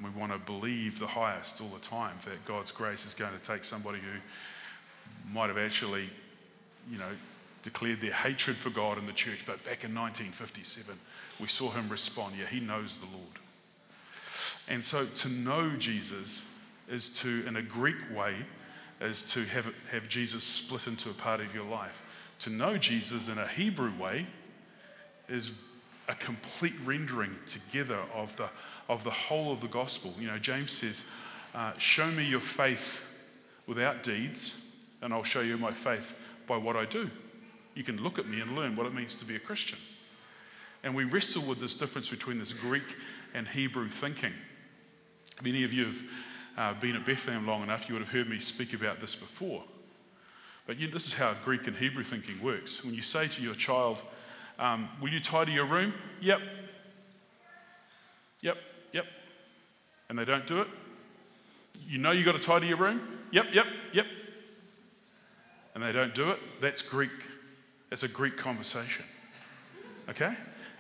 We 0.03 0.09
want 0.09 0.31
to 0.31 0.39
believe 0.39 0.97
the 0.97 1.05
highest 1.05 1.61
all 1.61 1.67
the 1.67 1.87
time 1.87 2.17
that 2.25 2.43
God's 2.45 2.71
grace 2.71 3.05
is 3.05 3.13
going 3.13 3.33
to 3.39 3.45
take 3.45 3.63
somebody 3.63 3.99
who 3.99 5.31
might 5.31 5.49
have 5.49 5.59
actually, 5.59 6.09
you 6.91 6.97
know, 6.97 7.11
declared 7.61 8.01
their 8.01 8.11
hatred 8.11 8.57
for 8.57 8.71
God 8.71 8.97
in 8.97 9.05
the 9.05 9.13
church, 9.13 9.43
but 9.45 9.63
back 9.63 9.83
in 9.83 9.93
1957, 9.93 10.97
we 11.39 11.45
saw 11.45 11.69
him 11.69 11.87
respond, 11.89 12.33
yeah, 12.39 12.47
he 12.47 12.59
knows 12.59 12.97
the 12.97 13.05
Lord. 13.05 13.37
And 14.67 14.83
so 14.83 15.05
to 15.05 15.29
know 15.29 15.71
Jesus 15.77 16.47
is 16.89 17.09
to, 17.19 17.45
in 17.47 17.55
a 17.55 17.61
Greek 17.61 17.95
way, 18.15 18.35
is 18.99 19.23
to 19.33 19.43
have, 19.45 19.73
have 19.91 20.07
Jesus 20.07 20.43
split 20.43 20.87
into 20.87 21.09
a 21.09 21.13
part 21.13 21.39
of 21.39 21.53
your 21.53 21.65
life. 21.65 22.03
To 22.39 22.49
know 22.49 22.77
Jesus 22.77 23.27
in 23.27 23.37
a 23.37 23.47
Hebrew 23.47 23.91
way 23.99 24.25
is 25.27 25.53
a 26.07 26.15
complete 26.15 26.73
rendering 26.83 27.35
together 27.47 27.99
of 28.13 28.35
the, 28.35 28.49
of 28.89 29.03
the 29.03 29.11
whole 29.11 29.51
of 29.51 29.61
the 29.61 29.67
gospel. 29.67 30.13
You 30.19 30.27
know, 30.27 30.37
James 30.37 30.71
says, 30.71 31.03
uh, 31.55 31.73
Show 31.77 32.07
me 32.07 32.25
your 32.25 32.39
faith 32.39 33.07
without 33.67 34.03
deeds, 34.03 34.57
and 35.01 35.13
I'll 35.13 35.23
show 35.23 35.41
you 35.41 35.57
my 35.57 35.71
faith 35.71 36.15
by 36.47 36.57
what 36.57 36.75
I 36.75 36.85
do. 36.85 37.09
You 37.75 37.83
can 37.83 38.01
look 38.01 38.19
at 38.19 38.27
me 38.27 38.41
and 38.41 38.55
learn 38.55 38.75
what 38.75 38.85
it 38.85 38.93
means 38.93 39.15
to 39.15 39.25
be 39.25 39.35
a 39.35 39.39
Christian. 39.39 39.77
And 40.83 40.95
we 40.95 41.05
wrestle 41.05 41.43
with 41.43 41.59
this 41.59 41.75
difference 41.75 42.09
between 42.09 42.39
this 42.39 42.53
Greek 42.53 42.95
and 43.33 43.47
Hebrew 43.47 43.87
thinking. 43.87 44.33
Many 45.43 45.63
of 45.63 45.73
you 45.73 45.85
have 45.85 46.03
uh, 46.57 46.73
been 46.79 46.95
at 46.95 47.05
Bethlehem 47.05 47.47
long 47.47 47.63
enough, 47.63 47.87
you 47.87 47.95
would 47.95 48.03
have 48.03 48.11
heard 48.11 48.29
me 48.29 48.39
speak 48.39 48.73
about 48.73 48.99
this 48.99 49.15
before. 49.15 49.63
But 50.67 50.77
you, 50.77 50.87
this 50.87 51.07
is 51.07 51.13
how 51.13 51.33
Greek 51.43 51.67
and 51.67 51.75
Hebrew 51.75 52.03
thinking 52.03 52.41
works. 52.41 52.83
When 52.85 52.93
you 52.93 53.01
say 53.01 53.27
to 53.27 53.41
your 53.41 53.55
child, 53.55 54.01
um, 54.59 54.89
Will 55.01 55.09
you 55.09 55.19
tidy 55.19 55.53
your 55.53 55.65
room? 55.65 55.93
Yep. 56.21 56.41
Yep, 58.41 58.57
yep. 58.93 59.05
And 60.09 60.17
they 60.17 60.25
don't 60.25 60.45
do 60.45 60.61
it? 60.61 60.67
You 61.87 61.97
know 61.97 62.11
you've 62.11 62.25
got 62.25 62.35
to 62.35 62.39
tidy 62.39 62.67
your 62.67 62.77
room? 62.77 63.01
Yep, 63.31 63.47
yep, 63.53 63.65
yep. 63.93 64.05
And 65.73 65.83
they 65.83 65.91
don't 65.91 66.13
do 66.13 66.29
it? 66.31 66.39
That's 66.59 66.81
Greek. 66.81 67.11
That's 67.89 68.03
a 68.03 68.07
Greek 68.07 68.37
conversation. 68.37 69.05
Okay? 70.09 70.33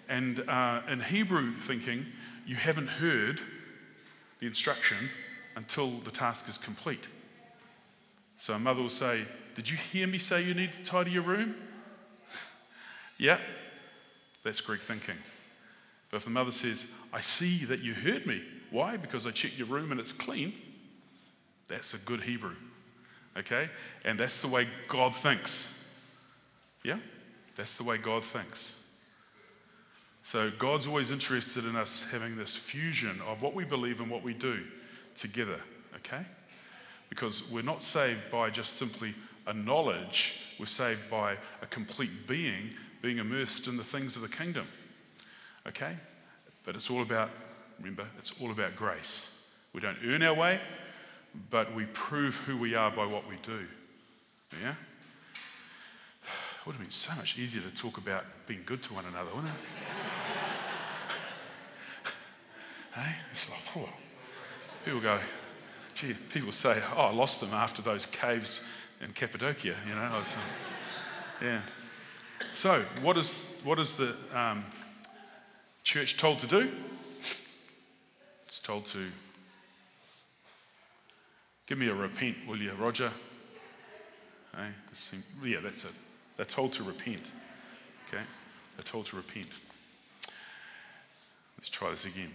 And 0.09 0.43
uh, 0.47 0.81
in 0.89 0.99
Hebrew 0.99 1.53
thinking, 1.53 2.05
you 2.45 2.55
haven't 2.55 2.87
heard 2.87 3.41
the 4.41 4.47
instruction 4.47 5.09
until 5.55 5.99
the 5.99 6.11
task 6.11 6.49
is 6.49 6.57
complete. 6.57 7.05
So 8.37 8.53
a 8.55 8.59
mother 8.59 8.81
will 8.81 8.89
say, 8.89 9.21
Did 9.55 9.69
you 9.69 9.77
hear 9.77 10.07
me 10.07 10.17
say 10.17 10.43
you 10.43 10.53
need 10.53 10.73
to 10.73 10.83
tidy 10.83 11.11
your 11.11 11.21
room? 11.21 11.55
yeah, 13.17 13.37
that's 14.43 14.59
Greek 14.59 14.81
thinking. 14.81 15.15
But 16.09 16.17
if 16.17 16.23
the 16.25 16.31
mother 16.31 16.51
says, 16.51 16.87
I 17.13 17.21
see 17.21 17.63
that 17.65 17.79
you 17.79 17.93
heard 17.93 18.25
me, 18.25 18.41
why? 18.71 18.97
Because 18.97 19.25
I 19.25 19.31
checked 19.31 19.57
your 19.57 19.67
room 19.67 19.91
and 19.91 19.99
it's 19.99 20.11
clean, 20.11 20.53
that's 21.67 21.93
a 21.93 21.97
good 21.99 22.21
Hebrew. 22.21 22.55
Okay? 23.37 23.69
And 24.03 24.19
that's 24.19 24.41
the 24.41 24.47
way 24.47 24.67
God 24.89 25.15
thinks. 25.15 25.77
Yeah? 26.83 26.97
That's 27.55 27.77
the 27.77 27.83
way 27.83 27.97
God 27.97 28.25
thinks. 28.25 28.75
So 30.23 30.51
God's 30.57 30.87
always 30.87 31.11
interested 31.11 31.65
in 31.65 31.75
us 31.75 32.05
having 32.11 32.37
this 32.37 32.55
fusion 32.55 33.19
of 33.27 33.41
what 33.41 33.53
we 33.53 33.65
believe 33.65 33.99
and 33.99 34.09
what 34.09 34.23
we 34.23 34.33
do 34.33 34.59
together, 35.15 35.59
okay? 35.95 36.25
Because 37.09 37.49
we're 37.49 37.63
not 37.63 37.83
saved 37.83 38.31
by 38.31 38.49
just 38.49 38.77
simply 38.77 39.13
a 39.47 39.53
knowledge, 39.53 40.39
we're 40.59 40.67
saved 40.67 41.09
by 41.09 41.37
a 41.61 41.65
complete 41.65 42.27
being 42.27 42.73
being 43.01 43.17
immersed 43.17 43.67
in 43.67 43.77
the 43.77 43.83
things 43.83 44.15
of 44.15 44.21
the 44.21 44.29
kingdom, 44.29 44.67
okay? 45.67 45.95
But 46.63 46.75
it's 46.75 46.89
all 46.89 47.01
about, 47.01 47.31
remember, 47.79 48.05
it's 48.19 48.33
all 48.39 48.51
about 48.51 48.75
grace. 48.75 49.43
We 49.73 49.81
don't 49.81 49.97
earn 50.05 50.21
our 50.21 50.35
way, 50.35 50.59
but 51.49 51.73
we 51.73 51.85
prove 51.85 52.35
who 52.35 52.57
we 52.57 52.75
are 52.75 52.91
by 52.91 53.05
what 53.05 53.27
we 53.27 53.37
do, 53.37 53.65
yeah? 54.61 54.75
It 56.61 56.67
would 56.67 56.73
have 56.73 56.81
been 56.81 56.91
so 56.91 57.15
much 57.15 57.39
easier 57.39 57.63
to 57.63 57.75
talk 57.75 57.97
about 57.97 58.23
being 58.45 58.61
good 58.67 58.83
to 58.83 58.93
one 58.93 59.05
another, 59.05 59.31
wouldn't 59.33 59.51
it? 59.51 59.59
hey? 62.99 63.15
It's 63.31 63.49
like, 63.49 63.59
oh, 63.77 63.89
People 64.85 64.99
go, 64.99 65.19
gee, 65.93 66.13
people 66.33 66.51
say, 66.51 66.81
oh, 66.95 67.01
I 67.01 67.11
lost 67.11 67.41
them 67.41 67.51
after 67.53 67.81
those 67.83 68.07
caves 68.07 68.67
in 68.99 69.11
Cappadocia, 69.13 69.75
you 69.87 69.95
know. 69.95 70.09
Was, 70.17 70.35
yeah. 71.41 71.61
So, 72.51 72.83
what 73.01 73.15
is, 73.17 73.45
what 73.63 73.77
is 73.77 73.95
the 73.95 74.15
um, 74.33 74.65
church 75.83 76.17
told 76.17 76.39
to 76.39 76.47
do? 76.47 76.71
It's 77.19 78.59
told 78.59 78.85
to 78.87 79.05
give 81.67 81.77
me 81.77 81.87
a 81.89 81.93
repent, 81.93 82.37
will 82.47 82.57
you, 82.57 82.73
Roger? 82.73 83.11
Hey, 84.55 84.69
yeah, 85.43 85.59
that's 85.61 85.85
it. 85.85 85.91
They're 86.41 86.47
told 86.47 86.73
to 86.73 86.83
repent. 86.83 87.21
Okay? 88.07 88.23
They're 88.75 88.83
told 88.83 89.05
to 89.05 89.15
repent. 89.15 89.45
Let's 91.55 91.69
try 91.69 91.91
this 91.91 92.05
again. 92.05 92.31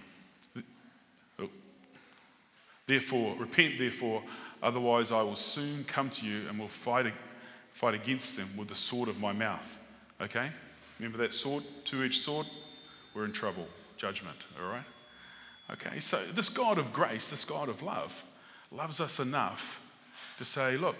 Oh. 1.40 1.48
Therefore, 2.86 3.34
repent, 3.36 3.80
therefore, 3.80 4.22
otherwise 4.62 5.10
I 5.10 5.22
will 5.22 5.34
soon 5.34 5.82
come 5.88 6.08
to 6.10 6.24
you 6.24 6.48
and 6.48 6.56
will 6.56 6.68
fight, 6.68 7.12
fight 7.72 7.94
against 7.94 8.36
them 8.36 8.48
with 8.56 8.68
the 8.68 8.76
sword 8.76 9.08
of 9.08 9.20
my 9.20 9.32
mouth. 9.32 9.76
Okay? 10.20 10.52
Remember 11.00 11.18
that 11.18 11.34
sword, 11.34 11.64
two 11.84 12.04
edged 12.04 12.22
sword? 12.22 12.46
We're 13.12 13.24
in 13.24 13.32
trouble. 13.32 13.66
Judgment, 13.96 14.36
all 14.62 14.70
right? 14.70 14.84
Okay, 15.72 15.98
so 15.98 16.24
this 16.32 16.48
God 16.48 16.78
of 16.78 16.92
grace, 16.92 17.26
this 17.26 17.44
God 17.44 17.68
of 17.68 17.82
love, 17.82 18.22
loves 18.70 19.00
us 19.00 19.18
enough 19.18 19.84
to 20.38 20.44
say, 20.44 20.76
look, 20.76 20.94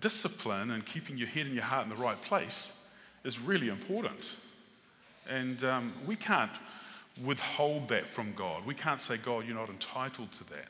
discipline 0.00 0.70
and 0.70 0.84
keeping 0.84 1.16
your 1.16 1.28
head 1.28 1.46
and 1.46 1.54
your 1.54 1.64
heart 1.64 1.84
in 1.84 1.90
the 1.90 2.02
right 2.02 2.20
place 2.22 2.86
is 3.24 3.40
really 3.40 3.68
important. 3.68 4.36
And 5.28 5.62
um, 5.64 5.92
we 6.06 6.16
can't 6.16 6.52
withhold 7.24 7.88
that 7.88 8.06
from 8.06 8.32
God. 8.34 8.64
We 8.66 8.74
can't 8.74 9.00
say, 9.00 9.16
God, 9.16 9.44
you're 9.46 9.56
not 9.56 9.68
entitled 9.68 10.32
to 10.32 10.44
that. 10.50 10.68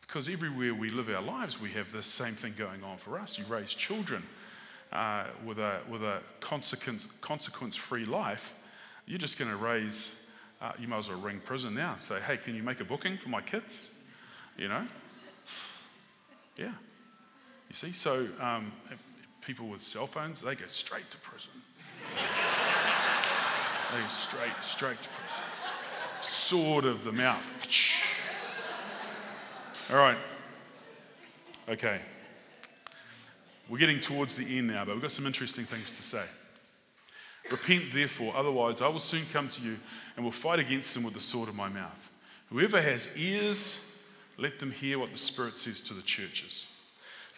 Because 0.00 0.28
everywhere 0.28 0.74
we 0.74 0.90
live 0.90 1.08
our 1.08 1.22
lives, 1.22 1.60
we 1.60 1.70
have 1.70 1.90
this 1.90 2.06
same 2.06 2.34
thing 2.34 2.54
going 2.58 2.84
on 2.84 2.98
for 2.98 3.18
us. 3.18 3.38
You 3.38 3.44
raise 3.46 3.72
children 3.72 4.22
uh, 4.92 5.24
with 5.44 5.58
a, 5.58 5.80
with 5.88 6.02
a 6.02 6.20
consequence, 6.40 7.06
consequence-free 7.20 8.04
life, 8.04 8.54
you're 9.06 9.18
just 9.18 9.38
going 9.38 9.50
to 9.50 9.56
raise, 9.56 10.14
uh, 10.60 10.72
you 10.78 10.86
might 10.86 10.98
as 10.98 11.08
well 11.08 11.18
ring 11.20 11.40
prison 11.44 11.74
now 11.74 11.94
and 11.94 12.02
say, 12.02 12.20
hey, 12.20 12.36
can 12.36 12.54
you 12.54 12.62
make 12.62 12.80
a 12.80 12.84
booking 12.84 13.16
for 13.16 13.30
my 13.30 13.40
kids? 13.40 13.90
You 14.58 14.68
know? 14.68 14.86
Yeah. 16.56 16.72
You 17.72 17.76
see? 17.76 17.92
So 17.92 18.28
um, 18.38 18.70
people 19.40 19.66
with 19.66 19.82
cell 19.82 20.06
phones, 20.06 20.42
they 20.42 20.54
go 20.54 20.66
straight 20.68 21.10
to 21.10 21.16
prison. 21.16 21.52
they 23.90 23.98
go 23.98 24.08
straight, 24.08 24.52
straight 24.60 25.00
to 25.00 25.08
prison. 25.08 25.44
Sword 26.20 26.84
of 26.84 27.02
the 27.02 27.12
mouth. 27.12 27.42
All 29.90 29.96
right. 29.96 30.18
Okay. 31.66 32.00
We're 33.70 33.78
getting 33.78 34.00
towards 34.00 34.36
the 34.36 34.58
end 34.58 34.66
now, 34.66 34.84
but 34.84 34.92
we've 34.92 35.02
got 35.02 35.10
some 35.10 35.26
interesting 35.26 35.64
things 35.64 35.92
to 35.92 36.02
say. 36.02 36.24
Repent, 37.50 37.84
therefore, 37.94 38.36
otherwise 38.36 38.82
I 38.82 38.88
will 38.88 38.98
soon 38.98 39.24
come 39.32 39.48
to 39.48 39.62
you 39.62 39.78
and 40.16 40.26
will 40.26 40.30
fight 40.30 40.58
against 40.58 40.92
them 40.92 41.04
with 41.04 41.14
the 41.14 41.20
sword 41.20 41.48
of 41.48 41.56
my 41.56 41.70
mouth. 41.70 42.10
Whoever 42.50 42.82
has 42.82 43.08
ears, 43.16 43.98
let 44.36 44.58
them 44.58 44.72
hear 44.72 44.98
what 44.98 45.10
the 45.10 45.18
Spirit 45.18 45.56
says 45.56 45.82
to 45.84 45.94
the 45.94 46.02
churches. 46.02 46.66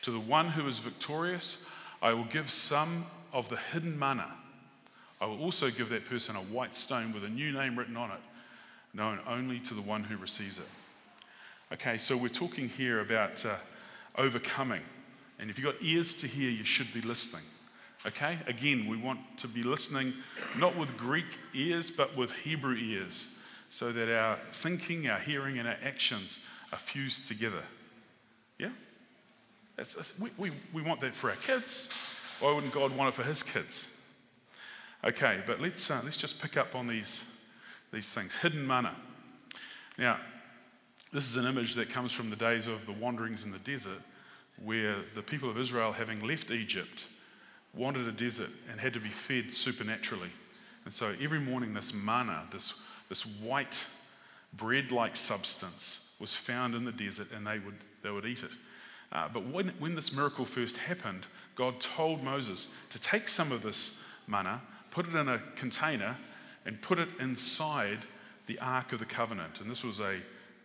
To 0.04 0.10
the 0.10 0.20
one 0.20 0.50
who 0.50 0.68
is 0.68 0.80
victorious, 0.80 1.64
I 2.02 2.12
will 2.12 2.24
give 2.24 2.50
some 2.50 3.06
of 3.32 3.48
the 3.48 3.56
hidden 3.56 3.98
manna. 3.98 4.30
I 5.18 5.24
will 5.24 5.40
also 5.40 5.70
give 5.70 5.88
that 5.88 6.04
person 6.04 6.36
a 6.36 6.40
white 6.40 6.76
stone 6.76 7.14
with 7.14 7.24
a 7.24 7.28
new 7.30 7.52
name 7.52 7.78
written 7.78 7.96
on 7.96 8.10
it, 8.10 8.20
known 8.92 9.18
only 9.26 9.60
to 9.60 9.72
the 9.72 9.80
one 9.80 10.04
who 10.04 10.18
receives 10.18 10.58
it. 10.58 10.68
Okay, 11.72 11.96
so 11.96 12.18
we're 12.18 12.28
talking 12.28 12.68
here 12.68 13.00
about 13.00 13.46
uh, 13.46 13.56
overcoming. 14.18 14.82
And 15.38 15.48
if 15.48 15.58
you've 15.58 15.64
got 15.64 15.82
ears 15.82 16.12
to 16.18 16.26
hear, 16.26 16.50
you 16.50 16.64
should 16.64 16.92
be 16.92 17.00
listening. 17.00 17.44
Okay? 18.04 18.36
Again, 18.46 18.86
we 18.86 18.98
want 18.98 19.20
to 19.38 19.48
be 19.48 19.62
listening 19.62 20.12
not 20.58 20.76
with 20.76 20.94
Greek 20.98 21.38
ears, 21.54 21.90
but 21.90 22.14
with 22.14 22.30
Hebrew 22.30 22.76
ears, 22.76 23.28
so 23.70 23.90
that 23.90 24.10
our 24.10 24.38
thinking, 24.52 25.08
our 25.08 25.18
hearing, 25.18 25.58
and 25.58 25.66
our 25.66 25.78
actions 25.82 26.40
are 26.72 26.78
fused 26.78 27.26
together. 27.26 27.62
Yeah? 28.58 28.68
We, 30.18 30.30
we, 30.36 30.52
we 30.72 30.82
want 30.82 31.00
that 31.00 31.14
for 31.14 31.30
our 31.30 31.36
kids. 31.36 31.90
Why 32.40 32.52
wouldn't 32.52 32.72
God 32.72 32.96
want 32.96 33.08
it 33.08 33.14
for 33.14 33.22
his 33.22 33.42
kids? 33.42 33.88
Okay, 35.04 35.40
but 35.46 35.60
let's, 35.60 35.90
uh, 35.90 36.00
let's 36.04 36.16
just 36.16 36.40
pick 36.40 36.56
up 36.56 36.74
on 36.74 36.86
these, 36.86 37.30
these 37.92 38.08
things. 38.10 38.34
Hidden 38.36 38.66
manna. 38.66 38.94
Now, 39.98 40.18
this 41.12 41.28
is 41.28 41.36
an 41.36 41.46
image 41.46 41.74
that 41.74 41.90
comes 41.90 42.12
from 42.12 42.30
the 42.30 42.36
days 42.36 42.66
of 42.66 42.86
the 42.86 42.92
wanderings 42.92 43.44
in 43.44 43.52
the 43.52 43.58
desert, 43.58 44.00
where 44.62 44.96
the 45.14 45.22
people 45.22 45.50
of 45.50 45.58
Israel, 45.58 45.92
having 45.92 46.20
left 46.26 46.50
Egypt, 46.50 47.06
wandered 47.74 48.06
a 48.06 48.12
desert 48.12 48.50
and 48.70 48.80
had 48.80 48.92
to 48.94 49.00
be 49.00 49.08
fed 49.08 49.52
supernaturally. 49.52 50.30
And 50.84 50.92
so 50.92 51.14
every 51.20 51.40
morning, 51.40 51.74
this 51.74 51.92
manna, 51.92 52.44
this, 52.50 52.74
this 53.08 53.26
white 53.26 53.86
bread 54.52 54.92
like 54.92 55.16
substance, 55.16 56.12
was 56.20 56.34
found 56.36 56.74
in 56.74 56.84
the 56.84 56.92
desert 56.92 57.28
and 57.34 57.46
they 57.46 57.58
would, 57.58 57.76
they 58.02 58.10
would 58.10 58.26
eat 58.26 58.42
it. 58.42 58.52
Uh, 59.12 59.28
but 59.32 59.46
when, 59.46 59.68
when 59.78 59.94
this 59.94 60.12
miracle 60.12 60.44
first 60.44 60.76
happened, 60.76 61.26
God 61.54 61.80
told 61.80 62.22
Moses 62.22 62.68
to 62.90 62.98
take 63.00 63.28
some 63.28 63.52
of 63.52 63.62
this 63.62 64.02
manna, 64.26 64.60
put 64.90 65.06
it 65.06 65.14
in 65.14 65.28
a 65.28 65.40
container, 65.54 66.16
and 66.66 66.80
put 66.82 66.98
it 66.98 67.08
inside 67.20 67.98
the 68.46 68.58
Ark 68.58 68.92
of 68.92 68.98
the 68.98 69.04
Covenant. 69.04 69.60
And 69.60 69.70
this 69.70 69.84
was 69.84 70.00
a 70.00 70.18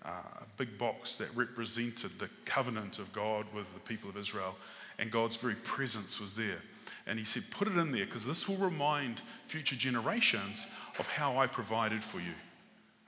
uh, 0.03 0.11
a 0.41 0.45
big 0.57 0.77
box 0.77 1.15
that 1.15 1.27
represented 1.35 2.17
the 2.19 2.29
covenant 2.45 2.99
of 2.99 3.11
God 3.13 3.45
with 3.53 3.71
the 3.73 3.79
people 3.81 4.09
of 4.09 4.17
Israel, 4.17 4.55
and 4.97 5.11
God's 5.11 5.35
very 5.35 5.55
presence 5.55 6.19
was 6.19 6.35
there. 6.35 6.61
And 7.05 7.19
he 7.19 7.25
said, 7.25 7.43
Put 7.51 7.67
it 7.67 7.77
in 7.77 7.91
there 7.91 8.05
because 8.05 8.25
this 8.25 8.47
will 8.47 8.57
remind 8.57 9.21
future 9.47 9.75
generations 9.75 10.65
of 10.97 11.07
how 11.07 11.37
I 11.37 11.47
provided 11.47 12.03
for 12.03 12.19
you. 12.19 12.33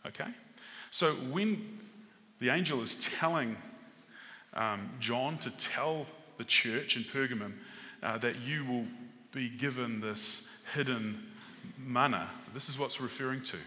Okay? 0.05 0.29
So 0.89 1.11
when 1.13 1.79
the 2.39 2.49
angel 2.49 2.81
is 2.81 2.95
telling 2.95 3.55
um, 4.53 4.89
John 4.99 5.37
to 5.39 5.49
tell 5.51 6.05
the 6.37 6.43
church 6.43 6.97
in 6.97 7.03
Pergamum 7.03 7.53
uh, 8.03 8.17
that 8.19 8.39
you 8.41 8.65
will 8.65 8.85
be 9.31 9.49
given 9.49 10.01
this 10.01 10.49
hidden 10.73 11.31
manna, 11.77 12.29
this 12.53 12.69
is 12.69 12.77
what's 12.77 12.99
referring 12.99 13.41
to. 13.43 13.57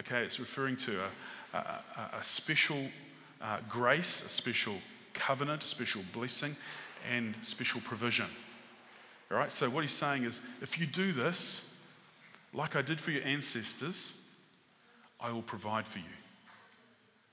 Okay, 0.00 0.22
it's 0.22 0.38
referring 0.38 0.76
to 0.76 1.00
a, 1.54 1.56
a, 1.56 2.18
a 2.20 2.24
special 2.24 2.78
uh, 3.40 3.58
grace, 3.68 4.24
a 4.24 4.28
special 4.28 4.74
covenant, 5.12 5.62
a 5.64 5.66
special 5.66 6.02
blessing, 6.12 6.56
and 7.12 7.34
special 7.42 7.80
provision. 7.80 8.26
All 9.30 9.36
right, 9.36 9.52
so 9.52 9.68
what 9.68 9.82
he's 9.82 9.92
saying 9.92 10.24
is 10.24 10.40
if 10.62 10.78
you 10.78 10.86
do 10.86 11.12
this, 11.12 11.76
like 12.54 12.76
I 12.76 12.82
did 12.82 13.00
for 13.00 13.10
your 13.10 13.24
ancestors, 13.24 14.14
I 15.20 15.32
will 15.32 15.42
provide 15.42 15.86
for 15.86 15.98
you. 15.98 16.04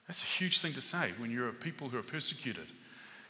That's 0.07 0.23
a 0.23 0.27
huge 0.27 0.59
thing 0.59 0.73
to 0.73 0.81
say 0.81 1.11
when 1.17 1.31
you're 1.31 1.49
a 1.49 1.53
people 1.53 1.89
who 1.89 1.97
are 1.97 2.03
persecuted. 2.03 2.67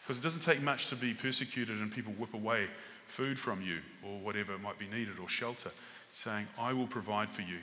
Because 0.05 0.19
it 0.19 0.23
doesn't 0.23 0.41
take 0.41 0.61
much 0.61 0.87
to 0.89 0.95
be 0.95 1.15
persecuted 1.15 1.79
and 1.79 1.91
people 1.91 2.13
whip 2.13 2.35
away 2.35 2.67
food 3.07 3.39
from 3.39 3.61
you 3.61 3.79
or 4.03 4.19
whatever 4.19 4.57
might 4.59 4.77
be 4.77 4.85
needed 4.87 5.17
or 5.19 5.27
shelter, 5.27 5.71
saying, 6.11 6.45
I 6.59 6.73
will 6.73 6.85
provide 6.85 7.29
for 7.29 7.41
you 7.41 7.57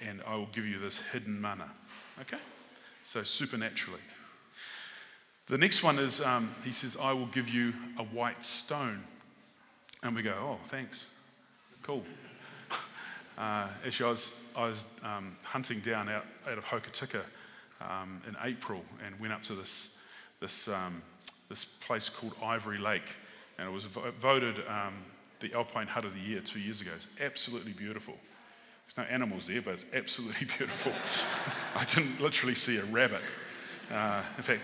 and 0.00 0.20
I 0.26 0.34
will 0.34 0.48
give 0.52 0.66
you 0.66 0.78
this 0.80 0.98
hidden 1.12 1.40
manna. 1.40 1.70
Okay? 2.20 2.38
So, 3.04 3.22
supernaturally. 3.22 4.00
The 5.46 5.58
next 5.58 5.82
one 5.82 5.98
is, 5.98 6.20
um, 6.20 6.52
he 6.64 6.72
says, 6.72 6.96
I 7.00 7.12
will 7.12 7.26
give 7.26 7.48
you 7.48 7.72
a 7.98 8.04
white 8.04 8.44
stone. 8.44 9.02
And 10.02 10.16
we 10.16 10.22
go, 10.22 10.34
oh, 10.40 10.58
thanks. 10.68 11.06
Cool. 11.82 12.02
Uh, 13.38 13.66
actually, 13.86 14.06
I 14.06 14.10
was, 14.10 14.40
I 14.54 14.66
was 14.66 14.84
um, 15.02 15.34
hunting 15.42 15.80
down 15.80 16.06
out, 16.10 16.26
out 16.46 16.58
of 16.58 16.64
Hokitika 16.64 17.22
um, 17.80 18.20
in 18.28 18.36
April 18.44 18.84
and 19.04 19.18
went 19.18 19.32
up 19.32 19.42
to 19.44 19.54
this, 19.54 19.96
this, 20.38 20.68
um, 20.68 21.02
this 21.52 21.66
place 21.66 22.08
called 22.08 22.32
Ivory 22.42 22.78
Lake. 22.78 23.02
And 23.58 23.68
it 23.68 23.70
was 23.70 23.84
vo- 23.84 24.10
voted 24.18 24.56
um, 24.66 24.94
the 25.40 25.52
Alpine 25.52 25.86
Hut 25.86 26.06
of 26.06 26.14
the 26.14 26.20
Year 26.20 26.40
two 26.40 26.60
years 26.60 26.80
ago. 26.80 26.90
It's 26.96 27.06
absolutely 27.20 27.72
beautiful. 27.72 28.14
There's 28.86 29.06
no 29.06 29.14
animals 29.14 29.48
there, 29.48 29.60
but 29.60 29.74
it's 29.74 29.84
absolutely 29.92 30.46
beautiful. 30.58 30.92
I 31.76 31.84
didn't 31.84 32.22
literally 32.22 32.54
see 32.54 32.78
a 32.78 32.84
rabbit. 32.84 33.20
Uh, 33.90 34.22
in 34.38 34.42
fact, 34.42 34.62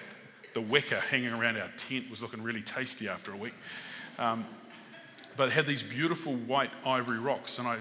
the 0.54 0.62
weka 0.62 0.98
hanging 1.00 1.34
around 1.34 1.58
our 1.58 1.68
tent 1.76 2.08
was 2.08 2.22
looking 2.22 2.42
really 2.42 2.62
tasty 2.62 3.06
after 3.06 3.32
a 3.34 3.36
week. 3.36 3.54
Um, 4.18 4.46
but 5.36 5.48
it 5.48 5.52
had 5.52 5.66
these 5.66 5.82
beautiful 5.82 6.34
white 6.34 6.70
ivory 6.86 7.18
rocks, 7.18 7.58
and 7.58 7.68
I 7.68 7.78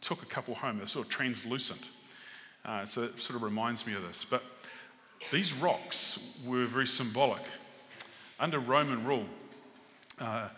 took 0.00 0.22
a 0.22 0.26
couple 0.26 0.54
home. 0.54 0.78
They're 0.78 0.86
sort 0.86 1.04
of 1.04 1.12
translucent. 1.12 1.86
Uh, 2.64 2.86
so 2.86 3.02
it 3.04 3.20
sort 3.20 3.36
of 3.36 3.42
reminds 3.42 3.86
me 3.86 3.92
of 3.92 4.02
this. 4.02 4.24
But 4.24 4.42
these 5.30 5.52
rocks 5.52 6.38
were 6.46 6.64
very 6.64 6.86
symbolic. 6.86 7.42
Under 8.40 8.58
Roman 8.58 9.04
rule, 9.04 9.26
uh, 10.20 10.48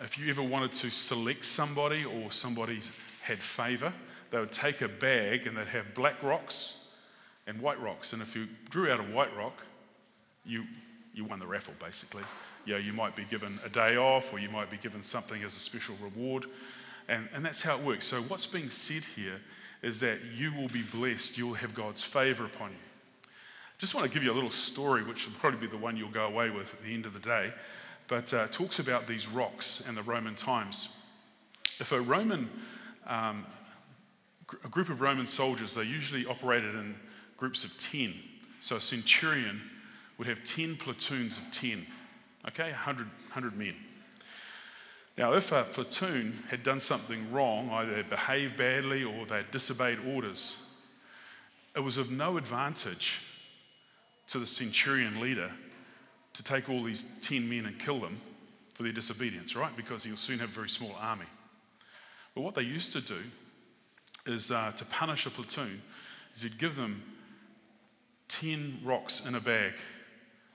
if 0.00 0.18
you 0.18 0.30
ever 0.30 0.42
wanted 0.42 0.72
to 0.72 0.90
select 0.90 1.44
somebody 1.44 2.04
or 2.04 2.32
somebody 2.32 2.80
had 3.22 3.38
favor, 3.38 3.92
they 4.30 4.38
would 4.38 4.52
take 4.52 4.80
a 4.80 4.88
bag 4.88 5.46
and 5.46 5.56
they'd 5.56 5.66
have 5.66 5.94
black 5.94 6.22
rocks 6.22 6.88
and 7.46 7.60
white 7.60 7.80
rocks. 7.80 8.12
And 8.12 8.22
if 8.22 8.34
you 8.34 8.48
drew 8.70 8.90
out 8.90 9.00
a 9.00 9.04
white 9.04 9.36
rock, 9.36 9.62
you, 10.44 10.64
you 11.14 11.24
won 11.24 11.38
the 11.38 11.46
raffle 11.46 11.74
basically. 11.78 12.22
You, 12.64 12.74
know, 12.74 12.78
you 12.78 12.92
might 12.92 13.14
be 13.14 13.24
given 13.24 13.58
a 13.64 13.68
day 13.68 13.96
off 13.96 14.32
or 14.32 14.38
you 14.38 14.48
might 14.48 14.70
be 14.70 14.76
given 14.76 15.02
something 15.02 15.42
as 15.42 15.56
a 15.56 15.60
special 15.60 15.96
reward. 16.02 16.46
And, 17.08 17.28
and 17.34 17.44
that's 17.44 17.62
how 17.62 17.76
it 17.76 17.84
works. 17.84 18.06
So, 18.06 18.22
what's 18.22 18.46
being 18.46 18.70
said 18.70 19.02
here 19.16 19.40
is 19.82 20.00
that 20.00 20.18
you 20.36 20.52
will 20.52 20.68
be 20.68 20.82
blessed, 20.82 21.38
you'll 21.38 21.54
have 21.54 21.74
God's 21.74 22.02
favor 22.02 22.44
upon 22.44 22.70
you. 22.70 22.89
Just 23.80 23.94
want 23.94 24.06
to 24.06 24.12
give 24.12 24.22
you 24.22 24.30
a 24.30 24.34
little 24.34 24.50
story, 24.50 25.02
which 25.02 25.26
will 25.26 25.32
probably 25.36 25.58
be 25.58 25.66
the 25.66 25.78
one 25.78 25.96
you'll 25.96 26.10
go 26.10 26.26
away 26.26 26.50
with 26.50 26.74
at 26.74 26.82
the 26.82 26.92
end 26.92 27.06
of 27.06 27.14
the 27.14 27.18
day. 27.18 27.50
But 28.08 28.34
uh, 28.34 28.46
talks 28.48 28.78
about 28.78 29.06
these 29.06 29.26
rocks 29.26 29.82
and 29.88 29.96
the 29.96 30.02
Roman 30.02 30.34
times. 30.34 30.98
If 31.78 31.90
a 31.92 31.98
Roman, 31.98 32.50
um, 33.06 33.46
a 34.62 34.68
group 34.68 34.90
of 34.90 35.00
Roman 35.00 35.26
soldiers, 35.26 35.72
they 35.72 35.84
usually 35.84 36.26
operated 36.26 36.74
in 36.74 36.94
groups 37.38 37.64
of 37.64 37.80
10. 37.80 38.12
So 38.60 38.76
a 38.76 38.80
centurion 38.82 39.62
would 40.18 40.28
have 40.28 40.44
10 40.44 40.76
platoons 40.76 41.38
of 41.38 41.50
10, 41.50 41.86
okay, 42.48 42.72
100, 42.72 43.06
100 43.06 43.56
men. 43.56 43.74
Now, 45.16 45.32
if 45.32 45.52
a 45.52 45.64
platoon 45.64 46.42
had 46.50 46.62
done 46.62 46.80
something 46.80 47.32
wrong, 47.32 47.70
either 47.70 48.02
behaved 48.02 48.58
badly 48.58 49.04
or 49.04 49.24
they 49.24 49.42
disobeyed 49.50 50.00
orders, 50.06 50.66
it 51.74 51.80
was 51.80 51.96
of 51.96 52.10
no 52.10 52.36
advantage 52.36 53.22
to 54.30 54.38
the 54.38 54.46
centurion 54.46 55.20
leader 55.20 55.50
to 56.34 56.42
take 56.42 56.68
all 56.68 56.82
these 56.82 57.04
10 57.22 57.48
men 57.48 57.66
and 57.66 57.78
kill 57.78 58.00
them 58.00 58.20
for 58.74 58.82
their 58.82 58.92
disobedience, 58.92 59.56
right? 59.56 59.76
Because 59.76 60.04
he'll 60.04 60.16
soon 60.16 60.38
have 60.38 60.50
a 60.50 60.52
very 60.52 60.68
small 60.68 60.96
army. 61.00 61.26
But 62.34 62.42
what 62.42 62.54
they 62.54 62.62
used 62.62 62.92
to 62.92 63.00
do 63.00 63.18
is 64.26 64.50
uh, 64.50 64.72
to 64.76 64.84
punish 64.86 65.26
a 65.26 65.30
platoon, 65.30 65.82
is 66.34 66.42
he'd 66.42 66.58
give 66.58 66.76
them 66.76 67.02
10 68.28 68.80
rocks 68.84 69.26
in 69.26 69.34
a 69.34 69.40
bag, 69.40 69.72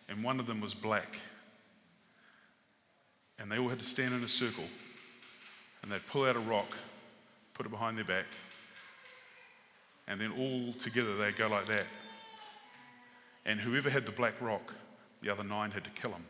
and 0.08 0.24
one 0.24 0.40
of 0.40 0.48
them 0.48 0.62
was 0.62 0.74
black 0.74 1.18
and 3.40 3.52
they 3.52 3.58
all 3.58 3.68
had 3.68 3.80
to 3.80 3.86
stand 3.86 4.14
in 4.14 4.24
a 4.24 4.28
circle 4.28 4.64
and 5.82 5.92
they'd 5.92 6.06
pull 6.08 6.26
out 6.26 6.36
a 6.36 6.40
rock, 6.40 6.76
put 7.54 7.66
it 7.66 7.70
behind 7.70 7.98
their 7.98 8.06
back, 8.06 8.26
and 10.08 10.20
then 10.20 10.32
all 10.32 10.74
together 10.82 11.16
they'd 11.18 11.38
go 11.38 11.48
like 11.48 11.66
that. 11.68 11.86
And 13.46 13.60
whoever 13.60 13.90
had 13.90 14.06
the 14.06 14.12
black 14.12 14.42
rock, 14.42 14.74
the 15.22 15.30
other 15.30 15.44
nine 15.44 15.72
had 15.72 15.84
to 15.84 15.90
kill 15.92 16.12
him. 16.12 16.26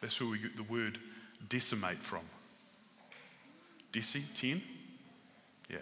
That's 0.00 0.20
where 0.20 0.30
we 0.30 0.38
get 0.38 0.56
the 0.56 0.62
word 0.62 0.98
decimate 1.48 1.98
from. 1.98 2.22
Deci, 3.92 4.22
10? 4.34 4.62
Yeah. 5.70 5.76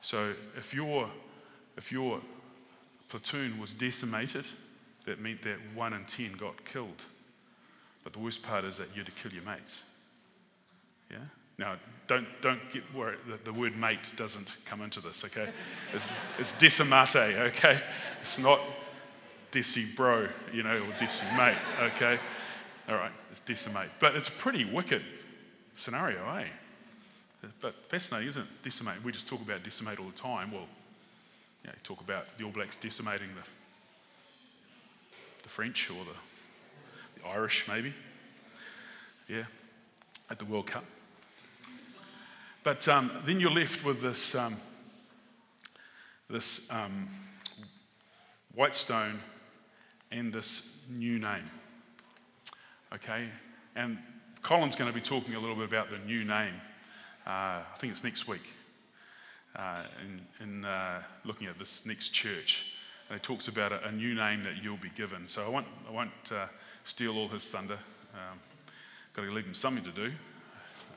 So 0.00 0.34
if 0.56 0.74
your, 0.74 1.08
if 1.76 1.92
your 1.92 2.20
platoon 3.08 3.60
was 3.60 3.72
decimated, 3.72 4.46
that 5.06 5.20
meant 5.20 5.42
that 5.42 5.58
one 5.74 5.92
in 5.92 6.04
10 6.04 6.32
got 6.32 6.64
killed. 6.64 7.02
But 8.04 8.12
the 8.12 8.18
worst 8.18 8.42
part 8.42 8.64
is 8.64 8.78
that 8.78 8.88
you 8.94 9.02
had 9.02 9.06
to 9.06 9.12
kill 9.12 9.32
your 9.32 9.44
mates. 9.44 9.82
Yeah? 11.10 11.18
Now, 11.58 11.76
don't, 12.08 12.26
don't 12.40 12.60
get 12.72 12.82
worried 12.94 13.18
that 13.28 13.44
the 13.44 13.52
word 13.52 13.76
mate 13.76 14.10
doesn't 14.16 14.56
come 14.64 14.82
into 14.82 15.00
this, 15.00 15.24
okay? 15.24 15.50
It's, 15.94 16.10
it's 16.38 16.58
decimate, 16.58 17.14
okay? 17.14 17.80
It's 18.20 18.38
not 18.38 18.60
deci 19.52 19.94
bro, 19.94 20.28
you 20.52 20.62
know, 20.62 20.72
or 20.72 20.92
deci 20.98 21.24
mate, 21.36 21.56
okay? 21.80 22.18
All 22.88 22.96
right, 22.96 23.12
it's 23.30 23.40
decimate. 23.40 23.90
But 24.00 24.16
it's 24.16 24.28
a 24.28 24.32
pretty 24.32 24.64
wicked 24.64 25.02
scenario, 25.74 26.28
eh? 26.34 26.46
But 27.60 27.74
fascinating, 27.88 28.28
isn't 28.28 28.42
it? 28.42 28.62
Decimate. 28.62 29.02
We 29.02 29.12
just 29.12 29.28
talk 29.28 29.40
about 29.40 29.62
decimate 29.62 29.98
all 29.98 30.06
the 30.06 30.12
time. 30.12 30.52
Well, 30.52 30.66
you, 31.64 31.70
talk 31.82 32.00
about 32.00 32.36
the 32.38 32.44
All 32.44 32.50
Blacks 32.50 32.76
decimating 32.76 33.28
the, 33.34 33.48
the 35.42 35.48
French 35.48 35.90
or 35.90 36.04
the, 36.04 37.20
the 37.20 37.28
Irish, 37.28 37.66
maybe. 37.68 37.92
Yeah, 39.28 39.44
at 40.30 40.38
the 40.38 40.44
World 40.44 40.66
Cup. 40.66 40.84
But 42.64 42.86
um, 42.86 43.10
then 43.24 43.40
you're 43.40 43.50
left 43.50 43.84
with 43.84 44.00
this, 44.00 44.36
um, 44.36 44.56
this 46.30 46.70
um, 46.70 47.08
white 48.54 48.76
stone 48.76 49.18
and 50.12 50.32
this 50.32 50.78
new 50.88 51.18
name. 51.18 51.50
Okay? 52.94 53.26
And 53.74 53.98
Colin's 54.42 54.76
going 54.76 54.88
to 54.88 54.94
be 54.94 55.00
talking 55.00 55.34
a 55.34 55.40
little 55.40 55.56
bit 55.56 55.64
about 55.64 55.90
the 55.90 55.98
new 55.98 56.22
name. 56.22 56.54
Uh, 57.26 57.62
I 57.62 57.76
think 57.78 57.92
it's 57.92 58.04
next 58.04 58.28
week, 58.28 58.48
uh, 59.56 59.82
in, 60.04 60.46
in 60.46 60.64
uh, 60.64 61.02
looking 61.24 61.48
at 61.48 61.58
this 61.58 61.84
next 61.84 62.10
church. 62.10 62.74
And 63.08 63.16
it 63.16 63.24
talks 63.24 63.48
about 63.48 63.72
a, 63.72 63.88
a, 63.88 63.92
new 63.92 64.14
name 64.14 64.44
that 64.44 64.62
you'll 64.62 64.76
be 64.76 64.90
given. 64.90 65.26
So 65.26 65.44
I 65.44 65.48
won't, 65.48 65.66
I 65.88 65.90
won't 65.90 66.10
uh, 66.30 66.46
steal 66.84 67.16
all 67.18 67.28
his 67.28 67.48
thunder. 67.48 67.78
Um, 68.14 68.38
got 69.14 69.22
to 69.22 69.32
leave 69.32 69.46
him 69.46 69.54
something 69.54 69.82
to 69.84 69.90
do. 69.90 70.12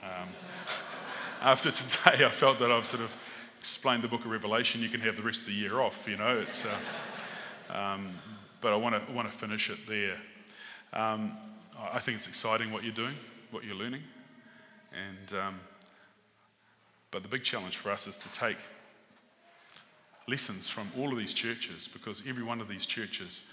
Um, 0.03 0.29
after 1.41 1.71
today, 1.71 2.25
I 2.25 2.29
felt 2.29 2.59
that 2.59 2.71
I've 2.71 2.85
sort 2.85 3.03
of 3.03 3.15
explained 3.59 4.03
the 4.03 4.07
book 4.07 4.25
of 4.25 4.31
Revelation. 4.31 4.81
You 4.81 4.89
can 4.89 5.01
have 5.01 5.15
the 5.15 5.23
rest 5.23 5.41
of 5.41 5.47
the 5.47 5.53
year 5.53 5.79
off, 5.79 6.07
you 6.07 6.17
know. 6.17 6.39
It's, 6.39 6.65
uh, 6.65 7.73
um, 7.75 8.07
but 8.61 8.73
I 8.73 8.75
want 8.75 8.95
to 8.95 9.13
want 9.13 9.31
to 9.31 9.37
finish 9.37 9.69
it 9.69 9.87
there. 9.87 10.17
Um, 10.93 11.37
I 11.91 11.99
think 11.99 12.17
it's 12.17 12.27
exciting 12.27 12.71
what 12.71 12.83
you're 12.83 12.93
doing, 12.93 13.13
what 13.51 13.63
you're 13.63 13.75
learning, 13.75 14.03
and 14.93 15.39
um, 15.39 15.59
but 17.11 17.23
the 17.23 17.29
big 17.29 17.43
challenge 17.43 17.77
for 17.77 17.91
us 17.91 18.07
is 18.07 18.17
to 18.17 18.29
take 18.29 18.57
lessons 20.27 20.69
from 20.69 20.91
all 20.97 21.11
of 21.11 21.17
these 21.17 21.33
churches 21.33 21.87
because 21.91 22.23
every 22.27 22.43
one 22.43 22.59
of 22.59 22.67
these 22.67 22.85
churches, 22.85 23.43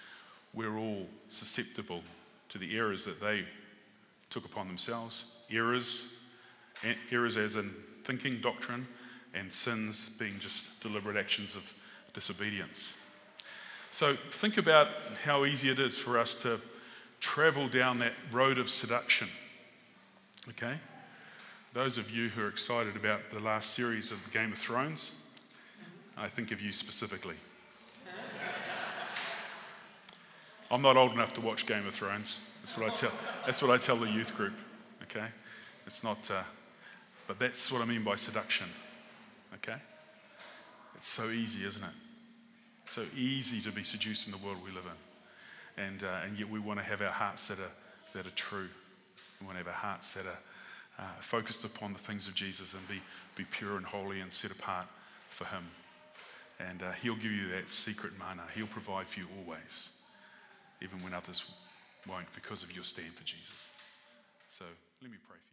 we're 0.55 0.78
all 0.78 1.07
susceptible 1.28 2.03
to 2.49 2.59
the 2.59 2.76
errors 2.76 3.05
that 3.05 3.20
they 3.20 3.45
took 4.30 4.45
upon 4.45 4.66
themselves. 4.66 5.26
Errors, 5.51 6.22
errors 7.11 7.37
as 7.37 7.57
in 7.57 7.72
thinking, 8.05 8.41
doctrine, 8.41 8.87
and 9.35 9.53
sins 9.53 10.11
being 10.18 10.39
just 10.39 10.83
deliberate 10.83 11.16
actions 11.16 11.57
of 11.57 11.72
disobedience. 12.12 12.95
So 13.91 14.16
think 14.30 14.59
about 14.59 14.89
how 15.24 15.45
easy 15.45 15.68
it 15.68 15.78
is 15.78 15.99
for 15.99 16.18
us 16.18 16.35
to 16.43 16.61
travel 17.20 17.68
down 17.68 17.99
that 18.01 18.12
road 18.30 18.59
of 18.59 18.68
seduction. 18.68 19.28
Okay? 20.51 20.74
Those 21.72 21.99
of 21.99 22.11
you 22.11 22.28
who 22.28 22.43
are 22.43 22.49
excited 22.49 22.97
about 22.97 23.30
the 23.30 23.39
last 23.39 23.70
series 23.70 24.11
of 24.11 24.33
Game 24.33 24.53
of 24.53 24.59
Thrones, 24.59 25.12
I 26.16 26.28
think 26.28 26.53
of 26.53 26.61
you 26.61 26.72
specifically. 26.72 27.37
I'm 30.70 30.83
not 30.83 30.97
old 30.97 31.12
enough 31.12 31.35
to 31.35 31.41
watch 31.43 31.66
Game 31.66 31.87
of 31.87 31.95
Thrones. 31.95 32.41
That's 32.62 32.78
what 32.78 32.91
I 32.91 32.95
tell, 32.95 33.12
that's 33.45 33.61
what 33.61 33.70
I 33.70 33.76
tell 33.76 33.97
the 33.97 34.11
youth 34.11 34.35
group. 34.37 34.55
Okay? 35.03 35.26
It's 35.87 36.03
not, 36.03 36.30
uh, 36.30 36.43
but 37.27 37.39
that's 37.39 37.70
what 37.70 37.83
I 37.83 37.85
mean 37.85 38.05
by 38.05 38.16
seduction. 38.16 38.66
Okay? 39.55 39.77
It's 40.97 41.09
so 41.09 41.31
easy, 41.31 41.64
isn't 41.64 41.83
it? 41.83 41.95
So 42.87 43.05
easy 43.16 43.61
to 43.62 43.73
be 43.73 43.83
seduced 43.83 44.27
in 44.27 44.33
the 44.33 44.39
world 44.39 44.59
we 44.64 44.70
live 44.70 44.85
in. 44.85 45.83
And, 45.85 46.05
uh, 46.05 46.20
and 46.25 46.39
yet 46.39 46.49
we 46.51 46.59
want 46.59 46.79
to 46.79 46.85
have 46.85 47.01
our 47.01 47.09
hearts 47.09 47.49
that 47.49 47.59
are, 47.59 47.73
that 48.14 48.27
are 48.27 48.37
true. 48.37 48.68
We 49.41 49.47
want 49.47 49.59
to 49.59 49.64
have 49.64 49.68
our 49.68 49.81
hearts 49.81 50.12
that 50.12 50.27
are 50.27 50.39
uh, 50.99 51.20
focused 51.20 51.64
upon 51.64 51.93
the 51.93 51.99
things 51.99 52.29
of 52.29 52.35
Jesus 52.35 52.75
and 52.75 52.87
be, 52.89 53.01
be 53.37 53.45
pure 53.51 53.77
and 53.77 53.87
holy 53.87 54.20
and 54.20 54.33
set 54.33 54.51
apart 54.51 54.87
for 55.29 55.45
Him. 55.47 55.64
And 56.61 56.83
uh, 56.83 56.93
He'll 56.93 57.16
give 57.16 57.33
you 57.33 57.49
that 57.49 57.70
secret 57.70 58.12
manna. 58.18 58.43
He'll 58.55 58.66
provide 58.66 59.07
for 59.07 59.20
you 59.20 59.27
always, 59.39 59.91
even 60.83 61.03
when 61.03 61.14
others 61.14 61.45
won't, 62.07 62.33
because 62.35 62.62
of 62.62 62.75
your 62.75 62.85
stand 62.85 63.14
for 63.14 63.25
Jesus. 63.25 63.68
So 64.49 64.64
let 65.01 65.11
me 65.11 65.16
pray 65.27 65.39
for 65.43 65.49
you. 65.49 65.52